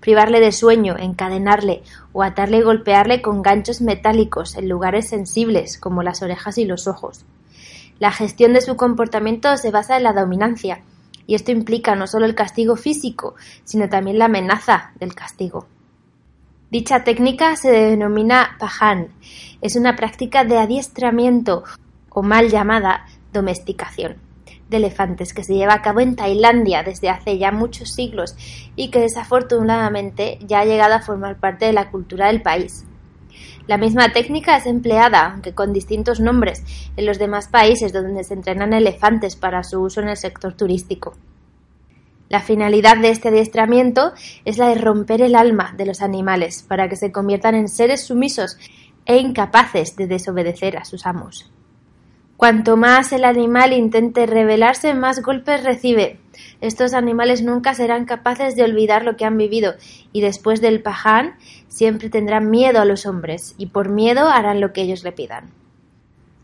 privarle 0.00 0.40
de 0.40 0.52
sueño, 0.52 0.96
encadenarle 0.98 1.82
o 2.12 2.22
atarle 2.22 2.58
y 2.58 2.62
golpearle 2.62 3.22
con 3.22 3.42
ganchos 3.42 3.80
metálicos 3.80 4.56
en 4.56 4.68
lugares 4.68 5.08
sensibles 5.08 5.78
como 5.78 6.02
las 6.02 6.22
orejas 6.22 6.58
y 6.58 6.64
los 6.64 6.86
ojos. 6.86 7.24
La 7.98 8.12
gestión 8.12 8.52
de 8.52 8.60
su 8.60 8.76
comportamiento 8.76 9.56
se 9.56 9.70
basa 9.70 9.96
en 9.96 10.04
la 10.04 10.12
dominancia, 10.12 10.82
y 11.26 11.34
esto 11.34 11.50
implica 11.50 11.94
no 11.94 12.06
solo 12.06 12.26
el 12.26 12.34
castigo 12.34 12.76
físico, 12.76 13.34
sino 13.64 13.88
también 13.88 14.18
la 14.18 14.26
amenaza 14.26 14.92
del 14.98 15.14
castigo. 15.14 15.66
Dicha 16.70 17.02
técnica 17.02 17.56
se 17.56 17.70
denomina 17.70 18.56
pajan. 18.58 19.08
Es 19.60 19.74
una 19.76 19.96
práctica 19.96 20.44
de 20.44 20.58
adiestramiento 20.58 21.64
o 22.10 22.22
mal 22.22 22.50
llamada 22.50 23.06
domesticación 23.32 24.27
de 24.68 24.76
elefantes 24.76 25.32
que 25.32 25.44
se 25.44 25.54
lleva 25.54 25.74
a 25.74 25.82
cabo 25.82 26.00
en 26.00 26.16
Tailandia 26.16 26.82
desde 26.82 27.08
hace 27.08 27.38
ya 27.38 27.52
muchos 27.52 27.90
siglos 27.94 28.34
y 28.76 28.90
que 28.90 29.00
desafortunadamente 29.00 30.38
ya 30.46 30.60
ha 30.60 30.64
llegado 30.64 30.94
a 30.94 31.02
formar 31.02 31.38
parte 31.38 31.66
de 31.66 31.72
la 31.72 31.90
cultura 31.90 32.26
del 32.26 32.42
país. 32.42 32.84
La 33.66 33.76
misma 33.76 34.12
técnica 34.12 34.56
es 34.56 34.66
empleada, 34.66 35.26
aunque 35.26 35.54
con 35.54 35.72
distintos 35.72 36.20
nombres, 36.20 36.64
en 36.96 37.04
los 37.04 37.18
demás 37.18 37.48
países 37.48 37.92
donde 37.92 38.24
se 38.24 38.34
entrenan 38.34 38.72
elefantes 38.72 39.36
para 39.36 39.62
su 39.62 39.80
uso 39.80 40.00
en 40.00 40.08
el 40.08 40.16
sector 40.16 40.54
turístico. 40.54 41.14
La 42.28 42.40
finalidad 42.40 42.98
de 42.98 43.10
este 43.10 43.28
adiestramiento 43.28 44.12
es 44.44 44.58
la 44.58 44.68
de 44.68 44.74
romper 44.74 45.22
el 45.22 45.34
alma 45.34 45.74
de 45.76 45.86
los 45.86 46.02
animales 46.02 46.62
para 46.62 46.88
que 46.88 46.96
se 46.96 47.12
conviertan 47.12 47.54
en 47.54 47.68
seres 47.68 48.04
sumisos 48.04 48.58
e 49.06 49.16
incapaces 49.16 49.96
de 49.96 50.06
desobedecer 50.06 50.76
a 50.76 50.84
sus 50.84 51.06
amos. 51.06 51.50
Cuanto 52.38 52.76
más 52.76 53.12
el 53.12 53.24
animal 53.24 53.72
intente 53.72 54.24
rebelarse, 54.24 54.94
más 54.94 55.22
golpes 55.22 55.64
recibe. 55.64 56.20
Estos 56.60 56.94
animales 56.94 57.42
nunca 57.42 57.74
serán 57.74 58.04
capaces 58.04 58.54
de 58.54 58.62
olvidar 58.62 59.02
lo 59.02 59.16
que 59.16 59.24
han 59.24 59.36
vivido 59.36 59.74
y 60.12 60.20
después 60.20 60.60
del 60.60 60.80
paján 60.80 61.34
siempre 61.66 62.10
tendrán 62.10 62.48
miedo 62.48 62.80
a 62.80 62.84
los 62.84 63.06
hombres 63.06 63.56
y 63.58 63.66
por 63.66 63.88
miedo 63.88 64.28
harán 64.28 64.60
lo 64.60 64.72
que 64.72 64.82
ellos 64.82 65.02
le 65.02 65.10
pidan. 65.10 65.50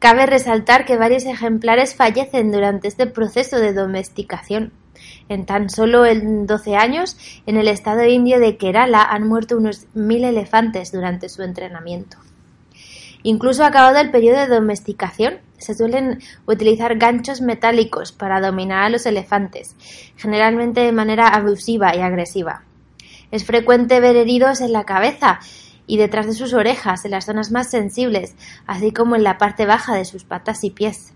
Cabe 0.01 0.27
resaltar 0.27 0.85
que 0.85 0.97
varios 0.97 1.27
ejemplares 1.27 1.95
fallecen 1.95 2.51
durante 2.51 2.89
este 2.89 3.07
proceso 3.07 3.61
de 3.61 3.73
domesticación. 3.73 4.73
En 5.29 5.47
tan 5.47 5.71
solo 5.71 6.07
en 6.07 6.49
12 6.49 6.75
años, 6.75 7.17
en 7.47 7.57
el 7.57 7.69
estado 7.69 8.05
indio 8.05 8.41
de 8.41 8.57
Kerala 8.57 9.01
han 9.01 9.29
muerto 9.29 9.57
unos 9.57 9.87
mil 9.95 10.25
elefantes 10.25 10.91
durante 10.91 11.29
su 11.29 11.45
entrenamiento. 11.45 12.17
Incluso 13.23 13.65
acabado 13.65 14.01
el 14.01 14.11
periodo 14.11 14.41
de 14.41 14.49
domesticación, 14.49 15.39
se 15.65 15.75
suelen 15.75 16.21
utilizar 16.47 16.97
ganchos 16.97 17.41
metálicos 17.41 18.13
para 18.13 18.41
dominar 18.41 18.85
a 18.85 18.89
los 18.89 19.07
elefantes, 19.07 19.75
generalmente 20.17 20.81
de 20.81 20.93
manera 20.93 21.29
abusiva 21.29 21.95
y 21.97 22.01
agresiva. 22.01 22.63
Es 23.31 23.45
frecuente 23.45 24.01
ver 24.01 24.17
heridos 24.17 24.61
en 24.61 24.73
la 24.73 24.85
cabeza 24.85 25.41
y 25.87 25.97
detrás 25.97 26.27
de 26.27 26.35
sus 26.35 26.55
orejas, 26.55 27.05
en 27.05 27.11
las 27.11 27.27
zonas 27.27 27.51
más 27.51 27.71
sensibles, 27.71 28.37
así 28.67 28.93
como 28.93 29.17
en 29.17 29.25
la 29.25 29.39
parte 29.39 29.67
baja 29.67 29.95
de 29.95 30.05
sus 30.05 30.25
patas 30.25 30.65
y 30.65 30.71
pies. 30.71 31.13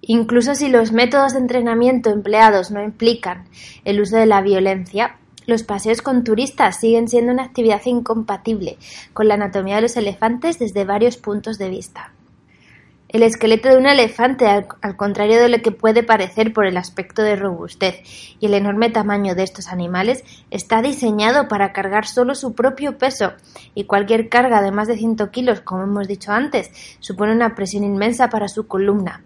Incluso 0.00 0.54
si 0.54 0.68
los 0.68 0.92
métodos 0.92 1.32
de 1.32 1.40
entrenamiento 1.40 2.10
empleados 2.10 2.70
no 2.70 2.82
implican 2.82 3.48
el 3.84 4.00
uso 4.00 4.16
de 4.16 4.26
la 4.26 4.40
violencia, 4.40 5.16
los 5.46 5.62
paseos 5.62 6.02
con 6.02 6.24
turistas 6.24 6.80
siguen 6.80 7.08
siendo 7.08 7.32
una 7.32 7.44
actividad 7.44 7.80
incompatible 7.84 8.78
con 9.12 9.28
la 9.28 9.34
anatomía 9.34 9.76
de 9.76 9.82
los 9.82 9.96
elefantes 9.96 10.58
desde 10.58 10.84
varios 10.84 11.16
puntos 11.16 11.56
de 11.58 11.70
vista. 11.70 12.12
El 13.08 13.22
esqueleto 13.22 13.68
de 13.68 13.76
un 13.76 13.86
elefante, 13.86 14.46
al, 14.48 14.66
contrario 14.96 15.40
de 15.40 15.48
lo 15.48 15.62
que 15.62 15.70
puede 15.70 16.02
parecer 16.02 16.52
por 16.52 16.66
el 16.66 16.76
aspecto 16.76 17.22
de 17.22 17.36
robustez 17.36 18.02
y 18.40 18.46
el 18.46 18.54
enorme 18.54 18.90
tamaño 18.90 19.36
de 19.36 19.44
estos 19.44 19.68
animales, 19.68 20.24
está 20.50 20.82
diseñado 20.82 21.46
para 21.46 21.72
cargar 21.72 22.06
solo 22.06 22.34
su 22.34 22.54
propio 22.54 22.98
peso 22.98 23.34
y 23.76 23.84
cualquier 23.84 24.28
carga 24.28 24.60
de 24.60 24.72
más 24.72 24.88
de 24.88 24.98
100 24.98 25.28
kilos, 25.30 25.60
como 25.60 25.84
hemos 25.84 26.08
dicho 26.08 26.32
antes, 26.32 26.72
supone 26.98 27.32
una 27.32 27.54
presión 27.54 27.84
inmensa 27.84 28.28
para 28.28 28.48
su 28.48 28.66
columna. 28.66 29.22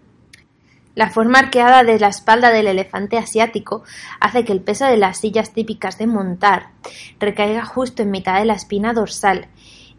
La 0.93 1.09
forma 1.09 1.39
arqueada 1.39 1.83
de 1.83 1.99
la 1.99 2.09
espalda 2.09 2.51
del 2.51 2.67
elefante 2.67 3.17
asiático 3.17 3.83
hace 4.19 4.45
que 4.45 4.51
el 4.51 4.61
peso 4.61 4.85
de 4.85 4.97
las 4.97 5.19
sillas 5.19 5.53
típicas 5.53 5.97
de 5.97 6.05
montar 6.05 6.67
recaiga 7.19 7.65
justo 7.65 8.03
en 8.03 8.11
mitad 8.11 8.37
de 8.37 8.45
la 8.45 8.53
espina 8.53 8.93
dorsal 8.93 9.47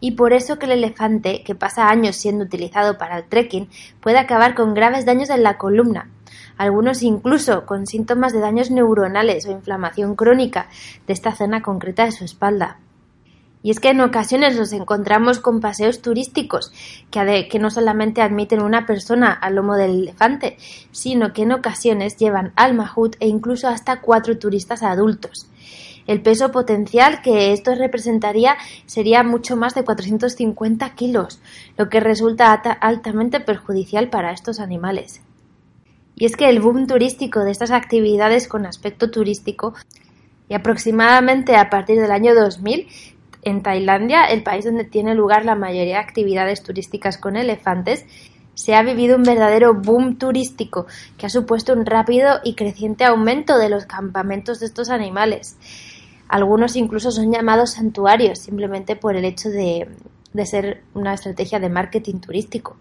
y 0.03 0.11
por 0.11 0.33
eso 0.33 0.59
que 0.59 0.65
el 0.65 0.73
elefante, 0.73 1.43
que 1.43 1.55
pasa 1.55 1.87
años 1.87 2.17
siendo 2.17 2.43
utilizado 2.43 2.97
para 2.97 3.19
el 3.19 3.23
trekking, 3.23 3.69
puede 4.01 4.17
acabar 4.17 4.53
con 4.53 4.73
graves 4.73 5.05
daños 5.05 5.29
en 5.29 5.43
la 5.43 5.57
columna, 5.57 6.09
algunos 6.57 7.03
incluso 7.03 7.65
con 7.65 7.87
síntomas 7.87 8.33
de 8.33 8.41
daños 8.41 8.69
neuronales 8.69 9.45
o 9.45 9.51
inflamación 9.51 10.17
crónica 10.17 10.67
de 11.07 11.13
esta 11.13 11.33
zona 11.33 11.61
concreta 11.61 12.03
de 12.03 12.11
su 12.11 12.25
espalda. 12.25 12.79
Y 13.61 13.71
es 13.71 13.79
que 13.79 13.91
en 13.91 14.01
ocasiones 14.01 14.57
nos 14.57 14.73
encontramos 14.73 15.39
con 15.39 15.61
paseos 15.61 16.01
turísticos 16.01 16.73
que, 17.09 17.47
que, 17.49 17.59
no 17.59 17.69
solamente 17.69 18.21
admiten 18.21 18.61
una 18.61 18.85
persona 18.85 19.31
al 19.31 19.55
lomo 19.55 19.77
del 19.77 20.01
elefante, 20.01 20.57
sino 20.91 21.31
que 21.31 21.43
en 21.43 21.53
ocasiones 21.53 22.17
llevan 22.17 22.51
al 22.57 22.73
mahut 22.73 23.15
e 23.21 23.27
incluso 23.29 23.69
hasta 23.69 24.01
cuatro 24.01 24.37
turistas 24.37 24.83
adultos. 24.83 25.47
El 26.07 26.21
peso 26.21 26.51
potencial 26.51 27.21
que 27.21 27.53
esto 27.53 27.75
representaría 27.75 28.57
sería 28.85 29.23
mucho 29.23 29.55
más 29.55 29.73
de 29.75 29.83
450 29.83 30.89
kilos, 30.95 31.39
lo 31.77 31.89
que 31.89 31.99
resulta 31.99 32.53
altamente 32.53 33.39
perjudicial 33.39 34.09
para 34.09 34.31
estos 34.31 34.59
animales. 34.59 35.21
Y 36.15 36.25
es 36.25 36.35
que 36.35 36.49
el 36.49 36.59
boom 36.59 36.87
turístico 36.87 37.39
de 37.41 37.51
estas 37.51 37.71
actividades 37.71 38.47
con 38.47 38.65
aspecto 38.65 39.09
turístico 39.09 39.73
y 40.49 40.53
aproximadamente 40.53 41.55
a 41.55 41.69
partir 41.69 41.99
del 41.99 42.11
año 42.11 42.35
2000 42.35 42.87
en 43.43 43.61
Tailandia, 43.61 44.25
el 44.25 44.43
país 44.43 44.65
donde 44.65 44.85
tiene 44.85 45.15
lugar 45.15 45.43
la 45.45 45.55
mayoría 45.55 45.95
de 45.95 46.01
actividades 46.01 46.63
turísticas 46.63 47.17
con 47.17 47.35
elefantes, 47.35 48.05
se 48.53 48.75
ha 48.75 48.83
vivido 48.83 49.17
un 49.17 49.23
verdadero 49.23 49.73
boom 49.73 50.17
turístico 50.17 50.85
que 51.17 51.25
ha 51.25 51.29
supuesto 51.29 51.73
un 51.73 51.85
rápido 51.85 52.39
y 52.43 52.55
creciente 52.55 53.03
aumento 53.03 53.57
de 53.57 53.69
los 53.69 53.85
campamentos 53.85 54.59
de 54.59 54.67
estos 54.67 54.89
animales. 54.89 55.57
Algunos 56.33 56.75
incluso 56.75 57.11
son 57.11 57.31
llamados 57.31 57.73
santuarios 57.73 58.39
simplemente 58.39 58.95
por 58.95 59.15
el 59.15 59.23
hecho 59.23 59.49
de, 59.49 59.87
de 60.33 60.45
ser 60.47 60.81
una 60.95 61.13
estrategia 61.13 61.59
de 61.59 61.69
marketing 61.69 62.21
turístico. 62.21 62.75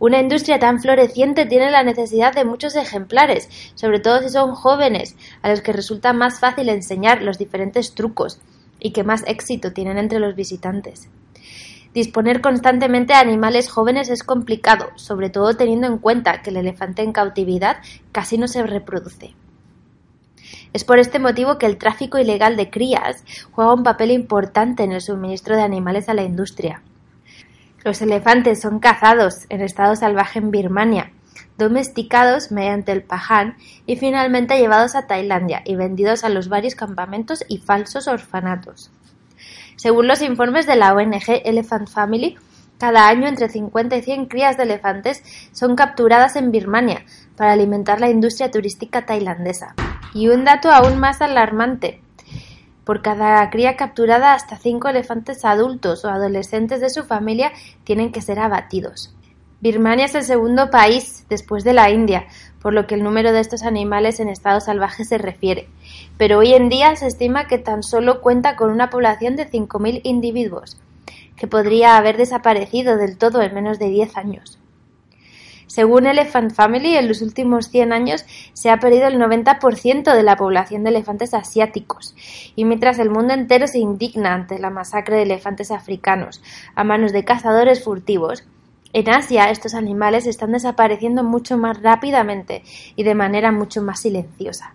Una 0.00 0.18
industria 0.18 0.58
tan 0.58 0.80
floreciente 0.80 1.46
tiene 1.46 1.70
la 1.70 1.84
necesidad 1.84 2.34
de 2.34 2.44
muchos 2.44 2.74
ejemplares, 2.74 3.48
sobre 3.76 4.00
todo 4.00 4.22
si 4.22 4.28
son 4.30 4.56
jóvenes, 4.56 5.14
a 5.42 5.50
los 5.50 5.60
que 5.60 5.72
resulta 5.72 6.12
más 6.12 6.40
fácil 6.40 6.68
enseñar 6.68 7.22
los 7.22 7.38
diferentes 7.38 7.94
trucos 7.94 8.40
y 8.80 8.90
que 8.90 9.04
más 9.04 9.22
éxito 9.28 9.72
tienen 9.72 9.96
entre 9.96 10.18
los 10.18 10.34
visitantes. 10.34 11.08
Disponer 11.94 12.40
constantemente 12.40 13.12
de 13.12 13.20
animales 13.20 13.70
jóvenes 13.70 14.08
es 14.08 14.24
complicado, 14.24 14.88
sobre 14.96 15.30
todo 15.30 15.56
teniendo 15.56 15.86
en 15.86 15.98
cuenta 15.98 16.42
que 16.42 16.50
el 16.50 16.56
elefante 16.56 17.02
en 17.02 17.12
cautividad 17.12 17.76
casi 18.10 18.36
no 18.36 18.48
se 18.48 18.64
reproduce. 18.64 19.36
Es 20.74 20.82
por 20.82 20.98
este 20.98 21.20
motivo 21.20 21.56
que 21.56 21.66
el 21.66 21.78
tráfico 21.78 22.18
ilegal 22.18 22.56
de 22.56 22.68
crías 22.68 23.22
juega 23.52 23.72
un 23.72 23.84
papel 23.84 24.10
importante 24.10 24.82
en 24.82 24.90
el 24.90 25.00
suministro 25.00 25.54
de 25.54 25.62
animales 25.62 26.08
a 26.08 26.14
la 26.14 26.24
industria. 26.24 26.82
Los 27.84 28.02
elefantes 28.02 28.60
son 28.60 28.80
cazados 28.80 29.46
en 29.50 29.60
estado 29.60 29.94
salvaje 29.94 30.40
en 30.40 30.50
Birmania, 30.50 31.12
domesticados 31.56 32.50
mediante 32.50 32.90
el 32.90 33.04
pajan 33.04 33.56
y 33.86 33.94
finalmente 33.94 34.58
llevados 34.58 34.96
a 34.96 35.06
Tailandia 35.06 35.62
y 35.64 35.76
vendidos 35.76 36.24
a 36.24 36.28
los 36.28 36.48
varios 36.48 36.74
campamentos 36.74 37.44
y 37.48 37.58
falsos 37.58 38.08
orfanatos. 38.08 38.90
Según 39.76 40.08
los 40.08 40.22
informes 40.22 40.66
de 40.66 40.74
la 40.74 40.92
ONG 40.92 41.42
Elephant 41.44 41.88
Family, 41.88 42.36
cada 42.78 43.06
año 43.06 43.28
entre 43.28 43.48
50 43.48 43.96
y 43.96 44.02
100 44.02 44.26
crías 44.26 44.56
de 44.56 44.64
elefantes 44.64 45.22
son 45.52 45.76
capturadas 45.76 46.34
en 46.34 46.50
Birmania 46.50 47.04
para 47.36 47.52
alimentar 47.52 48.00
la 48.00 48.10
industria 48.10 48.50
turística 48.50 49.06
tailandesa. 49.06 49.74
Y 50.12 50.28
un 50.28 50.44
dato 50.44 50.70
aún 50.70 50.98
más 50.98 51.20
alarmante. 51.20 52.00
Por 52.84 53.02
cada 53.02 53.48
cría 53.50 53.76
capturada, 53.76 54.34
hasta 54.34 54.58
cinco 54.58 54.88
elefantes 54.88 55.44
adultos 55.44 56.04
o 56.04 56.10
adolescentes 56.10 56.80
de 56.80 56.90
su 56.90 57.04
familia 57.04 57.52
tienen 57.84 58.12
que 58.12 58.20
ser 58.20 58.38
abatidos. 58.38 59.14
Birmania 59.64 60.04
es 60.04 60.14
el 60.14 60.24
segundo 60.24 60.68
país 60.70 61.24
después 61.30 61.64
de 61.64 61.72
la 61.72 61.90
India, 61.90 62.26
por 62.60 62.74
lo 62.74 62.86
que 62.86 62.96
el 62.96 63.02
número 63.02 63.32
de 63.32 63.40
estos 63.40 63.62
animales 63.62 64.20
en 64.20 64.28
estado 64.28 64.60
salvaje 64.60 65.06
se 65.06 65.16
refiere, 65.16 65.68
pero 66.18 66.38
hoy 66.38 66.52
en 66.52 66.68
día 66.68 66.94
se 66.96 67.06
estima 67.06 67.46
que 67.46 67.56
tan 67.56 67.82
solo 67.82 68.20
cuenta 68.20 68.56
con 68.56 68.70
una 68.70 68.90
población 68.90 69.36
de 69.36 69.50
5.000 69.50 70.02
individuos, 70.04 70.76
que 71.36 71.46
podría 71.46 71.96
haber 71.96 72.18
desaparecido 72.18 72.98
del 72.98 73.16
todo 73.16 73.40
en 73.40 73.54
menos 73.54 73.78
de 73.78 73.88
10 73.88 74.16
años. 74.18 74.58
Según 75.66 76.06
Elephant 76.06 76.52
Family, 76.52 76.96
en 76.96 77.08
los 77.08 77.22
últimos 77.22 77.68
100 77.68 77.92
años 77.92 78.24
se 78.52 78.70
ha 78.70 78.78
perdido 78.78 79.06
el 79.06 79.18
90% 79.18 80.14
de 80.14 80.22
la 80.22 80.36
población 80.36 80.84
de 80.84 80.90
elefantes 80.90 81.34
asiáticos, 81.34 82.14
y 82.56 82.64
mientras 82.64 82.98
el 82.98 83.10
mundo 83.10 83.34
entero 83.34 83.66
se 83.66 83.78
indigna 83.78 84.34
ante 84.34 84.58
la 84.58 84.70
masacre 84.70 85.16
de 85.16 85.22
elefantes 85.22 85.70
africanos 85.70 86.42
a 86.74 86.84
manos 86.84 87.12
de 87.12 87.24
cazadores 87.24 87.82
furtivos, 87.82 88.44
en 88.92 89.10
Asia 89.10 89.50
estos 89.50 89.74
animales 89.74 90.24
están 90.24 90.52
desapareciendo 90.52 91.24
mucho 91.24 91.58
más 91.58 91.82
rápidamente 91.82 92.62
y 92.94 93.02
de 93.02 93.16
manera 93.16 93.50
mucho 93.50 93.82
más 93.82 94.00
silenciosa. 94.00 94.74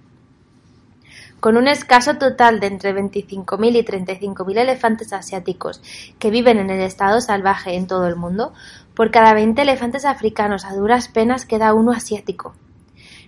Con 1.39 1.55
un 1.55 1.69
escaso 1.69 2.17
total 2.17 2.59
de 2.59 2.67
entre 2.67 2.93
25.000 2.93 3.77
y 3.77 3.85
35.000 3.85 4.57
elefantes 4.57 5.13
asiáticos 5.13 5.81
que 6.19 6.31
viven 6.31 6.59
en 6.59 6.69
el 6.69 6.81
estado 6.81 7.21
salvaje 7.21 7.75
en 7.75 7.87
todo 7.87 8.07
el 8.07 8.17
mundo, 8.17 8.51
por 8.99 9.11
cada 9.11 9.33
20 9.33 9.61
elefantes 9.61 10.03
africanos 10.03 10.65
a 10.65 10.75
duras 10.75 11.07
penas 11.07 11.45
queda 11.45 11.73
uno 11.73 11.93
asiático. 11.93 12.53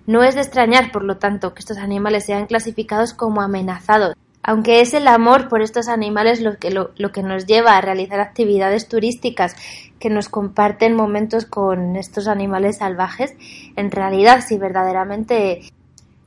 No 0.05 0.21
es 0.21 0.35
de 0.35 0.41
extrañar, 0.41 0.91
por 0.91 1.05
lo 1.05 1.15
tanto, 1.15 1.53
que 1.53 1.61
estos 1.61 1.77
animales 1.77 2.25
sean 2.25 2.45
clasificados 2.45 3.13
como 3.13 3.41
amenazados, 3.41 4.17
aunque 4.43 4.81
es 4.81 4.93
el 4.93 5.07
amor 5.07 5.47
por 5.47 5.61
estos 5.61 5.87
animales 5.87 6.41
lo 6.41 6.57
que, 6.57 6.71
lo, 6.71 6.91
lo 6.97 7.13
que 7.13 7.23
nos 7.23 7.45
lleva 7.45 7.77
a 7.77 7.79
realizar 7.79 8.19
actividades 8.19 8.89
turísticas 8.89 9.55
que 9.97 10.09
nos 10.09 10.27
comparten 10.27 10.93
momentos 10.93 11.45
con 11.45 11.95
estos 11.95 12.27
animales 12.27 12.79
salvajes, 12.79 13.33
en 13.77 13.91
realidad 13.91 14.43
si 14.45 14.57
verdaderamente 14.57 15.61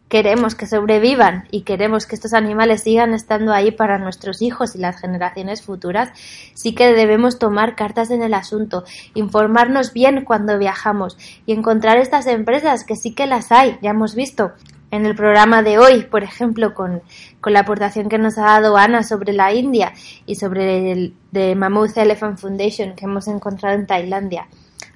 queremos 0.09 0.55
que 0.55 0.67
sobrevivan 0.67 1.47
y 1.51 1.63
queremos 1.63 2.07
que 2.07 2.15
estos 2.15 2.35
animales 2.35 2.83
sigan 2.83 3.15
estando 3.15 3.53
ahí 3.53 3.71
para 3.71 3.99
nuestros 3.99 4.43
hijos 4.43 4.75
y 4.75 4.79
las 4.79 5.01
generaciones 5.01 5.63
futuras, 5.63 6.11
sí 6.55 6.75
que 6.75 6.93
debemos 6.93 7.39
tomar 7.39 7.75
cartas 7.75 8.11
en 8.11 8.23
el 8.23 8.35
asunto, 8.35 8.85
informarnos 9.15 9.93
bien 9.93 10.25
cuando 10.25 10.59
viajamos 10.59 11.17
y 11.47 11.53
encontrar 11.53 11.97
estas 11.99 12.27
empresas 12.27 12.85
que 12.85 12.97
sí 12.97 13.15
que 13.15 13.27
las 13.27 13.51
hay, 13.51 13.79
ya 13.83 13.91
hemos 13.91 14.15
visto 14.15 14.53
en 14.91 15.07
el 15.07 15.17
programa 15.17 15.63
de 15.63 15.79
hoy, 15.79 16.05
por 16.05 16.23
ejemplo, 16.23 16.75
con, 16.75 17.03
con 17.41 17.53
la 17.53 17.61
aportación 17.61 18.09
que 18.09 18.19
nos 18.19 18.39
ha 18.39 18.43
dado 18.43 18.77
Ana 18.77 19.03
sobre 19.03 19.33
la 19.33 19.53
India 19.53 19.93
y 20.25 20.37
sobre 20.37 20.93
el 20.93 21.15
de 21.33 21.57
Mammoth 21.57 21.97
Elephant 21.97 22.39
Foundation 22.39 22.95
que 22.95 23.07
hemos 23.07 23.27
encontrado 23.27 23.75
en 23.75 23.87
Tailandia. 23.87 24.47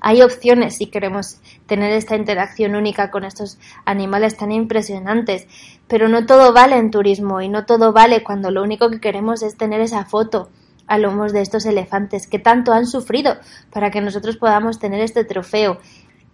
Hay 0.00 0.22
opciones 0.22 0.76
si 0.76 0.86
queremos 0.86 1.40
tener 1.66 1.92
esta 1.92 2.16
interacción 2.16 2.74
única 2.74 3.10
con 3.10 3.24
estos 3.24 3.58
animales 3.84 4.36
tan 4.36 4.52
impresionantes, 4.52 5.46
pero 5.88 6.08
no 6.08 6.26
todo 6.26 6.52
vale 6.52 6.76
en 6.76 6.90
turismo 6.90 7.40
y 7.40 7.48
no 7.48 7.64
todo 7.66 7.92
vale 7.92 8.22
cuando 8.22 8.50
lo 8.50 8.62
único 8.62 8.90
que 8.90 9.00
queremos 9.00 9.42
es 9.42 9.56
tener 9.56 9.80
esa 9.80 10.04
foto 10.04 10.50
a 10.86 10.98
lomos 10.98 11.32
de 11.32 11.42
estos 11.42 11.66
elefantes 11.66 12.26
que 12.26 12.38
tanto 12.38 12.72
han 12.72 12.86
sufrido 12.86 13.36
para 13.70 13.90
que 13.90 14.00
nosotros 14.00 14.36
podamos 14.36 14.78
tener 14.78 15.00
este 15.00 15.24
trofeo 15.24 15.78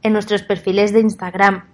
en 0.02 0.12
nuestros 0.12 0.42
perfiles 0.42 0.92
de 0.92 1.00
Instagram. 1.00 1.64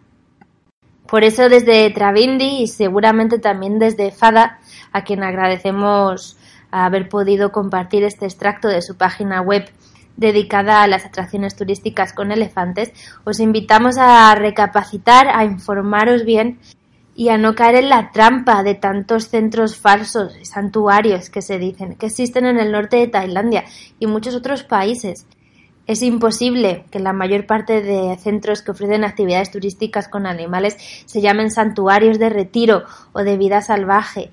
Por 1.06 1.24
eso 1.24 1.48
desde 1.48 1.90
Travindi 1.90 2.62
y 2.62 2.66
seguramente 2.68 3.38
también 3.38 3.78
desde 3.78 4.12
Fada, 4.12 4.60
a 4.92 5.02
quien 5.02 5.24
agradecemos 5.24 6.38
haber 6.70 7.08
podido 7.08 7.50
compartir 7.50 8.04
este 8.04 8.26
extracto 8.26 8.68
de 8.68 8.80
su 8.80 8.96
página 8.96 9.40
web 9.40 9.68
dedicada 10.20 10.82
a 10.82 10.86
las 10.86 11.06
atracciones 11.06 11.56
turísticas 11.56 12.12
con 12.12 12.30
elefantes, 12.30 12.92
os 13.24 13.40
invitamos 13.40 13.96
a 13.98 14.32
recapacitar, 14.34 15.28
a 15.28 15.44
informaros 15.44 16.24
bien 16.24 16.58
y 17.16 17.30
a 17.30 17.38
no 17.38 17.54
caer 17.54 17.76
en 17.76 17.88
la 17.88 18.12
trampa 18.12 18.62
de 18.62 18.74
tantos 18.74 19.28
centros 19.28 19.76
falsos 19.76 20.36
y 20.40 20.44
santuarios 20.44 21.30
que 21.30 21.42
se 21.42 21.58
dicen 21.58 21.94
que 21.94 22.06
existen 22.06 22.44
en 22.46 22.58
el 22.58 22.70
norte 22.70 22.98
de 22.98 23.08
Tailandia 23.08 23.64
y 23.98 24.06
muchos 24.06 24.34
otros 24.34 24.62
países. 24.62 25.26
Es 25.86 26.02
imposible 26.02 26.84
que 26.90 27.00
la 27.00 27.12
mayor 27.12 27.46
parte 27.46 27.82
de 27.82 28.16
centros 28.18 28.62
que 28.62 28.70
ofrecen 28.70 29.02
actividades 29.02 29.50
turísticas 29.50 30.06
con 30.06 30.26
animales 30.26 30.76
se 31.06 31.20
llamen 31.20 31.50
santuarios 31.50 32.18
de 32.18 32.28
retiro 32.28 32.84
o 33.12 33.22
de 33.22 33.36
vida 33.36 33.60
salvaje 33.62 34.30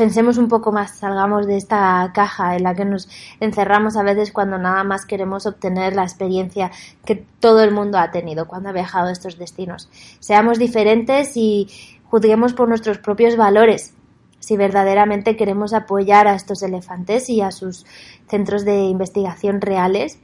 pensemos 0.00 0.38
un 0.38 0.48
poco 0.48 0.72
más, 0.72 0.96
salgamos 0.96 1.46
de 1.46 1.58
esta 1.58 2.10
caja 2.14 2.56
en 2.56 2.62
la 2.62 2.74
que 2.74 2.86
nos 2.86 3.06
encerramos 3.38 3.98
a 3.98 4.02
veces 4.02 4.32
cuando 4.32 4.56
nada 4.56 4.82
más 4.82 5.04
queremos 5.04 5.44
obtener 5.44 5.94
la 5.94 6.04
experiencia 6.04 6.70
que 7.04 7.16
todo 7.38 7.62
el 7.62 7.70
mundo 7.70 7.98
ha 7.98 8.10
tenido 8.10 8.48
cuando 8.48 8.70
ha 8.70 8.72
viajado 8.72 9.08
a 9.08 9.12
estos 9.12 9.36
destinos. 9.36 9.90
Seamos 10.18 10.58
diferentes 10.58 11.36
y 11.36 11.68
juzguemos 12.04 12.54
por 12.54 12.66
nuestros 12.66 12.96
propios 12.96 13.36
valores 13.36 13.92
si 14.38 14.56
verdaderamente 14.56 15.36
queremos 15.36 15.74
apoyar 15.74 16.26
a 16.28 16.34
estos 16.34 16.62
elefantes 16.62 17.28
y 17.28 17.42
a 17.42 17.50
sus 17.50 17.84
centros 18.26 18.64
de 18.64 18.84
investigación 18.84 19.60
reales, 19.60 20.18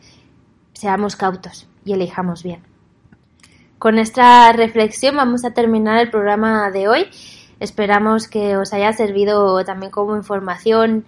seamos 0.73 1.17
cautos 1.17 1.69
y 1.85 1.93
elijamos 1.93 2.43
bien. 2.43 2.63
Con 3.79 3.99
esta 3.99 4.51
reflexión 4.53 5.17
vamos 5.17 5.45
a 5.45 5.53
terminar 5.53 5.99
el 6.01 6.11
programa 6.11 6.71
de 6.71 6.89
hoy. 6.89 7.09
Esperamos 7.61 8.29
que 8.29 8.57
os 8.57 8.73
haya 8.73 8.93
servido 8.93 9.65
también 9.65 9.91
como 9.91 10.17
información 10.17 11.05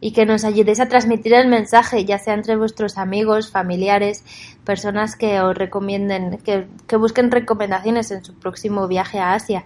y 0.00 0.12
que 0.12 0.26
nos 0.26 0.44
ayudéis 0.44 0.80
a 0.80 0.88
transmitir 0.88 1.34
el 1.34 1.48
mensaje, 1.48 2.04
ya 2.04 2.18
sea 2.18 2.34
entre 2.34 2.56
vuestros 2.56 2.98
amigos, 2.98 3.50
familiares, 3.50 4.24
personas 4.64 5.16
que 5.16 5.40
os 5.40 5.56
recomienden, 5.56 6.38
que, 6.38 6.66
que 6.86 6.96
busquen 6.96 7.30
recomendaciones 7.30 8.10
en 8.10 8.24
su 8.24 8.34
próximo 8.34 8.86
viaje 8.86 9.18
a 9.18 9.34
Asia. 9.34 9.64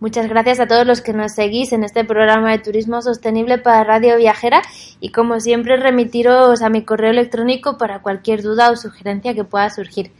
Muchas 0.00 0.28
gracias 0.30 0.60
a 0.60 0.66
todos 0.66 0.86
los 0.86 1.02
que 1.02 1.12
nos 1.12 1.32
seguís 1.32 1.74
en 1.74 1.84
este 1.84 2.04
programa 2.04 2.52
de 2.52 2.58
turismo 2.58 3.02
sostenible 3.02 3.58
para 3.58 3.84
Radio 3.84 4.16
Viajera 4.16 4.62
y 4.98 5.12
como 5.12 5.40
siempre 5.40 5.76
remitiros 5.76 6.62
a 6.62 6.70
mi 6.70 6.84
correo 6.84 7.10
electrónico 7.10 7.76
para 7.76 8.00
cualquier 8.00 8.40
duda 8.40 8.70
o 8.70 8.76
sugerencia 8.76 9.34
que 9.34 9.44
pueda 9.44 9.68
surgir. 9.68 10.10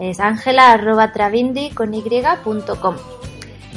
Es. 0.00 0.18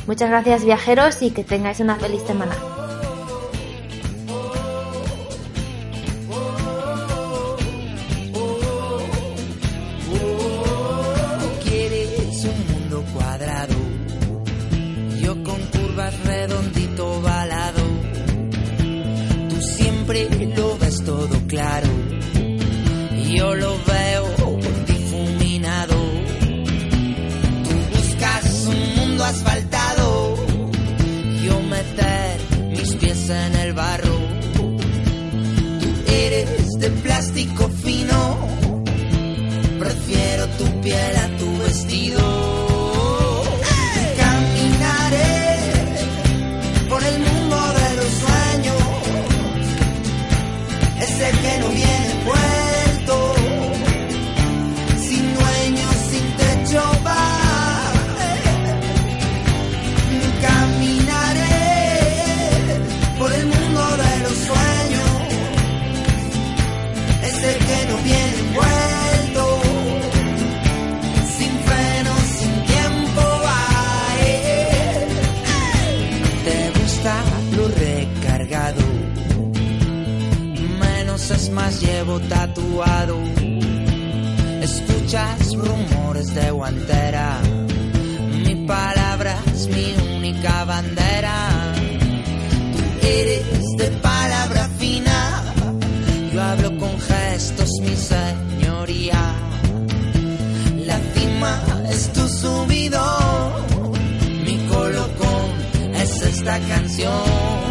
Muchas 0.06 0.30
gracias 0.30 0.66
viajeros 0.66 1.22
y 1.22 1.32
que 1.32 1.45
tengáis 1.45 1.80
una 1.80 1.95
feliz 1.95 2.22
semana. 2.24 2.56
Quieres 11.64 12.43
un 12.43 12.74
mundo 12.74 13.04
cuadrado, 13.14 13.76
yo 15.22 15.41
con 15.43 15.60
curvas 15.68 16.20
redondito 16.26 17.08
ovalado. 17.20 17.82
Tú 19.49 19.62
siempre 19.62 20.28
lo 20.56 20.78
ves 20.78 21.01
todo 21.06 21.39
claro, 21.47 21.88
yo 23.30 23.56
lo 23.56 23.78
veo 23.86 24.43
en 33.14 33.55
el 33.55 33.74
barro. 33.74 34.18
Tú 34.55 34.78
eres 36.07 36.68
de 36.80 36.89
plástico 36.89 37.70
fino 37.70 38.53
prefiero 39.80 40.47
tu 40.57 40.82
piel 40.82 41.16
a 41.16 41.38
tu 41.38 41.57
vestido. 41.59 42.43
Tatuado. 82.20 83.18
Escuchas 84.61 85.55
rumores 85.55 86.34
de 86.34 86.51
guantera, 86.51 87.39
mi 88.45 88.55
palabra 88.68 89.38
es 89.53 89.68
mi 89.68 89.95
única 90.16 90.64
bandera. 90.66 91.74
Tú 92.74 93.07
eres 93.07 93.66
de 93.78 93.88
palabra 94.01 94.70
fina, 94.80 95.43
yo 96.32 96.41
hablo 96.41 96.78
con 96.78 96.99
gestos, 96.99 97.70
mi 97.82 97.95
señoría. 97.95 99.22
La 100.86 100.99
cima 101.14 101.61
es 101.89 102.14
tu 102.14 102.28
subido, 102.28 103.01
mi 104.45 104.57
colocón 104.68 105.49
es 105.95 106.22
esta 106.22 106.59
canción. 106.59 107.62